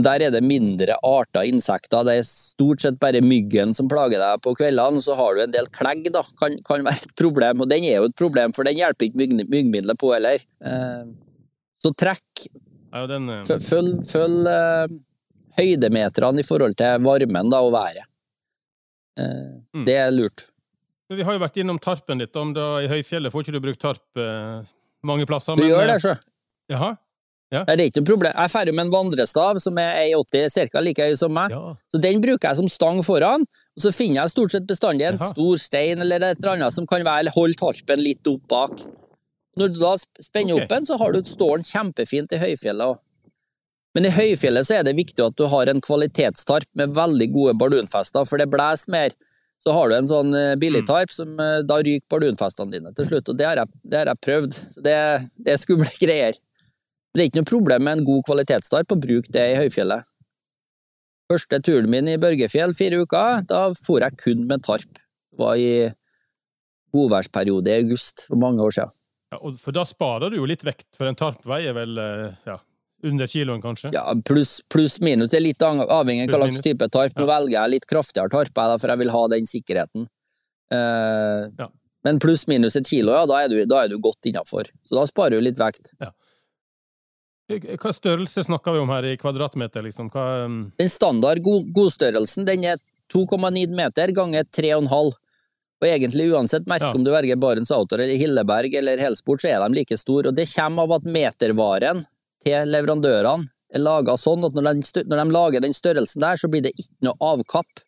Der 0.00 0.22
er 0.24 0.32
det 0.32 0.40
mindre 0.40 0.94
arter 1.04 1.44
insekter. 1.44 2.04
Det 2.08 2.14
er 2.16 2.24
stort 2.24 2.80
sett 2.80 2.96
bare 3.00 3.20
myggen 3.20 3.74
som 3.76 3.90
plager 3.92 4.22
deg 4.22 4.40
på 4.40 4.54
kveldene, 4.56 5.02
så 5.04 5.16
har 5.18 5.36
du 5.36 5.42
en 5.44 5.52
del 5.52 5.68
klegg, 5.68 6.06
da. 6.14 6.22
Kan, 6.40 6.56
kan 6.64 6.86
være 6.86 7.04
et 7.04 7.12
problem. 7.18 7.60
Og 7.60 7.68
den 7.68 7.84
er 7.84 7.98
jo 8.00 8.08
et 8.08 8.16
problem, 8.16 8.54
for 8.56 8.64
den 8.64 8.80
hjelper 8.80 9.10
ikke 9.10 9.20
mygg, 9.20 9.34
myggmiddelet 9.52 10.00
på 10.00 10.14
heller. 10.14 10.40
Eh, 10.64 11.04
så 11.84 11.92
trekk, 11.92 12.46
eh, 12.94 13.52
følg, 13.66 14.00
følg 14.08 14.48
eh, 14.48 14.96
høydemeterne 15.60 16.40
i 16.40 16.46
forhold 16.48 16.78
til 16.80 17.04
varmen 17.04 17.52
da, 17.52 17.60
og 17.60 17.76
været. 17.76 18.08
Eh, 19.20 19.60
Mm. 19.72 19.84
Det 19.88 19.94
er 19.96 20.10
lurt. 20.12 20.46
Men 21.08 21.18
Vi 21.18 21.24
har 21.24 21.32
jo 21.32 21.40
vært 21.40 21.56
innom 21.60 21.78
tarpen 21.80 22.18
litt. 22.20 22.36
Om 22.36 22.52
da 22.56 22.80
I 22.80 22.88
høyfjellet 22.88 23.32
får 23.32 23.44
ikke 23.44 23.52
du 23.52 23.60
brukt 23.60 23.80
tarp 23.80 24.20
mange 25.02 25.26
plasser. 25.26 25.56
Du 25.56 25.62
men, 25.64 25.70
gjør 25.72 25.86
det, 25.88 25.96
sjø. 26.00 26.12
Jaha? 26.72 26.90
Nei, 27.52 27.76
Det 27.76 27.84
er 27.84 27.90
ikke 27.90 28.00
noe 28.00 28.08
problem. 28.08 28.32
Jeg 28.32 28.48
er 28.48 28.52
ferdig 28.52 28.74
med 28.74 28.86
en 28.86 28.92
vandrestav 28.94 29.60
som 29.60 29.78
er 29.80 29.98
1,80 30.08 30.72
ca. 30.72 30.80
like 30.80 31.04
høy 31.04 31.16
som 31.20 31.34
meg. 31.36 31.52
Ja. 31.52 31.74
Så 31.92 32.00
den 32.00 32.22
bruker 32.24 32.48
jeg 32.48 32.60
som 32.62 32.70
stang 32.72 33.02
foran, 33.04 33.46
Og 33.72 33.80
så 33.86 33.92
finner 33.92 34.20
jeg 34.20 34.32
stort 34.34 34.52
sett 34.52 34.66
bestandig 34.68 35.06
en 35.08 35.16
Aha. 35.16 35.30
stor 35.32 35.56
stein 35.56 36.00
eller 36.04 36.20
et 36.20 36.36
eller 36.36 36.58
annet 36.58 36.74
som 36.76 36.84
kan 36.86 37.00
være 37.00 37.32
holde 37.32 37.56
tarpen 37.56 38.02
litt 38.04 38.28
opp 38.28 38.42
bak. 38.48 38.82
Når 39.56 39.72
du 39.72 39.78
da 39.80 39.94
spenner 39.96 40.58
okay. 40.58 40.64
opp 40.64 40.68
den, 40.74 40.88
så 40.88 40.98
har 41.00 41.12
du, 41.12 41.22
står 41.24 41.56
den 41.56 41.64
kjempefint 41.64 42.34
i 42.36 42.40
høyfjellet 42.42 42.92
òg. 42.92 43.00
Men 43.96 44.08
i 44.08 44.12
høyfjellet 44.12 44.68
så 44.68 44.78
er 44.78 44.86
det 44.86 44.96
viktig 44.96 45.24
at 45.24 45.36
du 45.36 45.46
har 45.52 45.68
en 45.68 45.80
kvalitetstarp 45.84 46.68
med 46.76 46.92
veldig 46.96 47.28
gode 47.32 47.56
bardunfester, 47.60 48.28
for 48.28 48.40
det 48.40 48.48
blåser 48.52 48.92
mer. 48.92 49.16
Så 49.62 49.72
har 49.76 49.88
du 49.88 49.96
en 49.96 50.08
sånn 50.10 50.32
eh, 50.34 50.54
billigtarp 50.58 51.12
som 51.12 51.36
eh, 51.40 51.60
da 51.64 51.76
ryker 51.80 52.08
bardunfestene 52.10 52.72
dine 52.72 52.92
til 52.96 53.08
slutt, 53.08 53.28
og 53.30 53.38
det 53.38 53.46
har 53.46 53.60
jeg, 53.60 53.72
det 53.88 54.00
har 54.00 54.10
jeg 54.10 54.24
prøvd. 54.26 54.56
Så 54.76 54.84
det, 54.84 54.96
det 55.40 55.54
er 55.54 55.60
skumle 55.60 55.92
greier. 56.04 56.40
Men 57.12 57.18
det 57.20 57.24
er 57.24 57.28
ikke 57.30 57.42
noe 57.42 57.50
problem 57.52 57.82
med 57.84 57.98
en 57.98 58.04
god 58.08 58.22
kvalitetstarp 58.24 58.92
å 58.94 59.00
bruke 59.02 59.32
det 59.34 59.42
i 59.52 59.56
høyfjellet. 59.60 60.06
Første 61.32 61.58
turen 61.64 61.90
min 61.92 62.08
i 62.08 62.16
Børgefjell, 62.20 62.72
fire 62.76 63.02
uker, 63.04 63.42
da 63.48 63.66
for 63.76 64.00
jeg 64.04 64.16
kun 64.20 64.46
med 64.48 64.64
tarp. 64.64 64.88
Det 65.32 65.38
var 65.40 65.56
i 65.60 65.92
godværsperiode 66.92 67.70
i 67.72 67.78
august 67.84 68.26
for 68.28 68.40
mange 68.40 68.64
år 68.64 68.74
siden. 68.76 68.96
Ja, 69.32 69.38
og 69.40 69.56
for 69.60 69.72
da 69.76 69.84
sparer 69.88 70.32
du 70.32 70.36
jo 70.40 70.48
litt 70.48 70.64
vekt, 70.66 70.86
for 70.96 71.08
en 71.08 71.16
tarp 71.16 71.44
veier 71.48 71.72
vel 71.76 71.96
eh, 72.00 72.34
ja, 72.48 72.58
under 73.08 73.28
kiloen, 73.32 73.62
kanskje? 73.64 73.92
Ja, 73.96 74.02
pluss 74.28 74.58
plus, 74.72 74.98
minus. 75.04 75.30
Det 75.32 75.40
er 75.40 75.46
litt 75.46 75.64
avhengig 75.64 76.26
av 76.28 76.34
hva 76.34 76.42
slags 76.50 76.60
type 76.64 76.88
tarp. 76.92 77.16
Nå 77.16 77.24
Ja. 77.24 77.30
velger 77.38 77.56
jeg 77.58 77.74
litt 77.76 77.86
kraftigere 77.88 78.32
tarp, 78.32 78.52
for 78.56 78.92
jeg 78.92 79.00
vil 79.04 79.14
ha 79.14 79.22
den 79.32 79.48
sikkerheten. 79.48 80.08
Eh, 80.72 81.48
Ja. 81.60 81.68
Men 82.04 82.18
pluss 82.18 82.48
minus 82.50 82.74
et 82.74 82.88
kilo, 82.90 83.12
ja, 83.14 83.24
da 83.30 83.44
er 83.44 83.48
du, 83.48 83.64
da 83.64 83.84
er 83.84 83.88
du 83.88 83.96
godt 84.02 84.26
innafor. 84.26 84.66
Så 84.82 84.96
da 84.98 85.04
sparer 85.06 85.38
du 85.38 85.40
litt 85.40 85.56
vekt. 85.60 85.92
Hva 87.60 87.92
størrelse 87.92 88.44
snakker 88.46 88.72
vi 88.76 88.82
om 88.82 88.92
her 88.92 89.06
i 89.10 89.16
kvadratmeter, 89.20 89.82
liksom? 89.86 90.10
Hva, 90.12 90.44
um, 90.46 90.72
Den 90.78 90.88
standard 90.92 91.42
god, 91.44 91.68
godstørrelsen 91.74 92.46
den 92.48 92.64
er 92.64 92.80
2,9 93.12 93.68
meter 93.76 94.12
ganger 94.16 94.44
3,5. 94.44 95.12
Og 95.82 95.88
egentlig 95.88 96.28
uansett 96.30 96.68
merke 96.70 96.92
Ja. 96.92 96.94
om 96.94 97.04
du 97.04 97.10
velger 97.10 97.36
Barents 97.36 97.70
Outdoor 97.74 98.00
eller 98.04 98.16
Hilleberg 98.16 98.74
eller 98.78 98.98
Helsport, 99.02 99.42
så 99.42 99.50
er 99.50 99.68
de 99.68 99.74
like 99.74 99.96
store. 99.98 100.28
Og 100.28 100.36
det 100.36 100.46
kommer 100.54 100.82
av 100.86 100.92
at 101.00 101.08
metervaren 101.10 102.04
til 102.44 102.68
leverandørene 102.70 103.48
er 103.74 103.82
laga 103.82 104.14
sånn 104.20 104.44
at 104.46 104.54
når 104.54 104.78
de, 104.78 105.02
når 105.08 105.24
de 105.24 105.32
lager 105.32 105.60
den 105.64 105.74
størrelsen 105.74 106.20
der, 106.20 106.36
så 106.36 106.48
blir 106.48 106.62
det 106.62 106.74
ikke 106.76 107.08
noe 107.08 107.16
avkapp. 107.18 107.82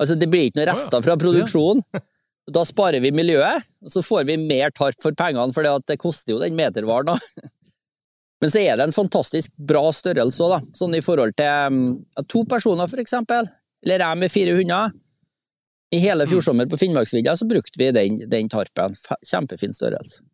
Altså 0.00 0.18
det 0.18 0.28
blir 0.32 0.48
ikke 0.50 0.60
noe 0.60 0.72
rester 0.72 1.02
fra 1.02 1.16
produksjonen. 1.16 1.82
Da 2.46 2.60
sparer 2.62 3.02
vi 3.02 3.10
miljøet, 3.10 3.58
og 3.82 3.90
så 3.90 3.98
får 4.06 4.24
vi 4.28 4.36
mer 4.38 4.70
tarp 4.70 4.94
for 5.02 5.10
pengene, 5.18 5.50
for 5.52 5.66
det 5.82 5.96
koster 5.98 6.30
jo 6.30 6.38
den 6.38 6.54
metervaren. 6.54 7.08
da. 7.10 7.16
Men 8.42 8.50
så 8.52 8.60
er 8.60 8.76
det 8.76 8.84
en 8.84 8.92
fantastisk 8.92 9.52
bra 9.56 9.84
størrelse 9.96 10.44
òg, 10.44 10.50
da. 10.52 10.60
Sånn 10.76 10.94
i 10.98 11.00
forhold 11.04 11.32
til 11.38 11.46
ja, 11.46 12.22
to 12.28 12.42
personer, 12.48 12.88
for 12.90 13.00
eksempel. 13.00 13.48
Eller 13.86 14.02
jeg 14.04 14.18
med 14.20 14.32
fire 14.32 14.56
hunder. 14.58 14.92
I 15.94 16.00
hele 16.02 16.26
fjor 16.28 16.42
sommer 16.42 16.66
på 16.68 16.76
Finnmarksvidda 16.80 17.36
så 17.38 17.46
brukte 17.48 17.78
vi 17.80 17.92
den, 17.94 18.18
den 18.28 18.48
tarpen. 18.52 18.96
Kjempefin 19.24 19.72
størrelse. 19.72 20.24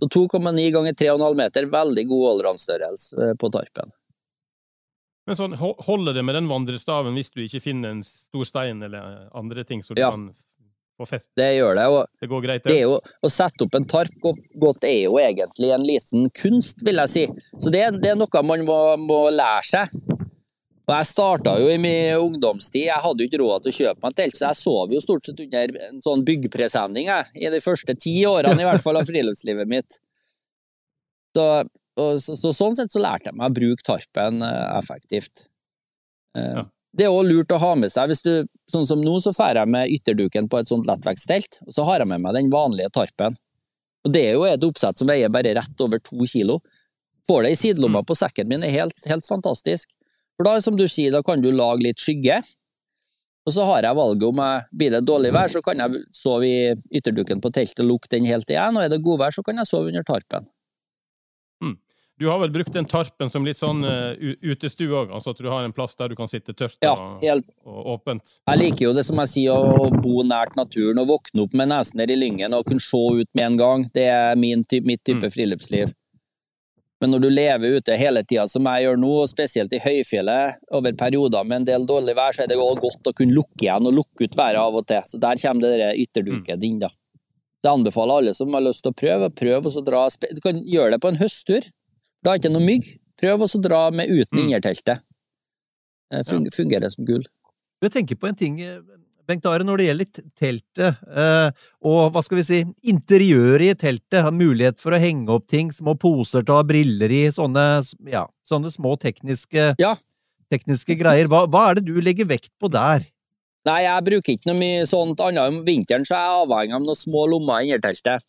Så 0.00 0.08
2,9 0.08 0.70
ganger 0.72 0.96
3,5 0.96 1.36
meter, 1.36 1.66
veldig 1.68 2.06
god 2.08 2.24
allround-størrelse 2.30 3.18
eh, 3.28 3.34
på 3.38 3.50
tarpen. 3.52 3.92
men 5.28 5.36
sånn, 5.36 5.54
ho- 5.60 5.76
holder 5.86 6.12
det 6.16 6.22
med 6.24 6.34
den 6.36 6.48
vandrestaven 6.48 7.14
hvis 7.16 7.30
du 7.32 7.42
ikke 7.44 7.60
finner 7.64 7.92
en 7.94 8.02
stor 8.04 8.44
stein 8.48 8.82
eller 8.84 9.28
andre 9.36 9.62
ting 9.64 9.82
som 9.84 9.94
du 9.96 10.00
Ja. 10.02 10.10
kan 10.10 10.26
få 11.00 11.06
fest? 11.08 11.30
Det 11.36 11.48
gjør 11.56 11.78
det. 11.78 11.86
og 11.90 12.06
Det 12.20 12.28
går 12.30 12.44
greit, 12.44 12.64
det 12.68 12.76
er 12.78 12.84
jo, 12.86 12.98
Å 13.00 13.30
sette 13.32 13.66
opp 13.66 13.74
en 13.78 13.86
tarp 13.90 14.14
godt, 14.22 14.84
er 14.86 15.04
jo 15.06 15.18
egentlig 15.22 15.72
en 15.74 15.86
liten 15.86 16.28
kunst, 16.36 16.84
vil 16.86 17.00
jeg 17.02 17.12
si. 17.14 17.24
Så 17.58 17.72
det, 17.74 17.82
det 18.02 18.12
er 18.12 18.20
noe 18.20 18.42
man 18.46 18.64
må, 18.68 18.78
må 19.02 19.20
lære 19.34 19.66
seg. 19.70 19.96
Og 20.84 20.92
Jeg 20.92 21.08
starta 21.08 21.54
jo 21.62 21.70
i 21.72 21.78
min 21.80 22.12
ungdomstid, 22.20 22.90
jeg 22.90 23.00
hadde 23.00 23.24
jo 23.24 23.30
ikke 23.30 23.40
råd 23.40 23.64
til 23.64 23.72
å 23.72 23.76
kjøpe 23.78 24.02
meg 24.04 24.12
et 24.12 24.18
telt, 24.20 24.36
så 24.36 24.50
jeg 24.50 24.60
sov 24.60 24.92
jo 24.92 25.00
stort 25.00 25.24
sett 25.30 25.40
under 25.40 25.78
en 25.86 26.02
sånn 26.04 26.24
byggpresenning 26.28 27.08
i 27.40 27.52
de 27.54 27.60
første 27.64 27.94
ti 27.96 28.12
årene 28.28 28.60
i 28.60 28.66
hvert 28.68 28.84
fall 28.84 29.00
av 29.00 29.08
friluftslivet 29.08 29.70
mitt. 29.70 29.96
Så, 31.34 31.46
og, 31.96 32.20
så, 32.20 32.36
så 32.36 32.52
sånn 32.52 32.76
sett 32.76 32.92
så 32.92 33.00
lærte 33.00 33.30
jeg 33.32 33.38
meg 33.40 33.48
å 33.48 33.56
bruke 33.56 33.86
tarpen 33.86 34.44
eh, 34.44 34.78
effektivt. 34.78 35.46
Eh, 36.36 36.52
Ja. 36.60 36.68
Det 36.94 37.08
er 37.08 37.10
òg 37.10 37.26
lurt 37.26 37.50
å 37.50 37.58
ha 37.58 37.72
med 37.74 37.90
seg, 37.90 38.10
hvis 38.10 38.22
du, 38.22 38.32
sånn 38.70 38.86
som 38.86 39.00
nå, 39.02 39.16
så 39.22 39.32
drar 39.34 39.64
jeg 39.64 39.70
med 39.74 39.90
ytterduken 39.96 40.46
på 40.50 40.60
et 40.60 40.70
sånt 40.70 40.86
lettvektstelt, 40.86 41.58
og 41.66 41.74
så 41.74 41.86
har 41.88 42.04
jeg 42.04 42.10
med 42.12 42.22
meg 42.22 42.36
den 42.36 42.52
vanlige 42.52 42.92
tarpen. 42.94 43.34
Og 44.06 44.12
det 44.14 44.22
er 44.28 44.36
jo 44.36 44.44
et 44.46 44.66
oppsett 44.66 45.00
som 45.00 45.10
veier 45.10 45.32
bare 45.32 45.56
rett 45.56 45.82
over 45.82 45.98
to 46.04 46.28
kilo. 46.30 46.60
Får 47.26 47.46
det 47.46 47.54
i 47.54 47.58
sidelomma 47.58 48.04
på 48.06 48.14
sekken 48.18 48.50
min, 48.50 48.62
er 48.62 48.74
helt, 48.74 48.98
helt 49.10 49.26
fantastisk. 49.26 49.90
For 50.36 50.46
da, 50.46 50.60
som 50.62 50.76
du 50.78 50.84
sier, 50.86 51.10
da 51.14 51.22
kan 51.24 51.42
du 51.42 51.50
lage 51.54 51.86
litt 51.86 52.02
skygge. 52.02 52.42
Og 53.44 53.52
så 53.56 53.66
har 53.68 53.84
jeg 53.84 53.96
valget 53.98 54.28
om 54.28 54.40
jeg 54.40 54.64
blir 54.78 54.94
det 54.94 55.04
dårlig 55.08 55.34
vær, 55.34 55.50
så 55.52 55.60
kan 55.64 55.82
jeg 55.82 56.04
sove 56.16 56.48
i 56.48 56.98
ytterduken 57.00 57.42
på 57.44 57.50
teltet 57.52 57.82
og 57.84 57.90
lukke 57.90 58.12
den 58.14 58.28
helt 58.28 58.48
igjen, 58.48 58.78
og 58.78 58.86
er 58.86 58.92
det 58.92 59.02
godvær, 59.04 59.34
så 59.34 59.44
kan 59.44 59.58
jeg 59.60 59.68
sove 59.68 59.90
under 59.90 60.06
tarpen. 60.06 60.46
Du 62.18 62.28
har 62.28 62.38
vel 62.38 62.50
brukt 62.54 62.72
den 62.72 62.86
tarpen 62.86 63.30
som 63.30 63.42
litt 63.46 63.58
sånn 63.58 63.82
uh, 63.82 64.14
utestue 64.46 64.92
òg? 64.94 65.10
Altså 65.16 65.32
at 65.34 65.40
du 65.42 65.48
har 65.50 65.66
en 65.66 65.74
plass 65.74 65.96
der 65.98 66.12
du 66.12 66.16
kan 66.18 66.30
sitte 66.30 66.54
tørt 66.54 66.78
Ja, 66.84 66.94
og, 66.94 67.18
helt 67.24 67.48
og 67.66 67.88
åpent? 67.96 68.36
Jeg 68.46 68.60
liker 68.60 68.86
jo 68.86 68.92
det 68.94 69.02
som 69.08 69.18
jeg 69.24 69.32
sier, 69.32 69.58
å 69.58 69.90
bo 69.98 70.22
nært 70.22 70.54
naturen 70.54 71.02
og 71.02 71.10
våkne 71.10 71.42
opp 71.42 71.58
med 71.58 71.72
nesen 71.72 71.98
ned 71.98 72.14
i 72.14 72.20
lyngen 72.20 72.54
og 72.54 72.68
kunne 72.70 72.84
se 72.84 73.02
ut 73.18 73.30
med 73.34 73.44
en 73.48 73.58
gang. 73.58 73.86
Det 73.98 74.06
er 74.12 74.38
min 74.38 74.62
ty 74.62 74.78
mitt 74.86 75.02
type 75.02 75.32
friluftsliv. 75.34 75.90
Men 77.02 77.10
når 77.10 77.24
du 77.24 77.30
lever 77.34 77.78
ute 77.80 77.96
hele 77.98 78.22
tida, 78.24 78.46
som 78.48 78.64
jeg 78.70 78.86
gjør 78.86 79.00
nå, 79.02 79.10
og 79.24 79.28
spesielt 79.28 79.74
i 79.74 79.82
høyfjellet, 79.82 80.62
over 80.72 80.94
perioder 80.96 81.44
med 81.44 81.58
en 81.58 81.66
del 81.66 81.86
dårlig 81.90 82.14
vær, 82.16 82.32
så 82.32 82.44
er 82.44 82.48
det 82.48 82.56
godt 82.56 83.10
å 83.10 83.12
kunne 83.12 83.34
lukke 83.34 83.66
igjen 83.66 83.90
og 83.90 83.98
lukke 83.98 84.28
ut 84.28 84.38
været 84.38 84.60
av 84.62 84.78
og 84.78 84.86
til. 84.88 85.02
Så 85.10 85.18
der 85.20 85.40
kommer 85.42 85.74
det 85.82 85.90
ytterduket 86.06 86.62
mm. 86.62 86.68
inn, 86.70 86.78
da. 86.86 86.88
Det 87.64 87.72
anbefaler 87.72 88.22
alle 88.22 88.34
som 88.36 88.54
har 88.54 88.64
lyst 88.64 88.86
til 88.86 88.94
å 88.94 88.96
prøve, 89.02 89.28
prøv 89.36 89.66
og 89.66 89.72
så 89.74 89.82
dra 89.84 90.06
Du 90.30 90.40
kan 90.44 90.62
gjøre 90.68 90.94
det 90.94 91.02
på 91.02 91.10
en 91.10 91.20
høsttur. 91.20 91.68
Da 92.24 92.32
er 92.32 92.38
det 92.38 92.46
ikke 92.46 92.54
noe 92.56 92.64
mygg. 92.64 92.90
Prøv 93.20 93.44
å 93.44 93.48
så 93.50 93.60
dra 93.62 93.86
med 93.94 94.08
uten 94.10 94.40
innerteltet. 94.46 95.04
Det 96.10 96.54
fungerer 96.54 96.90
som 96.92 97.06
gull. 97.06 97.24
Jeg 97.84 97.92
tenker 97.92 98.16
på 98.16 98.28
en 98.30 98.38
ting, 98.38 98.60
eh, 98.64 98.78
Bengt 99.26 99.46
Are, 99.48 99.64
når 99.64 99.80
det 99.80 99.86
gjelder 99.88 100.24
teltet, 100.36 100.98
eh, 101.16 101.50
og 101.84 102.12
hva 102.12 102.22
skal 102.24 102.38
vi 102.38 102.44
si, 102.44 102.58
interiøret 102.92 103.70
i 103.72 103.74
teltet, 103.74 104.22
har 104.22 104.32
mulighet 104.36 104.80
for 104.80 104.92
å 104.92 105.00
henge 105.00 105.28
opp 105.32 105.46
ting, 105.48 105.70
små 105.72 105.94
poser 105.98 106.44
til 106.44 106.52
å 106.54 106.58
ha 106.60 106.66
briller 106.68 107.12
i, 107.12 107.22
sånne, 107.32 107.64
ja, 108.12 108.26
sånne 108.46 108.72
små 108.72 108.98
tekniske, 109.00 109.74
Ja. 109.80 109.94
tekniske 110.52 110.96
greier. 111.00 111.26
Hva, 111.28 111.46
hva 111.48 111.70
er 111.70 111.74
det 111.80 111.86
du 111.86 112.00
legger 112.00 112.28
vekt 112.28 112.52
på 112.60 112.70
der? 112.70 113.04
Nei, 113.64 113.82
jeg 113.82 114.04
bruker 114.04 114.32
ikke 114.36 114.50
noe 114.52 114.60
mye 114.60 114.86
sånt 114.86 115.20
annet. 115.24 115.48
Om 115.48 115.64
vinteren 115.64 116.04
så 116.04 116.16
er 116.18 116.24
jeg 116.28 116.40
avhengig 116.44 116.74
av 116.76 116.82
noen 116.84 117.00
små 117.00 117.24
lommer 117.32 117.62
i 117.62 117.70
innerteltet. 117.70 118.20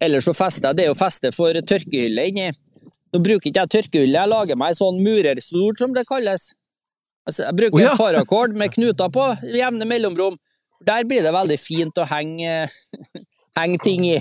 Ellers 0.00 0.24
så 0.24 0.32
fester 0.32 0.70
jeg, 0.70 0.76
det 0.78 0.84
er 0.86 0.92
jo 0.92 0.96
feste 0.96 1.32
for 1.34 1.52
tørkehylle 1.52 2.24
inni. 2.30 2.48
Nå 3.12 3.20
bruker 3.24 3.48
ikke 3.48 3.62
jeg 3.64 3.70
tørkehylle, 3.72 4.18
jeg 4.18 4.28
lager 4.32 4.56
meg 4.60 4.76
sånn 4.78 4.98
murerstol, 5.04 5.72
som 5.78 5.90
det 5.96 6.04
kalles. 6.08 6.42
Altså, 7.28 7.40
jeg 7.46 7.54
bruker 7.58 7.78
oh, 7.78 7.82
ja. 7.84 7.94
paracord 7.96 8.52
med 8.56 8.72
knuter 8.74 9.08
på, 9.12 9.24
i 9.48 9.60
jevne 9.60 9.84
mellomrom. 9.88 10.36
Der 10.86 11.04
blir 11.08 11.22
det 11.24 11.32
veldig 11.34 11.58
fint 11.60 11.98
å 11.98 12.04
henge, 12.08 12.66
henge 13.58 13.78
ting 13.84 14.04
i. 14.08 14.18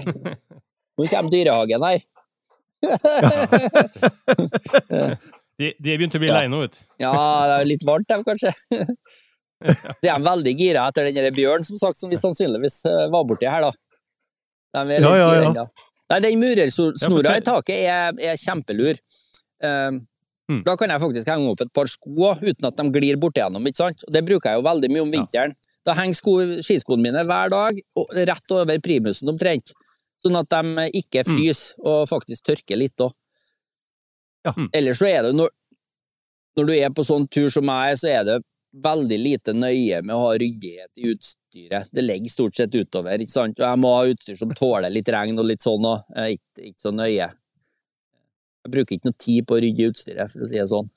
Nå 0.98 1.02
kommer 1.12 1.32
dyrehagen 1.34 1.84
her. 1.88 2.00
De, 5.58 5.72
de 5.82 5.90
er 5.90 5.98
begynt 5.98 6.14
å 6.14 6.20
bli 6.22 6.28
Ja. 6.30 6.36
lei 6.38 6.50
nå, 6.54 6.60
vet 6.62 6.76
du. 6.76 6.82
Ja, 7.02 7.10
det 7.50 7.54
er 7.56 7.64
litt 7.66 7.82
varmt 7.88 8.06
dem, 8.12 8.22
kanskje. 8.28 8.52
De 10.04 10.08
er 10.14 10.22
veldig 10.22 10.52
gira 10.60 10.84
etter 10.92 11.08
den 11.10 11.34
bjørnen, 11.34 11.66
som 11.66 11.80
sagt, 11.82 11.98
som 11.98 12.12
vi 12.14 12.20
sannsynligvis 12.22 12.76
eh, 12.86 13.08
var 13.10 13.24
borti 13.26 13.50
her, 13.50 13.66
da. 13.66 13.72
De 14.78 14.84
er 14.84 15.02
litt 15.02 15.08
Ja, 15.08 15.16
ja, 15.18 15.26
gira 15.32 15.42
ja. 15.42 15.50
ennå. 15.50 15.66
Nei, 16.10 16.20
den 16.24 16.40
murersnora 16.40 17.38
i 17.38 17.42
taket 17.44 17.82
er, 17.84 18.14
er 18.32 18.38
kjempelur. 18.40 19.00
Uh, 19.64 20.00
Mm. 20.48 20.62
Da 20.64 20.78
kan 20.80 20.88
jeg 20.88 21.02
faktisk 21.04 21.28
henge 21.28 21.50
opp 21.52 21.60
et 21.60 21.72
par 21.76 21.90
sko 21.92 22.30
uten 22.40 22.68
at 22.70 22.78
de 22.80 22.84
glir 22.96 23.18
bortigjennom, 23.20 23.66
ikke 23.68 23.82
sant? 23.82 24.04
Og 24.08 24.14
det 24.16 24.22
bruker 24.24 24.54
jeg 24.54 24.62
jo 24.62 24.64
veldig 24.64 24.90
mye 24.94 25.04
om 25.04 25.10
vinteren. 25.12 25.56
Da 25.84 25.92
henger 25.98 26.16
sko, 26.16 26.36
skiskoene 26.64 27.04
mine 27.04 27.24
hver 27.28 27.52
dag 27.52 27.82
og 28.00 28.14
rett 28.16 28.54
over 28.56 28.80
primusen 28.80 29.28
omtrent, 29.28 29.74
sånn 30.24 30.40
at 30.40 30.48
de 30.56 30.86
ikke 31.02 31.26
Mm. 31.26 31.34
fryser 31.34 31.76
og 31.84 32.08
faktisk 32.08 32.48
tørker 32.48 32.80
litt 32.80 32.96
òg. 32.96 33.12
Ja. 34.46 34.54
Ellers 34.74 35.00
så 35.00 35.10
er 35.12 35.24
det 35.28 35.36
når, 35.36 35.50
når 36.56 36.66
du 36.66 36.74
er 36.80 36.90
på 36.96 37.04
sånn 37.04 37.28
tur 37.30 37.50
som 37.52 37.66
jeg 37.66 37.92
er, 37.92 37.96
så 38.00 38.08
er 38.08 38.24
det 38.24 38.38
veldig 38.84 39.18
lite 39.20 39.54
nøye 39.56 40.02
med 40.06 40.16
å 40.16 40.22
ha 40.26 40.36
ryddighet 40.38 41.02
i 41.02 41.12
utstyret. 41.14 41.90
Det 41.92 42.04
ligger 42.04 42.32
stort 42.32 42.58
sett 42.60 42.76
utover, 42.76 43.22
ikke 43.24 43.34
sant? 43.34 43.60
Og 43.60 43.66
jeg 43.66 43.82
må 43.82 43.94
ha 43.96 44.06
utstyr 44.12 44.40
som 44.40 44.54
tåler 44.58 44.94
litt 44.94 45.10
regn 45.14 45.40
og 45.40 45.50
litt 45.50 45.66
sånn 45.66 45.88
òg. 45.88 46.08
Ikke, 46.36 46.70
ikke 46.70 46.84
så 46.86 46.94
nøye. 46.96 47.30
Jeg 48.68 48.74
bruker 48.74 48.98
ikke 48.98 49.12
noe 49.12 49.22
tid 49.24 49.48
på 49.48 49.58
å 49.58 49.62
rydde 49.64 49.92
utstyret, 49.92 50.34
for 50.34 50.44
å 50.44 50.50
si 50.50 50.60
det 50.60 50.68
sånn. 50.72 50.90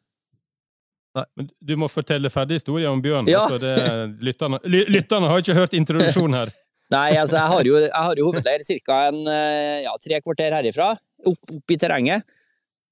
Men 1.37 1.49
du 1.59 1.77
må 1.81 1.89
fortelle 1.91 2.31
ferdig 2.31 2.61
historien 2.61 2.95
om 2.95 3.03
bjørn. 3.03 3.31
Ja. 3.31 3.45
Altså 3.47 3.59
det, 3.63 3.77
lytterne, 4.23 4.61
lytterne 4.67 5.31
har 5.31 5.43
ikke 5.43 5.59
hørt 5.59 5.75
introduksjonen 5.79 6.39
her. 6.39 6.53
Nei, 6.95 7.15
altså, 7.21 7.39
jeg 7.39 7.51
har 7.53 7.67
jo, 7.69 7.75
jeg 7.85 8.05
har 8.07 8.19
jo 8.19 8.27
hovedleir 8.27 8.65
ca. 8.67 9.01
Ja, 9.85 9.93
tre 10.03 10.19
kvarter 10.25 10.57
herifra, 10.59 10.93
opp, 11.31 11.53
opp 11.55 11.75
i 11.75 11.79
terrenget. 11.79 12.27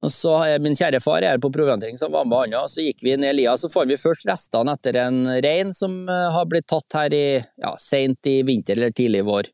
Og 0.06 0.12
så 0.14 0.32
er 0.46 0.60
min 0.62 0.76
kjære 0.78 1.00
far 1.02 1.24
her 1.26 1.40
på 1.42 1.50
proviantring, 1.50 1.96
så 1.98 2.06
han 2.06 2.14
var 2.14 2.26
med 2.30 2.54
han, 2.54 2.70
så 2.70 2.84
gikk 2.84 3.02
vi 3.02 3.16
ned 3.18 3.34
lia. 3.34 3.56
Så 3.58 3.70
får 3.72 3.88
vi 3.90 3.98
først 3.98 4.28
restene 4.30 4.76
etter 4.78 5.00
en 5.02 5.24
rein 5.42 5.72
som 5.74 6.04
eh, 6.06 6.28
har 6.34 6.46
blitt 6.50 6.68
tatt 6.70 6.98
her 7.00 7.16
i 7.16 7.24
ja, 7.38 7.72
sent 7.82 8.30
i 8.30 8.40
vinter 8.46 8.78
eller 8.78 8.94
tidlig 8.94 9.24
vår. 9.26 9.50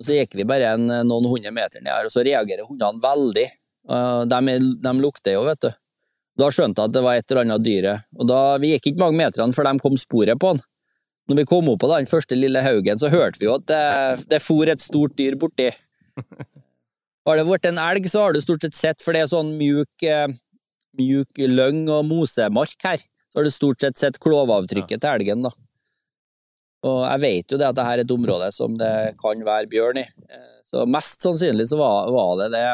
Og 0.00 0.08
Så 0.08 0.16
gikk 0.16 0.34
vi 0.34 0.48
bare 0.48 0.74
en, 0.74 0.88
noen 1.06 1.28
hundre 1.30 1.52
meter 1.54 1.84
ned 1.84 1.92
her, 1.92 2.08
og 2.08 2.14
så 2.14 2.24
reagerer 2.26 2.66
hundene 2.66 3.02
veldig. 3.04 3.46
De, 4.30 4.56
de 4.82 4.92
lukter 5.00 5.34
jo, 5.36 5.44
vet 5.46 5.62
du. 5.62 5.70
Da 6.40 6.48
skjønte 6.52 6.80
jeg 6.80 6.90
at 6.90 6.94
det 6.94 7.02
var 7.04 7.18
et 7.18 7.32
eller 7.32 7.44
annet 7.44 7.64
dyret. 7.64 8.06
Og 8.16 8.28
da, 8.28 8.40
Vi 8.62 8.72
gikk 8.74 8.90
ikke 8.90 9.02
mange 9.02 9.20
meterne 9.20 9.56
før 9.56 9.68
de 9.68 9.82
kom 9.84 9.98
sporet 10.00 10.40
på 10.40 10.54
han. 10.54 10.62
Når 11.30 11.42
vi 11.42 11.46
kom 11.46 11.68
opp 11.70 11.82
på 11.84 11.90
den 11.92 12.08
første 12.10 12.38
lille 12.38 12.62
haugen, 12.64 12.98
så 12.98 13.10
hørte 13.12 13.38
vi 13.38 13.46
jo 13.46 13.58
at 13.60 13.66
det, 13.70 13.82
det 14.32 14.40
for 14.42 14.66
et 14.72 14.82
stort 14.82 15.14
dyr 15.20 15.36
borti. 15.38 15.68
Har 17.28 17.36
det 17.36 17.46
vært 17.48 17.68
en 17.68 17.80
elg, 17.82 18.06
så 18.08 18.24
har 18.24 18.34
du 18.34 18.40
stort 18.42 18.64
sett 18.64 18.78
sett, 18.78 19.02
for 19.04 19.16
det 19.16 19.24
er 19.24 19.30
sånn 19.30 19.52
mjuk, 19.58 20.04
eh, 20.06 20.28
mjuk 20.98 21.42
løng 21.50 21.82
og 21.92 22.06
mosemark 22.08 22.86
her, 22.86 23.02
så 23.30 23.40
har 23.40 23.46
du 23.46 23.52
stort 23.54 23.82
sett 23.84 24.00
sett 24.00 24.20
klovavtrykket 24.22 24.96
ja. 24.96 25.02
til 25.02 25.10
elgen, 25.12 25.44
da. 25.48 25.52
Og 26.88 27.02
jeg 27.04 27.20
vet 27.20 27.52
jo 27.52 27.58
det 27.60 27.66
at 27.68 27.76
dette 27.76 27.92
er 27.92 28.02
et 28.02 28.14
område 28.14 28.48
som 28.56 28.76
det 28.80 28.92
kan 29.20 29.42
være 29.44 29.68
bjørn 29.70 30.00
i, 30.00 30.06
eh, 30.08 30.52
så 30.70 30.86
mest 30.88 31.24
sannsynlig 31.26 31.68
så 31.68 31.80
var, 31.80 32.08
var 32.14 32.36
det 32.40 32.52
det. 32.54 32.66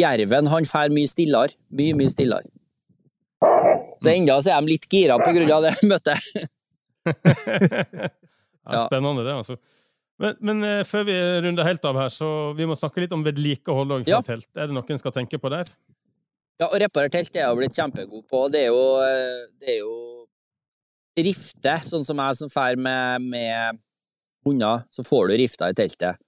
Jerven 0.00 0.48
han 0.50 0.66
fer 0.66 0.90
mye 0.94 1.10
stillere, 1.10 1.54
mye, 1.76 1.94
mye 1.98 2.10
stillere. 2.10 2.48
Så 4.00 4.12
ennå 4.12 4.38
er 4.40 4.60
de 4.60 4.70
litt 4.70 4.86
gira 4.90 5.18
på 5.20 5.32
grunn 5.36 5.52
av 5.52 5.66
det 5.66 5.74
møtet. 5.88 6.30
ja, 8.70 8.80
spennende, 8.86 9.24
det, 9.24 9.34
altså. 9.34 9.56
Men, 10.20 10.36
men 10.44 10.64
uh, 10.66 10.80
før 10.84 11.06
vi 11.08 11.16
runder 11.46 11.64
helt 11.64 11.86
av 11.88 11.96
her, 11.96 12.10
så 12.12 12.28
vi 12.56 12.68
må 12.68 12.76
snakke 12.76 13.04
litt 13.04 13.14
om 13.16 13.24
vedlikehold 13.24 13.96
òg. 13.96 14.08
Ja. 14.10 14.20
Telt. 14.24 14.50
Er 14.56 14.68
det 14.68 14.76
noe 14.76 14.84
en 14.84 15.00
skal 15.00 15.14
tenke 15.16 15.40
på 15.40 15.52
der? 15.52 15.68
Ja, 16.60 16.68
å 16.68 16.76
reparere 16.80 17.12
telt 17.14 17.32
er 17.32 17.46
jeg 17.46 17.56
blitt 17.56 17.76
kjempegod 17.78 18.26
på. 18.28 18.42
Det 18.52 18.66
er 18.66 18.68
jo, 18.68 18.82
eh, 19.00 19.46
det 19.62 19.76
er 19.76 19.78
jo 19.80 19.94
rifte, 21.20 21.72
sånn 21.88 22.04
som 22.04 22.20
jeg 22.20 22.36
som 22.36 22.50
drar 22.52 22.76
med, 22.76 23.30
med 23.32 23.80
hunder, 24.44 24.84
så 24.92 25.04
får 25.04 25.30
du 25.30 25.38
rifta 25.40 25.70
i 25.72 25.76
teltet. 25.76 26.20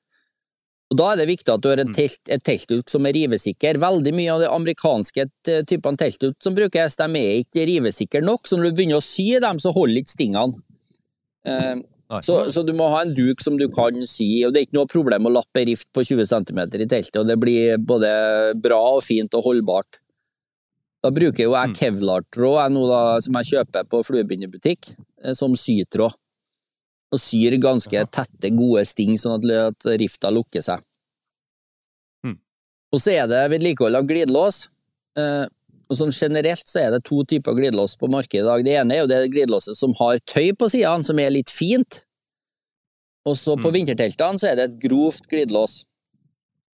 Og 0.93 0.99
Da 1.01 1.13
er 1.13 1.23
det 1.23 1.29
viktig 1.31 1.53
at 1.53 1.63
du 1.65 1.71
har 1.71 1.81
en 1.81 1.93
telt, 1.97 2.21
et 2.29 2.43
teltduk 2.45 2.91
som 2.93 3.07
er 3.09 3.15
rivesikker. 3.17 3.79
Veldig 3.81 4.13
mye 4.13 4.33
av 4.33 4.43
de 4.43 4.49
amerikanske 4.53 5.25
typene 5.69 6.01
teltduk 6.01 6.37
som 6.45 6.57
brukes, 6.57 6.99
de 7.01 7.09
er 7.21 7.39
ikke 7.45 7.65
rivesikre 7.69 8.21
nok, 8.25 8.49
så 8.49 8.59
når 8.59 8.69
du 8.69 8.77
begynner 8.77 9.01
å 9.01 9.05
sy 9.05 9.31
dem, 9.41 9.61
så 9.61 9.73
holder 9.73 10.03
ikke 10.03 10.17
stingene. 10.17 10.61
Så, 12.21 12.37
så, 12.53 12.63
du 12.67 12.75
må 12.77 12.91
ha 12.93 13.03
en 13.07 13.15
duk 13.17 13.41
som 13.41 13.57
du 13.57 13.69
kan 13.73 13.97
sy, 14.09 14.45
og 14.45 14.53
det 14.53 14.61
er 14.61 14.67
ikke 14.67 14.77
noe 14.77 14.91
problem 14.91 15.29
å 15.29 15.33
lappe 15.33 15.65
rift 15.65 15.89
på 15.95 16.05
20 16.05 16.29
cm 16.29 16.61
i 16.67 16.89
teltet, 16.91 17.19
og 17.23 17.29
det 17.31 17.39
blir 17.41 17.79
både 17.81 18.11
bra 18.61 18.81
og 18.99 19.05
fint 19.07 19.33
og 19.39 19.47
holdbart. 19.47 20.03
Da 21.03 21.11
bruker 21.11 21.47
jo 21.47 21.55
jeg 21.57 21.73
mm. 21.73 21.77
kevlartråd 21.81 22.77
som 23.27 23.39
jeg 23.41 23.49
kjøper 23.53 23.89
på 23.91 24.03
fluebindebutikk, 24.07 24.93
eh, 25.25 25.35
som 25.39 25.57
sytråd. 25.59 26.19
Og 27.13 27.21
syr 27.21 27.59
ganske 27.61 28.05
tette, 28.09 28.51
gode 28.57 28.87
sting, 28.89 29.19
sånn 29.21 29.37
at, 29.37 29.89
rifta 30.01 30.31
lukker 30.33 30.65
seg. 30.65 30.81
Mm. 32.25 32.39
Og 32.95 33.03
så 33.03 33.19
er 33.19 33.27
det 33.29 33.43
vedlikehold 33.53 33.99
av 33.99 34.07
glidelås. 34.09 34.63
Og 35.93 35.99
sånn 35.99 36.15
Generelt 36.17 36.65
så 36.71 36.87
er 36.87 36.95
det 36.95 37.03
to 37.05 37.21
typer 37.29 37.57
glidelås 37.59 37.99
på 38.01 38.09
markedet 38.09 38.41
i 38.41 38.49
dag. 38.49 38.65
Det 38.65 38.77
ene 38.81 38.97
er 38.97 39.03
jo 39.03 39.11
det 39.11 39.21
glidelåset 39.35 39.77
som 39.77 39.93
har 39.99 40.21
tøy 40.25 40.55
på 40.57 40.71
sidene, 40.73 41.05
som 41.05 41.21
er 41.21 41.35
litt 41.35 41.53
fint. 41.53 42.01
Og 43.29 43.37
så 43.39 43.59
på 43.59 43.69
mm. 43.69 43.75
vinterteltene 43.77 44.41
så 44.41 44.51
er 44.51 44.59
det 44.59 44.69
et 44.71 44.79
grovt 44.83 45.29
glidelås 45.31 45.83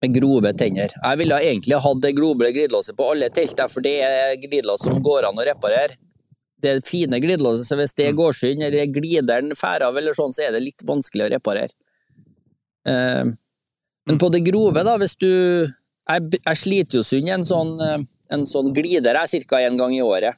med 0.05 0.19
grove 0.19 0.53
tenner. 0.61 0.93
Jeg 0.93 1.21
ville 1.23 1.39
egentlig 1.41 1.79
hatt 1.87 2.03
det 2.05 2.13
grove 2.19 2.51
glidelåset 2.53 2.97
på 2.99 3.07
alle 3.15 3.31
telt, 3.35 3.63
for 3.73 3.85
det 3.85 3.95
er 4.05 4.37
glidelås 4.43 4.85
som 4.85 5.01
går 5.03 5.31
an 5.31 5.41
å 5.41 5.47
reparere. 5.49 5.97
Det 6.63 6.79
fine 6.89 7.19
glidelåset, 7.23 7.67
så 7.69 7.79
hvis 7.81 7.97
det 7.97 8.11
mm. 8.13 8.19
går 8.21 8.37
synd, 8.37 8.67
eller 8.69 8.93
glideren 8.93 9.57
fer 9.57 9.87
av, 9.89 9.97
eller 9.97 10.17
sånn, 10.17 10.35
så 10.37 10.47
er 10.47 10.55
det 10.55 10.63
litt 10.65 10.85
vanskelig 10.89 11.27
å 11.27 11.33
reparere. 11.33 11.73
Eh, 12.89 13.25
men 14.07 14.21
på 14.21 14.31
det 14.31 14.45
grove, 14.47 14.85
da, 14.87 14.99
hvis 15.01 15.17
du 15.19 15.33
Jeg, 16.07 16.37
jeg 16.37 16.59
sliter 16.61 17.01
jo 17.01 17.03
sund 17.03 17.31
en 17.35 17.43
sånn 17.43 17.81
eh, 17.83 18.03
en 18.33 18.47
sånn 18.49 18.73
glider 18.75 19.19
er 19.19 19.31
ca. 19.47 19.61
én 19.61 19.79
gang 19.79 19.95
i 19.95 20.03
året. 20.03 20.37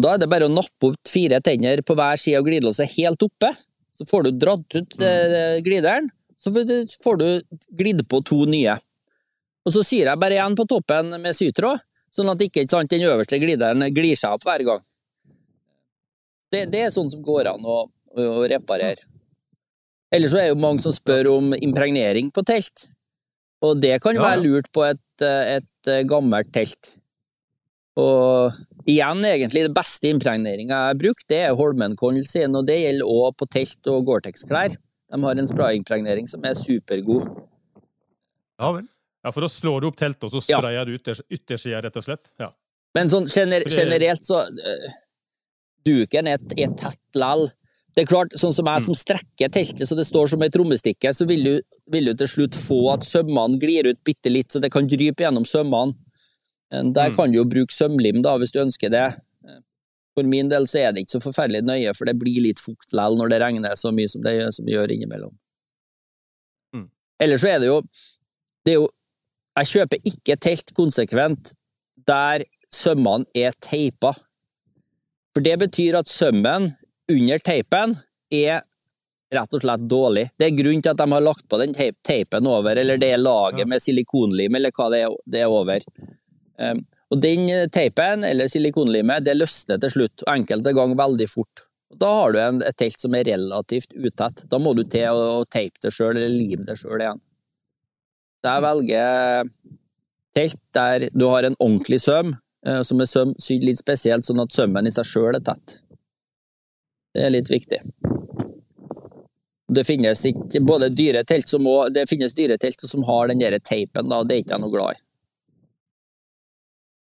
Da 0.00 0.14
er 0.14 0.22
det 0.22 0.30
bare 0.30 0.46
å 0.48 0.52
nappe 0.52 0.92
opp 0.92 1.08
fire 1.08 1.40
tenner 1.44 1.82
på 1.82 1.96
hver 1.98 2.20
side 2.20 2.38
av 2.38 2.46
glidelåset 2.46 2.92
helt 2.96 3.22
oppe. 3.22 3.52
Så 3.92 4.06
får 4.08 4.22
du 4.22 4.30
dratt 4.30 4.76
ut 4.76 4.96
mm. 4.98 5.04
eh, 5.04 5.58
glideren, 5.64 6.08
så 6.40 6.52
får 7.02 7.18
du 7.20 7.26
glidd 7.76 8.06
på 8.08 8.22
to 8.24 8.46
nye. 8.48 8.78
Og 9.66 9.74
så 9.74 9.82
syr 9.84 10.08
jeg 10.08 10.20
bare 10.20 10.38
igjen 10.38 10.56
på 10.56 10.64
toppen 10.70 11.12
med 11.20 11.36
sytråd, 11.36 11.82
sånn 12.14 12.30
at 12.32 12.40
ikke 12.46 12.64
sant, 12.70 12.90
den 12.90 13.04
øverste 13.06 13.38
glideren 13.42 13.84
glir 13.94 14.16
seg 14.16 14.38
opp 14.38 14.46
hver 14.48 14.64
gang. 14.66 14.86
Det, 16.50 16.64
det 16.72 16.86
er 16.86 16.94
sånn 16.94 17.10
som 17.12 17.20
går 17.22 17.52
an 17.52 17.66
å, 17.68 17.82
å 18.16 18.46
reparere. 18.50 19.04
Ellers 20.10 20.32
så 20.32 20.40
er 20.40 20.48
det 20.48 20.54
jo 20.54 20.62
mange 20.64 20.82
som 20.82 20.94
spør 20.94 21.28
om 21.36 21.52
impregnering 21.54 22.32
på 22.34 22.42
telt. 22.46 22.88
Og 23.62 23.78
det 23.78 24.00
kan 24.02 24.16
ja, 24.16 24.24
være 24.24 24.42
lurt 24.42 24.70
på 24.74 24.82
et, 24.88 25.02
et 25.28 25.90
eh, 25.90 26.02
gammelt 26.08 26.52
telt. 26.54 26.94
Og 28.00 28.54
igjen, 28.88 29.24
egentlig, 29.26 29.64
det 29.66 29.74
beste 29.76 30.10
impregneringa 30.10 30.76
jeg 30.76 30.92
har 30.92 31.00
brukt, 31.00 31.26
det 31.28 31.40
er 31.48 31.58
Holmenkollen 31.58 32.24
sin, 32.26 32.54
og 32.56 32.68
det 32.68 32.78
gjelder 32.80 33.10
òg 33.10 33.36
på 33.40 33.48
telt 33.50 33.90
og 33.92 34.06
Gore-Tex-klær. 34.08 34.76
De 35.10 35.20
har 35.24 35.42
en 35.42 35.50
sprayimpregnering 35.50 36.28
som 36.30 36.44
er 36.46 36.56
supergod. 36.58 37.26
Ja 38.60 38.72
vel. 38.76 38.86
Ja, 39.20 39.32
for 39.34 39.44
da 39.44 39.50
slår 39.52 39.82
du 39.82 39.90
opp 39.90 39.98
teltet, 40.00 40.24
og 40.24 40.32
så 40.32 40.40
sprayer 40.40 40.78
ja. 40.80 40.86
du 40.88 40.94
ytter, 40.96 41.18
yttersida, 41.28 41.82
rett 41.84 41.98
og 42.00 42.06
slett? 42.06 42.30
Ja. 42.40 42.52
Men 42.96 43.10
sånn 43.12 43.28
gener 43.30 43.66
generelt, 43.68 44.24
så 44.26 44.46
uh, 44.48 45.00
Duken 45.86 46.30
er, 46.30 46.40
er 46.56 46.72
tett 46.78 47.18
lell. 47.20 47.50
Det 47.94 48.04
er 48.04 48.10
klart, 48.10 48.34
sånn 48.38 48.54
som 48.54 48.68
jeg 48.70 48.84
som 48.84 48.96
strekker 48.96 49.50
teltet 49.50 49.88
så 49.88 49.96
det 49.98 50.06
står 50.06 50.30
som 50.32 50.42
et 50.44 50.52
trommestikke, 50.54 51.10
så 51.14 51.26
vil 51.26 51.42
du, 51.46 51.54
vil 51.90 52.10
du, 52.10 52.12
til 52.20 52.30
slutt 52.30 52.58
få 52.58 52.78
at 52.92 53.06
sømmene 53.06 53.58
glir 53.62 53.88
ut 53.90 53.98
bitte 54.06 54.30
litt, 54.30 54.50
så 54.52 54.62
det 54.62 54.70
kan 54.72 54.86
drype 54.88 55.24
gjennom 55.24 55.46
sømmene. 55.48 55.96
Eh, 56.72 56.84
der 56.94 57.10
mm. 57.10 57.16
kan 57.18 57.32
du 57.32 57.40
jo 57.40 57.48
bruke 57.50 57.74
sømlim 57.74 58.22
da, 58.22 58.36
hvis 58.38 58.54
du 58.54 58.60
ønsker 58.62 58.92
det. 58.94 59.08
Eh, 59.46 59.58
for 60.14 60.30
min 60.30 60.52
del 60.52 60.68
så 60.70 60.84
er 60.84 60.94
det 60.94 61.04
ikke 61.04 61.16
så 61.16 61.24
forferdelig 61.24 61.64
nøye, 61.66 61.94
for 61.98 62.06
det 62.06 62.16
blir 62.20 62.46
litt 62.46 62.62
fukt 62.62 62.92
likevel 62.94 63.18
når 63.18 63.34
det 63.34 63.42
regner 63.42 63.76
så 63.78 63.92
mye 63.96 64.12
som 64.12 64.22
det, 64.26 64.36
som 64.54 64.68
det 64.68 64.76
gjør 64.76 64.94
innimellom. 64.94 65.34
Mm. 66.76 66.88
Ellers 67.26 67.42
så 67.42 67.54
er 67.56 67.62
det 67.62 67.70
jo 67.72 67.82
Det 68.64 68.74
er 68.74 68.76
jo 68.76 68.88
Jeg 69.58 69.66
kjøper 69.66 70.06
ikke 70.06 70.36
telt 70.38 70.70
konsekvent 70.76 71.54
der 72.06 72.44
sømmene 72.72 73.26
er 73.34 73.52
teipa. 73.60 74.12
For 75.34 75.42
det 75.44 75.58
betyr 75.58 75.98
at 75.98 76.10
sømmen 76.10 76.70
under 77.10 77.42
teipen 77.44 77.96
er 78.30 78.62
rett 79.34 79.54
og 79.54 79.62
slett 79.62 79.86
dårlig. 79.90 80.28
Det 80.38 80.48
er 80.48 80.56
grunnen 80.58 80.82
til 80.82 80.92
at 80.92 80.98
de 80.98 81.06
har 81.12 81.22
lagt 81.22 81.46
på 81.50 81.58
den 81.60 81.74
teipen 81.76 82.48
over, 82.50 82.76
eller 82.76 82.98
det 82.98 83.12
laget 83.20 83.68
med 83.70 83.82
silikonlim, 83.82 84.56
eller 84.58 84.74
hva 84.74 84.88
det 84.90 85.04
er, 85.06 85.16
det 85.30 85.44
er 85.44 85.54
over. 85.54 85.86
Um, 86.60 86.82
og 87.10 87.22
den 87.22 87.48
teipen, 87.74 88.24
eller 88.26 88.50
silikonlimet, 88.50 89.24
det 89.26 89.36
løsner 89.38 89.80
til 89.82 89.94
slutt, 89.94 90.24
og 90.26 90.32
enkelte 90.34 90.74
ganger 90.76 90.98
veldig 90.98 91.28
fort. 91.30 91.64
Da 92.00 92.10
har 92.20 92.32
du 92.32 92.38
en, 92.38 92.60
et 92.62 92.76
telt 92.78 93.02
som 93.02 93.14
er 93.18 93.26
relativt 93.26 93.94
utett. 93.98 94.44
Da 94.50 94.60
må 94.62 94.74
du 94.78 94.84
til 94.86 95.10
å, 95.10 95.40
å 95.40 95.46
teipe 95.50 95.82
det 95.82 95.94
sjøl, 95.94 96.14
eller 96.14 96.30
lime 96.30 96.66
det 96.66 96.78
sjøl 96.78 97.02
igjen. 97.02 97.22
Så 98.40 98.54
jeg 98.54 98.64
velger 98.64 99.50
telt 100.38 100.60
der 100.76 101.08
du 101.12 101.26
har 101.28 101.46
en 101.46 101.58
ordentlig 101.58 101.98
søm, 102.02 102.36
eh, 102.66 102.82
som 102.86 103.02
er 103.02 103.10
søm 103.10 103.34
sydd 103.42 103.66
litt 103.66 103.82
spesielt, 103.82 104.26
sånn 104.26 104.42
at 104.42 104.54
sømmen 104.54 104.86
i 104.86 104.94
seg 104.94 105.08
sjøl 105.08 105.34
er 105.34 105.44
tett. 105.44 105.80
Det 107.14 107.26
er 107.26 107.34
litt 107.34 107.50
viktig. 107.50 107.80
Det 109.70 109.84
finnes 109.86 110.22
ikke 110.26 110.62
både 110.66 110.90
dyre 110.94 111.22
telt 111.26 111.48
som 111.48 111.66
som 112.90 113.04
har 113.06 113.28
den 113.30 113.42
der 113.42 113.58
teipen, 113.58 114.08
da. 114.10 114.22
Det 114.24 114.34
er 114.34 114.42
ikke 114.44 114.56
jeg 114.56 114.64
noe 114.64 114.74
glad 114.74 114.96
i. 114.96 115.02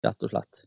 Rett 0.03 0.23
og 0.23 0.31
slett. 0.31 0.63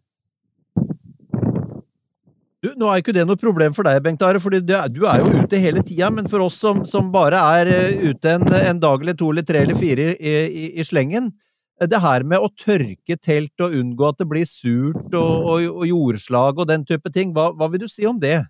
Du, 2.64 2.72
nå 2.74 2.88
er 2.90 3.00
ikke 3.02 3.14
det 3.14 3.26
noe 3.28 3.38
problem 3.38 3.74
for 3.76 3.86
deg, 3.86 4.00
Bengt 4.02 4.22
Are, 4.26 4.40
for 4.42 4.50
du, 4.50 4.72
er 4.74 5.20
jo 5.22 5.42
ute 5.44 5.60
hele 5.60 5.84
tida. 5.86 6.08
Men 6.10 6.28
for 6.30 6.42
oss 6.42 6.56
som, 6.58 6.82
som 6.88 7.12
bare 7.14 7.40
er 7.60 7.70
eh, 7.72 8.08
ute 8.08 8.32
en, 8.32 8.46
en, 8.48 8.80
dag 8.82 9.04
eller 9.04 9.16
to 9.16 9.30
eller 9.32 9.44
tre 9.46 9.62
eller 9.62 9.78
fire 9.78 10.14
i, 10.16 10.32
i, 10.46 10.64
i, 10.80 10.84
slengen 10.84 11.30
Det 11.78 12.00
her 12.00 12.24
med 12.24 12.40
å 12.40 12.48
tørke 12.56 13.18
telt 13.20 13.60
og 13.60 13.76
unngå 13.76 14.08
at 14.08 14.18
det 14.18 14.28
blir 14.30 14.48
surt 14.48 15.14
og, 15.14 15.32
og, 15.52 15.68
og 15.68 15.86
jordslag 15.86 16.58
og 16.58 16.68
den 16.72 16.84
type 16.88 17.12
ting, 17.12 17.36
hva, 17.36 17.50
hva 17.54 17.68
vil 17.70 17.84
du 17.84 17.88
si 17.92 18.08
om 18.08 18.18
det? 18.18 18.40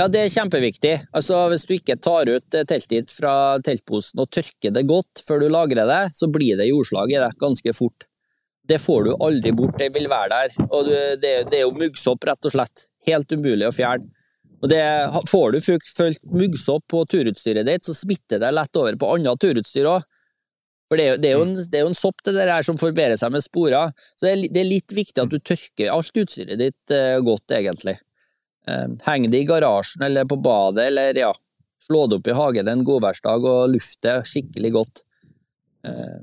Ja, 0.00 0.06
det 0.08 0.20
er 0.24 0.30
kjempeviktig. 0.32 0.92
Altså, 1.12 1.42
Hvis 1.52 1.66
du 1.68 1.74
ikke 1.74 1.98
tar 2.00 2.28
ut 2.30 2.46
teltet 2.54 2.92
ditt 2.94 3.10
fra 3.12 3.58
teltposen 3.60 4.22
og 4.22 4.30
tørker 4.32 4.72
det 4.72 4.86
godt 4.88 5.20
før 5.26 5.42
du 5.42 5.50
lagrer 5.52 5.84
det, 5.90 6.14
så 6.16 6.30
blir 6.32 6.56
det 6.56 6.70
jordslag 6.70 7.12
i 7.12 7.18
det 7.20 7.34
ganske 7.42 7.74
fort. 7.76 8.06
Det 8.64 8.78
får 8.80 9.04
du 9.04 9.10
aldri 9.26 9.52
bort, 9.52 9.76
det 9.76 9.90
vil 9.92 10.08
være 10.08 10.30
der. 10.32 10.56
Og 10.70 10.88
det, 11.20 11.34
er 11.52 11.66
jo 11.66 11.76
muggsopp, 11.76 12.24
rett 12.30 12.48
og 12.48 12.56
slett. 12.56 12.86
Helt 13.10 13.36
umulig 13.36 13.68
å 13.68 13.74
fjerne. 13.76 14.08
Og 14.64 14.72
det, 14.72 14.80
Får 15.28 15.52
du 15.52 15.60
fulgt 15.64 16.24
muggsopp 16.32 16.88
på 16.88 17.04
turutstyret 17.10 17.68
ditt, 17.68 17.84
så 17.84 17.96
smitter 17.96 18.40
det 18.40 18.56
lett 18.56 18.80
over 18.80 18.96
på 18.96 19.14
annet 19.18 19.40
turutstyr 19.44 19.92
òg. 19.98 20.10
For 20.88 20.96
det 20.96 21.10
er, 21.20 21.34
jo, 21.36 21.44
en, 21.44 21.58
det 21.60 21.76
er 21.76 21.84
jo 21.84 21.92
en 21.92 22.04
sopp 22.06 22.24
det 22.24 22.40
der 22.40 22.64
som 22.66 22.80
forbedrer 22.80 23.20
seg 23.20 23.36
med 23.36 23.44
sporer, 23.44 23.92
så 24.16 24.26
det 24.26 24.32
er, 24.32 24.46
det 24.48 24.64
er 24.64 24.72
litt 24.72 24.96
viktig 24.96 25.22
at 25.22 25.30
du 25.30 25.38
tørker 25.38 25.92
alt 25.92 26.24
utstyret 26.24 26.58
ditt 26.58 26.94
eh, 26.94 27.20
godt, 27.22 27.52
egentlig. 27.54 28.00
Eh, 28.70 28.88
heng 29.06 29.28
det 29.30 29.42
i 29.42 29.48
garasjen 29.48 30.04
eller 30.06 30.28
på 30.30 30.38
badet, 30.40 30.86
eller 30.90 31.16
ja, 31.18 31.30
slå 31.86 32.06
det 32.06 32.20
opp 32.20 32.28
i 32.30 32.36
hagen 32.36 32.68
en 32.70 32.84
godværsdag 32.86 33.46
og 33.50 33.72
luft 33.74 33.98
det 34.06 34.20
skikkelig 34.30 34.72
godt. 34.76 35.02
Eh, 35.86 36.18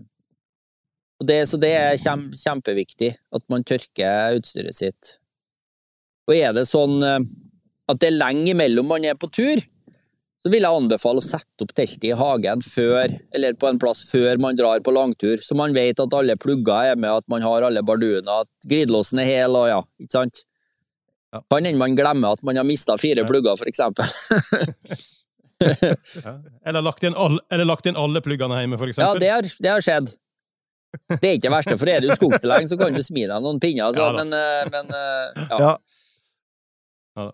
det, 1.27 1.39
så 1.49 1.57
det 1.57 1.73
er 1.73 1.97
kjempeviktig, 1.97 3.15
at 3.33 3.43
man 3.49 3.65
tørker 3.65 4.37
utstyret 4.37 4.77
sitt. 4.77 5.17
Og 6.29 6.35
er 6.37 6.53
det 6.53 6.67
sånn 6.69 7.01
eh, 7.03 7.23
at 7.87 7.99
det 8.01 8.11
er 8.11 8.19
lenge 8.19 8.51
imellom 8.51 8.89
man 8.91 9.05
er 9.07 9.17
på 9.19 9.29
tur, 9.31 9.63
så 10.43 10.51
vil 10.53 10.63
jeg 10.63 10.79
anbefale 10.79 11.19
å 11.19 11.25
sette 11.25 11.65
opp 11.65 11.71
teltet 11.75 12.05
i 12.07 12.15
hagen 12.15 12.61
før, 12.63 13.15
eller 13.35 13.55
på 13.59 13.67
en 13.67 13.79
plass 13.81 14.03
før 14.11 14.37
man 14.39 14.55
drar 14.55 14.83
på 14.85 14.93
langtur, 14.95 15.41
så 15.43 15.57
man 15.57 15.73
vet 15.75 15.99
at 15.99 16.13
alle 16.15 16.37
plugger 16.39 16.93
er 16.93 16.99
med, 16.99 17.23
at 17.23 17.25
man 17.31 17.43
har 17.43 17.65
alle 17.67 17.83
barduene, 17.83 18.43
at 18.43 18.69
glidelåsen 18.69 19.23
er 19.23 19.31
hel, 19.31 19.57
og 19.57 19.67
ja, 19.71 19.81
ikke 20.03 20.13
sant? 20.13 20.43
Ja. 21.37 21.43
Kan 21.53 21.67
hende 21.69 21.79
man 21.81 21.95
glemmer 21.97 22.35
at 22.37 22.43
man 22.47 22.57
har 22.59 22.67
mista 22.67 22.97
fire 23.01 23.25
plugger, 23.29 23.57
for 23.59 23.69
eksempel. 23.69 24.05
Ja. 25.57 26.35
Eller, 26.69 26.83
lagt 26.85 27.01
inn 27.01 27.15
all, 27.17 27.39
eller 27.49 27.65
lagt 27.65 27.87
inn 27.89 27.95
alle 27.97 28.21
pluggene 28.21 28.59
hjemme, 28.61 28.77
for 28.77 28.91
Ja, 28.93 29.07
det 29.17 29.29
har, 29.31 29.47
det 29.59 29.71
har 29.71 29.81
skjedd. 29.81 30.11
Det 31.09 31.17
er 31.17 31.37
ikke 31.37 31.47
det 31.47 31.53
verste, 31.55 31.77
for 31.81 31.89
er 31.89 32.03
du 32.03 32.11
skogstilhenger, 32.13 32.69
så 32.69 32.77
kan 32.77 32.93
du 32.93 33.01
smi 33.01 33.23
deg 33.25 33.41
noen 33.41 33.57
pinner, 33.63 33.87
altså, 33.89 34.05
Ja 34.05 34.19
men, 34.19 34.35
eh, 34.37 34.69
men 34.69 34.93
eh, 34.93 35.47
ja. 35.49 35.71
Ja. 37.17 37.25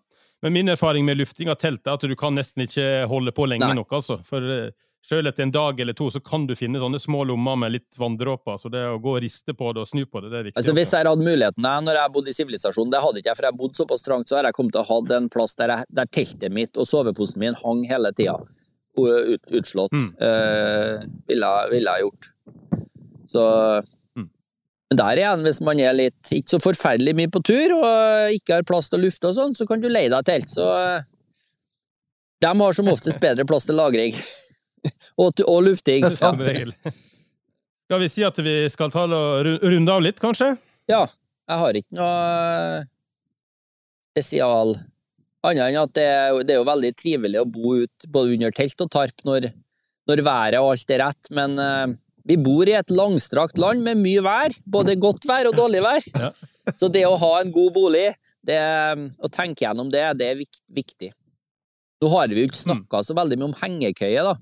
Men 0.44 0.56
min 0.56 0.72
erfaring 0.72 1.06
med 1.08 1.20
lufting 1.20 1.52
av 1.52 1.60
telt 1.60 1.84
er 1.88 1.98
at 1.98 2.08
du 2.08 2.16
kan 2.20 2.36
nesten 2.36 2.66
ikke 2.66 2.88
holde 3.12 3.36
på 3.36 3.48
lenge 3.52 3.68
Nei. 3.68 3.78
nok, 3.80 3.92
altså. 4.00 4.22
For 4.28 4.44
selv 5.04 5.28
etter 5.28 5.44
en 5.44 5.52
dag 5.52 5.80
eller 5.84 5.96
to 5.98 6.08
så 6.12 6.22
kan 6.24 6.46
du 6.48 6.56
finne 6.56 6.80
sånne 6.80 7.00
små 7.02 7.26
lommer 7.28 7.58
med 7.60 7.74
litt 7.76 7.98
vanndråper, 8.00 8.56
så 8.60 8.72
det 8.72 8.86
å 8.88 9.00
gå 9.04 9.18
og 9.18 9.22
riste 9.24 9.56
på 9.58 9.74
det 9.76 9.84
og 9.84 9.90
snu 9.90 10.06
på 10.06 10.22
det, 10.24 10.32
det 10.32 10.40
er 10.40 10.46
viktig. 10.48 10.60
Altså, 10.62 10.76
hvis 10.78 10.94
jeg 10.96 11.10
hadde 11.10 11.28
muligheten 11.28 11.68
jeg, 11.68 11.86
når 11.88 12.00
jeg 12.00 12.14
bodde 12.16 12.32
i 12.32 12.38
sivilisasjonen, 12.38 12.94
det 12.94 13.02
hadde 13.04 13.20
ikke 13.20 13.32
jeg, 13.34 13.40
for 13.40 13.48
jeg 13.50 13.58
bodde 13.60 13.80
såpass 13.82 14.06
trangt, 14.06 14.32
så 14.32 14.40
har 14.40 14.48
jeg 14.48 14.56
kommet 14.56 14.76
til 14.78 14.84
å 14.84 14.88
ha 14.92 15.00
en 15.18 15.28
plass 15.34 15.58
der, 15.60 15.74
jeg, 15.76 15.90
der 16.00 16.12
teltet 16.20 16.56
mitt 16.56 16.80
og 16.80 16.88
soveposen 16.88 17.44
min 17.44 17.58
hang 17.64 17.84
hele 17.90 18.14
tida. 18.16 18.38
Ut, 18.94 19.52
utslått. 19.58 19.96
Mm. 19.98 20.08
Eh, 20.22 21.04
ville, 21.28 21.52
ville 21.74 21.98
jeg 21.98 22.08
gjort. 22.08 22.32
Så 23.34 23.50
Mm. 24.14 24.28
Men 24.90 24.98
der 24.98 25.18
igjen, 25.18 25.44
hvis 25.48 25.60
man 25.66 25.80
er 25.82 25.96
litt 25.98 26.30
ikke 26.30 26.54
så 26.54 26.60
forferdelig 26.62 27.16
mye 27.18 27.32
på 27.34 27.42
tur 27.42 27.74
og 27.80 28.36
ikke 28.36 28.60
har 28.60 28.68
plass 28.70 28.92
til 28.92 29.02
å 29.02 29.04
lufte 29.08 29.32
og 29.32 29.34
sånn, 29.34 29.56
så 29.58 29.66
kan 29.66 29.82
du 29.82 29.90
leie 29.90 30.12
deg 30.14 30.28
telt. 30.28 30.54
Så 30.54 30.68
eh, 30.78 31.02
de 32.46 32.52
har 32.62 32.78
som 32.78 32.92
oftest 32.94 33.20
bedre 33.24 33.48
plass 33.50 33.66
til 33.66 33.80
lagring. 33.82 34.14
og, 35.18 35.44
og 35.48 35.60
lufting. 35.68 36.06
Det 36.06 36.12
er 36.12 36.18
sant. 36.18 37.02
Skal 37.84 38.02
vi 38.02 38.10
si 38.10 38.24
at 38.26 38.40
vi 38.42 38.56
skal 38.72 38.94
ta 38.94 39.06
og 39.06 39.50
runde 39.62 39.94
av 39.94 40.02
litt, 40.02 40.22
kanskje? 40.24 40.54
Ja, 40.90 41.04
jeg 41.50 41.60
har 41.62 41.78
ikke 41.78 41.98
noe 42.00 42.86
spesial 44.14 44.78
annet 45.44 45.66
enn 45.66 45.82
at 45.82 45.94
det 45.98 46.08
det 46.48 46.56
er 46.56 46.62
jo 46.62 46.70
veldig 46.70 46.94
trivelig 46.96 47.42
å 47.42 47.50
bo 47.50 47.76
ut 47.84 48.08
både 48.08 48.38
under 48.38 48.56
telt 48.56 48.86
og 48.86 48.92
tarp 48.94 49.26
når, 49.28 49.50
når 50.10 50.24
været 50.24 50.60
og 50.62 50.72
alt 50.72 50.94
er 50.96 51.04
rett, 51.04 51.32
men 51.36 51.60
uh, 51.60 51.92
vi 52.24 52.38
bor 52.40 52.70
i 52.70 52.78
et 52.80 52.94
langstrakt 52.94 53.60
land 53.60 53.84
med 53.84 54.00
mye 54.00 54.24
vær, 54.24 54.56
både 54.64 54.96
godt 54.96 55.28
vær 55.28 55.50
og 55.50 55.58
dårlig 55.60 55.84
vær. 55.84 56.06
Ja. 56.16 56.32
Så 56.80 56.88
det 56.88 57.04
å 57.04 57.18
ha 57.20 57.34
en 57.42 57.52
god 57.52 57.74
bolig, 57.76 58.08
det, 58.48 58.60
å 59.20 59.30
tenke 59.32 59.66
gjennom 59.66 59.90
det, 59.92 60.06
det 60.20 60.30
er 60.32 60.40
viktig. 60.40 61.12
Nå 62.04 62.12
har 62.12 62.32
vi 62.32 62.40
jo 62.40 62.48
ikke 62.48 62.62
snakka 62.62 63.02
så 63.04 63.16
veldig 63.16 63.40
mye 63.40 63.50
om 63.50 63.58
hengekøye, 63.60 64.24
da. 64.24 64.38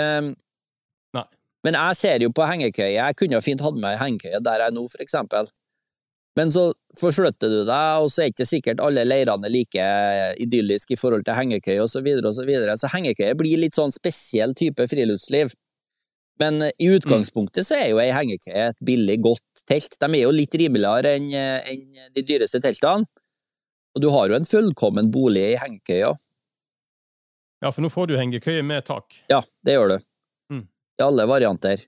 Um, 0.00 0.30
Nei. 1.16 1.26
men 1.66 1.78
jeg 1.78 1.98
ser 2.00 2.24
jo 2.24 2.32
på 2.34 2.46
hengekøye, 2.48 2.94
jeg 2.96 3.18
kunne 3.18 3.38
jo 3.38 3.44
fint 3.44 3.64
hatt 3.64 3.78
med 3.78 3.92
ei 3.92 4.00
hengekøye 4.00 4.42
der 4.44 4.64
jeg 4.64 4.72
er 4.72 4.76
nå, 4.76 4.86
for 4.92 5.04
eksempel. 5.04 5.50
Men 6.38 6.52
så 6.54 6.68
forflytter 6.98 7.50
du 7.50 7.58
deg, 7.68 8.02
og 8.04 8.10
så 8.12 8.24
er 8.24 8.30
ikke 8.30 8.46
sikkert 8.46 8.82
alle 8.84 9.02
leirene 9.04 9.50
like 9.50 9.86
idylliske 10.40 10.94
i 10.94 11.00
forhold 11.00 11.26
til 11.26 11.36
hengekøye 11.36 11.82
osv., 11.82 11.98
så, 11.98 12.04
videre, 12.06 12.30
og 12.30 12.36
så, 12.36 12.46
videre. 12.46 12.76
så 12.78 12.90
hengekøye 12.92 13.34
blir 13.38 13.58
litt 13.60 13.78
sånn 13.78 13.92
spesiell 13.94 14.54
type 14.58 14.86
friluftsliv. 14.92 15.52
Men 16.40 16.70
i 16.70 16.88
utgangspunktet 16.94 17.66
så 17.68 17.76
er 17.76 17.90
jo 17.90 17.98
ei 18.00 18.12
hengekøye 18.16 18.70
et 18.70 18.78
billig, 18.86 19.18
godt 19.20 19.64
telt. 19.68 19.98
De 20.00 20.08
er 20.08 20.22
jo 20.22 20.32
litt 20.32 20.54
rimeligere 20.56 21.18
enn 21.18 21.28
enn 21.34 21.82
de 22.16 22.24
dyreste 22.24 22.62
teltene. 22.64 23.04
Og 23.96 24.04
du 24.04 24.08
har 24.14 24.30
jo 24.30 24.38
en 24.38 24.46
fullkommen 24.46 25.10
bolig 25.12 25.42
i 25.50 25.58
hengekøya. 25.60 26.14
Ja, 27.60 27.72
for 27.72 27.84
nå 27.84 27.90
får 27.92 28.08
du 28.08 28.16
hengekøye 28.16 28.62
med 28.64 28.86
tak. 28.88 29.18
Ja, 29.30 29.42
det 29.66 29.76
gjør 29.76 29.94
du. 29.94 29.96
Mm. 30.52 30.64
I 31.00 31.04
alle 31.04 31.26
varianter. 31.28 31.84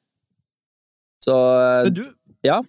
Så 1.24 1.36
Men 1.86 1.94
du 1.96 2.04
Ja. 2.44 2.62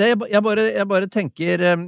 Det, 0.00 0.06
jeg, 0.08 0.20
jeg, 0.32 0.42
bare, 0.44 0.62
jeg 0.72 0.88
bare 0.88 1.08
tenker 1.12 1.62
um, 1.76 1.82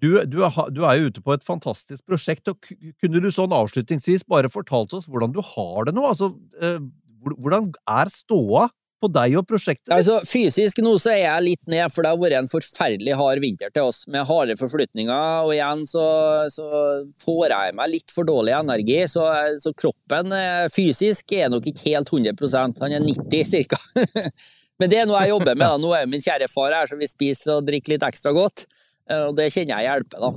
du, 0.00 0.14
du, 0.28 0.38
er, 0.46 0.54
du 0.72 0.80
er 0.84 0.96
jo 0.96 1.10
ute 1.10 1.22
på 1.24 1.34
et 1.34 1.44
fantastisk 1.44 2.06
prosjekt, 2.08 2.48
og 2.48 2.70
kunne 3.02 3.20
du 3.20 3.28
sånn 3.32 3.52
avslutningsvis 3.52 4.24
bare 4.28 4.48
fortalt 4.52 4.94
oss 4.96 5.08
hvordan 5.08 5.34
du 5.34 5.42
har 5.44 5.88
det 5.88 5.96
nå? 5.96 6.04
Altså, 6.08 6.30
eh, 6.60 6.78
hvordan 7.26 7.70
er 7.90 8.12
ståa 8.12 8.66
på 9.02 9.10
deg 9.12 9.36
og 9.38 9.46
prosjektet? 9.48 9.90
Altså, 9.94 10.18
fysisk 10.26 10.80
nå 10.84 10.94
så 11.02 11.12
er 11.12 11.22
jeg 11.22 11.44
litt 11.44 11.70
ned, 11.70 11.92
for 11.92 12.04
det 12.04 12.12
har 12.12 12.20
vært 12.20 12.38
en 12.40 12.50
forferdelig 12.50 13.16
hard 13.18 13.42
vinter 13.44 13.72
til 13.74 13.90
oss, 13.90 14.04
med 14.12 14.26
harde 14.28 14.56
forflytninger, 14.60 15.44
og 15.44 15.52
igjen 15.54 15.84
så, 15.88 16.06
så 16.52 16.66
får 17.22 17.54
jeg 17.54 17.76
meg 17.78 17.92
litt 17.92 18.14
for 18.14 18.28
dårlig 18.28 18.56
energi, 18.56 18.98
så, 19.12 19.28
så 19.62 19.74
kroppen 19.76 20.34
eh, 20.36 20.66
fysisk 20.72 21.36
er 21.36 21.52
nok 21.52 21.68
ikke 21.70 21.92
helt 21.92 22.12
100% 22.12 22.82
han 22.84 22.96
er 22.96 23.04
90 23.04 23.52
cirka. 23.52 23.80
Men 24.80 24.92
det 24.92 25.00
er 25.00 25.06
noe 25.08 25.22
jeg 25.24 25.32
jobber 25.32 25.54
med, 25.54 25.64
da. 25.64 25.76
Nå 25.80 25.92
er 25.96 26.10
min 26.10 26.24
kjære 26.24 26.50
far 26.52 26.74
her, 26.76 26.88
så 26.88 26.98
vi 27.00 27.08
spiser 27.08 27.54
og 27.56 27.68
drikker 27.68 27.94
litt 27.94 28.04
ekstra 28.04 28.34
godt, 28.36 28.66
eh, 29.10 29.28
og 29.28 29.36
det 29.38 29.52
kjenner 29.52 29.80
jeg 29.80 29.92
hjelper, 29.92 30.28
da. 30.28 30.34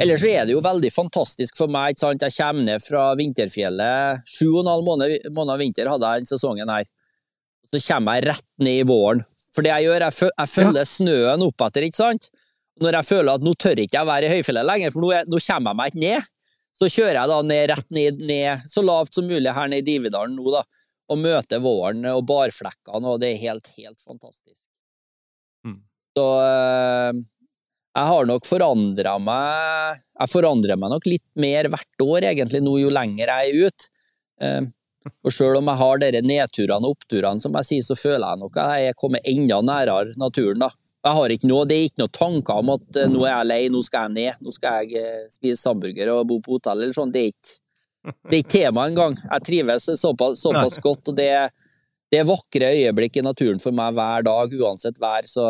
Ellers 0.00 0.22
er 0.24 0.46
det 0.48 0.54
jo 0.54 0.62
veldig 0.64 0.88
fantastisk 0.94 1.58
for 1.60 1.68
meg. 1.68 1.92
Jeg 2.00 2.32
kommer 2.32 2.64
ned 2.64 2.80
fra 2.80 3.10
vinterfjellet. 3.20 4.22
Sju 4.24 4.46
og 4.46 4.62
en 4.62 4.70
halv 4.72 4.86
måned, 4.86 5.26
måned 5.36 5.60
vinter 5.60 5.90
hadde 5.92 6.08
jeg 6.08 6.22
denne 6.22 6.30
sesongen 6.30 6.72
her 6.72 6.86
så 7.70 7.80
kommer 7.86 8.18
jeg 8.18 8.30
rett 8.30 8.48
ned 8.62 8.82
i 8.82 8.88
våren. 8.88 9.22
For 9.54 9.66
det 9.66 9.72
jeg 9.72 9.88
gjør, 9.88 10.04
jeg, 10.06 10.30
jeg 10.30 10.52
følger 10.54 10.88
snøen 10.88 11.46
oppetter, 11.46 11.86
ikke 11.86 12.00
sant? 12.00 12.28
Når 12.80 13.00
jeg 13.00 13.08
føler 13.08 13.32
at 13.34 13.44
nå 13.44 13.54
tør 13.60 13.80
ikke 13.82 13.98
jeg 13.98 14.08
være 14.08 14.28
i 14.28 14.34
høyfjellet 14.36 14.68
lenger, 14.68 14.92
for 14.94 15.04
nå, 15.04 15.10
er, 15.14 15.26
nå 15.28 15.40
kommer 15.44 15.72
jeg 15.72 15.80
meg 15.80 15.90
ikke 15.90 16.04
ned, 16.04 16.28
så 16.80 16.88
kjører 16.88 17.18
jeg 17.18 17.30
da 17.30 17.40
ned, 17.44 17.64
rett 17.68 17.90
ned, 17.96 18.22
ned 18.30 18.70
så 18.72 18.84
lavt 18.84 19.18
som 19.18 19.26
mulig 19.28 19.52
her 19.52 19.68
nede 19.68 19.84
i 19.84 19.88
Dividalen 19.90 20.38
nå, 20.38 20.46
da, 20.54 20.62
og 21.10 21.20
møter 21.20 21.60
våren 21.60 22.06
og 22.14 22.22
barflekkene, 22.30 23.10
og 23.10 23.20
det 23.20 23.34
er 23.34 23.42
helt, 23.42 23.68
helt 23.76 24.00
fantastisk. 24.00 24.62
Mm. 25.66 25.80
Så 26.16 26.26
eh, 26.46 27.20
jeg 27.90 28.10
har 28.12 28.28
nok 28.30 28.46
forandra 28.48 29.16
meg 29.20 29.98
Jeg 30.14 30.30
forandrer 30.30 30.78
meg 30.78 30.92
nok 30.94 31.08
litt 31.10 31.26
mer 31.42 31.68
hvert 31.72 32.04
år, 32.06 32.28
egentlig, 32.30 32.62
nå 32.64 32.78
jo 32.80 32.92
lenger 32.94 33.34
jeg 33.34 33.50
er 33.50 33.66
ute. 33.66 33.90
Og 35.24 35.32
selv 35.32 35.60
om 35.60 35.70
jeg 35.70 35.80
har 35.80 36.00
dere 36.02 36.20
nedturene 36.24 36.88
og 36.88 36.98
oppturene, 36.98 37.40
som 37.40 37.56
jeg 37.60 37.68
sier, 37.68 37.86
så 37.86 37.96
føler 37.96 38.26
jeg 38.26 38.40
nok 38.42 38.58
at 38.60 38.74
jeg 38.76 38.90
er 38.90 38.98
kommet 39.00 39.26
enda 39.28 39.60
nærere 39.64 40.14
naturen. 40.20 40.60
da. 40.60 40.70
Jeg 41.00 41.16
har 41.16 41.32
ikke 41.32 41.48
noe, 41.48 41.64
Det 41.64 41.76
er 41.76 41.88
ikke 41.88 42.02
noe 42.02 42.12
tanker 42.12 42.60
om 42.60 42.74
at 42.74 43.00
eh, 43.00 43.08
nå 43.08 43.24
er 43.24 43.32
jeg 43.32 43.48
lei, 43.48 43.62
nå 43.72 43.80
skal 43.86 44.08
jeg 44.08 44.16
ned, 44.18 44.44
nå 44.44 44.52
skal 44.52 44.82
jeg 44.84 45.00
eh, 45.00 45.26
spise 45.32 45.70
hamburger 45.70 46.12
og 46.12 46.26
bo 46.28 46.40
på 46.44 46.58
hotell 46.58 46.82
eller 46.82 46.92
sånn. 46.96 47.12
Det 47.14 47.22
er 47.22 47.32
ikke, 47.32 47.56
det 48.28 48.34
er 48.36 48.42
ikke 48.42 48.56
tema 48.58 48.84
engang. 48.90 49.16
Jeg 49.24 49.46
trives 49.48 49.88
såpass, 50.02 50.42
såpass 50.44 50.76
godt, 50.84 51.08
og 51.08 51.16
det, 51.16 51.30
det 52.12 52.20
er 52.20 52.28
vakre 52.28 52.74
øyeblikk 52.76 53.16
i 53.16 53.24
naturen 53.24 53.62
for 53.62 53.76
meg 53.76 53.96
hver 53.96 54.28
dag, 54.28 54.58
uansett 54.60 55.00
vær. 55.00 55.24
Så 55.24 55.46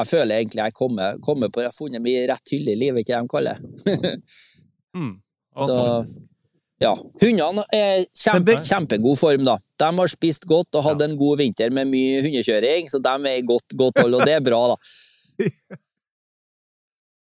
jeg 0.00 0.10
føler 0.10 0.40
egentlig 0.40 0.64
jeg 0.64 0.78
kommer, 0.80 1.20
kommer 1.20 1.52
på, 1.52 1.60
jeg 1.60 1.74
har 1.74 1.76
funnet 1.76 2.02
min 2.02 2.24
rett 2.32 2.56
hylle 2.56 2.72
i 2.72 2.80
livet, 2.80 3.04
ikke 3.04 3.12
det 3.12 3.24
de 3.28 3.34
kaller 3.36 3.64
det. 3.84 4.16
Mm. 4.94 5.16
Ja, 6.82 6.90
hundene 7.22 7.62
er 7.72 8.02
kjempe, 8.18 8.56
kjempegod 8.66 9.18
form, 9.20 9.46
da. 9.46 9.60
De 9.78 9.90
har 9.94 10.10
spist 10.10 10.46
godt 10.50 10.74
og 10.74 10.84
hatt 10.88 11.04
en 11.06 11.14
god 11.20 11.38
vinter 11.44 11.70
med 11.74 11.90
mye 11.92 12.24
hundekjøring, 12.24 12.90
så 12.90 12.98
de 13.02 13.14
er 13.14 13.38
i 13.38 13.46
godt, 13.46 13.76
godt 13.78 14.02
hold, 14.02 14.18
og 14.18 14.26
det 14.26 14.38
er 14.40 14.44
bra, 14.44 14.60
da. 14.74 15.44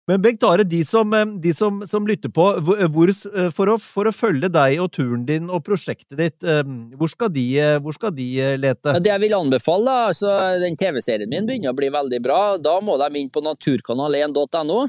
Men 0.08 0.22
Bengt 0.24 0.44
Are, 0.48 0.64
de 0.64 0.78
som, 0.88 1.12
eh, 1.12 1.24
de 1.36 1.52
som, 1.52 1.82
som 1.84 2.06
lytter 2.08 2.32
på, 2.32 2.44
hvor, 2.64 2.78
hvor, 2.94 3.10
eh, 3.12 3.50
for, 3.52 3.68
å, 3.68 3.76
for 3.76 4.08
å 4.08 4.12
følge 4.14 4.48
deg 4.48 4.78
og 4.80 4.88
turen 4.96 5.26
din 5.28 5.50
og 5.52 5.60
prosjektet 5.66 6.16
ditt, 6.16 6.46
eh, 6.48 6.62
hvor 6.96 7.12
skal 7.12 7.28
de, 7.34 7.44
eh, 7.60 7.74
hvor 7.84 7.96
skal 7.96 8.14
de 8.16 8.28
eh, 8.40 8.54
lete? 8.56 8.96
Det 9.04 9.12
jeg 9.12 9.24
vil 9.26 9.36
anbefale, 9.36 9.84
da, 9.84 10.06
altså, 10.14 10.32
den 10.64 10.80
TV-serien 10.80 11.28
min 11.28 11.48
begynner 11.48 11.76
å 11.76 11.76
bli 11.76 11.92
veldig 11.92 12.22
bra. 12.24 12.40
Da 12.56 12.78
må 12.80 12.96
de 13.02 13.10
inn 13.20 13.28
på 13.28 13.44
naturkanal1.no. 13.44 14.80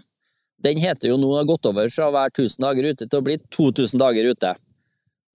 Den 0.64 0.78
heter 0.82 1.12
jo 1.14 1.18
nå 1.20 1.30
har 1.38 1.48
gått 1.48 1.66
over 1.70 1.90
fra 1.94 2.10
å 2.10 2.16
være 2.16 2.34
1000 2.36 2.66
dager 2.66 2.90
ute 2.92 3.06
til 3.08 3.20
å 3.20 3.26
bli 3.26 3.38
2000 3.56 4.02
dager 4.02 4.28
ute. 4.34 4.56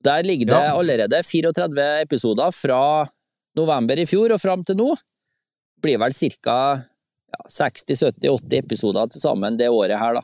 Der 0.05 0.23
ligger 0.23 0.47
det 0.51 0.61
Ja. 0.67 0.75
allerede 0.77 1.23
34 1.25 2.03
episoder 2.03 2.53
fra 2.53 3.09
november 3.57 3.97
i 3.99 4.05
fjor 4.07 4.35
og 4.35 4.41
fram 4.41 4.65
til 4.65 4.77
nå. 4.77 4.91
Blir 5.81 5.99
vel 5.99 6.13
ca. 6.13 6.85
Ja, 7.35 7.41
60-70-80 7.49 8.59
episoder 8.59 9.09
til 9.11 9.21
sammen 9.21 9.57
det 9.57 9.69
året 9.73 9.99
her, 9.99 10.15
da. 10.15 10.23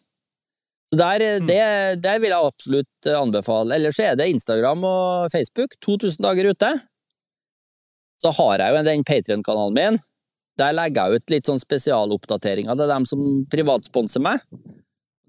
Så 0.92 0.98
der, 0.98 1.18
det, 1.46 2.02
det, 2.02 2.20
vil 2.20 2.30
jeg 2.30 2.46
absolutt 2.46 3.06
anbefale. 3.06 3.74
Ellers 3.76 3.98
er 4.02 4.16
det 4.18 4.28
Instagram 4.28 4.84
og 4.84 5.30
Facebook. 5.32 5.76
2000 5.80 6.22
dager 6.22 6.50
ute. 6.50 6.70
så 8.20 8.30
har 8.36 8.58
jeg 8.58 8.74
jo 8.76 8.82
den 8.84 9.04
Patrion-kanalen 9.04 9.74
min. 9.74 9.98
Der 10.58 10.74
legger 10.76 11.08
jeg 11.08 11.16
ut 11.22 11.30
litt 11.30 11.46
sånn 11.48 11.62
spesialoppdateringer. 11.62 12.76
Det 12.76 12.84
er 12.84 12.92
dem 12.92 13.06
som 13.08 13.46
privatsponser 13.48 14.20
meg. 14.20 14.42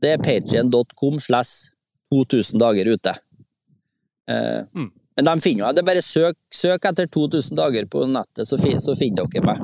Det 0.01 0.15
er 0.15 0.23
patrion.com 0.23 1.19
slash 1.21 1.69
2000 2.13 2.59
dager 2.59 2.89
ute. 2.95 3.15
Eh, 4.29 4.63
Mm. 4.75 4.91
Men 5.15 5.25
de 5.25 5.41
finner 5.43 5.67
jo 5.67 5.71
Det 5.75 5.81
er 5.81 5.85
bare 5.89 6.01
søk, 6.01 6.37
søk 6.55 6.85
etter 6.87 7.07
2000 7.11 7.57
dager 7.57 7.85
på 7.85 8.05
nettet, 8.07 8.47
så, 8.47 8.57
fin, 8.57 8.79
så 8.81 8.95
finner 8.97 9.27
dere 9.27 9.45
meg. 9.45 9.63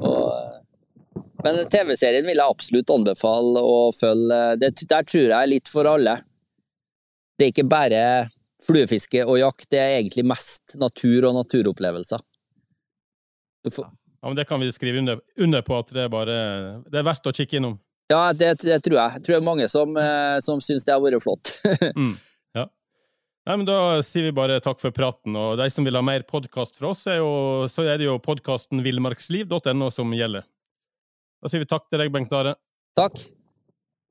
Og, 0.00 0.30
eh, 0.34 1.22
men 1.44 1.66
TV-serien 1.68 2.24
vil 2.24 2.40
jeg 2.40 2.48
absolutt 2.48 2.90
anbefale 2.90 3.60
å 3.60 3.92
følge. 3.92 4.58
Det, 4.58 4.72
der 4.88 5.02
tror 5.04 5.26
jeg 5.26 5.36
er 5.36 5.50
litt 5.50 5.68
for 5.68 5.84
alle. 5.84 6.22
Det 7.38 7.46
er 7.46 7.52
ikke 7.52 7.68
bare 7.68 8.30
fluefiske 8.64 9.26
og 9.26 9.38
jakt, 9.38 9.68
det 9.70 9.78
er 9.82 9.98
egentlig 9.98 10.24
mest 10.24 10.76
natur 10.80 11.28
og 11.28 11.36
naturopplevelser. 11.42 12.24
Får, 13.68 13.90
Ja, 14.24 14.28
men 14.30 14.36
Det 14.36 14.46
kan 14.48 14.60
vi 14.60 14.72
skrive 14.72 14.98
under, 14.98 15.20
under 15.36 15.62
på 15.62 15.78
at 15.78 15.90
det 15.92 16.00
er 16.00 16.08
bare 16.08 16.36
Det 16.88 16.98
er 16.98 17.04
verdt 17.04 17.26
å 17.28 17.32
kikke 17.32 17.58
innom. 17.60 17.78
Ja, 18.12 18.20
det, 18.36 18.50
det 18.62 18.78
tror 18.84 18.98
jeg. 18.98 19.16
Jeg 19.18 19.24
tror 19.24 19.34
det 19.34 19.40
er 19.40 19.46
mange 19.48 19.68
som, 19.72 19.96
eh, 20.00 20.38
som 20.44 20.60
syns 20.64 20.84
det 20.86 20.94
har 20.96 21.02
vært 21.04 21.22
flott. 21.24 21.54
Mm. 21.94 22.14
Ja. 22.56 22.66
Nei, 23.48 23.56
men 23.60 23.66
Da 23.68 23.78
sier 24.06 24.28
vi 24.28 24.34
bare 24.36 24.60
takk 24.64 24.80
for 24.82 24.94
praten. 24.94 25.36
Og 25.36 25.56
de 25.60 25.68
som 25.72 25.86
vil 25.86 25.96
ha 25.98 26.02
mer 26.04 26.26
podkast 26.28 26.78
fra 26.80 26.92
oss, 26.92 27.06
er 27.10 27.20
jo, 27.22 27.30
så 27.72 27.86
er 27.88 28.00
det 28.00 28.08
jo 28.08 28.18
podkasten 28.22 28.82
villmarksliv.no 28.84 29.90
som 29.94 30.12
gjelder. 30.16 30.44
Da 31.44 31.52
sier 31.52 31.64
vi 31.64 31.68
takk 31.68 31.88
til 31.90 32.00
deg, 32.00 32.12
Bengt 32.14 32.32
Are. 32.36 32.56
Takk. 32.96 33.18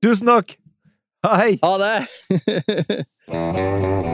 Tusen 0.03 0.27
takk! 0.27 0.57
Hei! 1.23 1.53
Ha 1.63 1.77
det! 1.79 3.03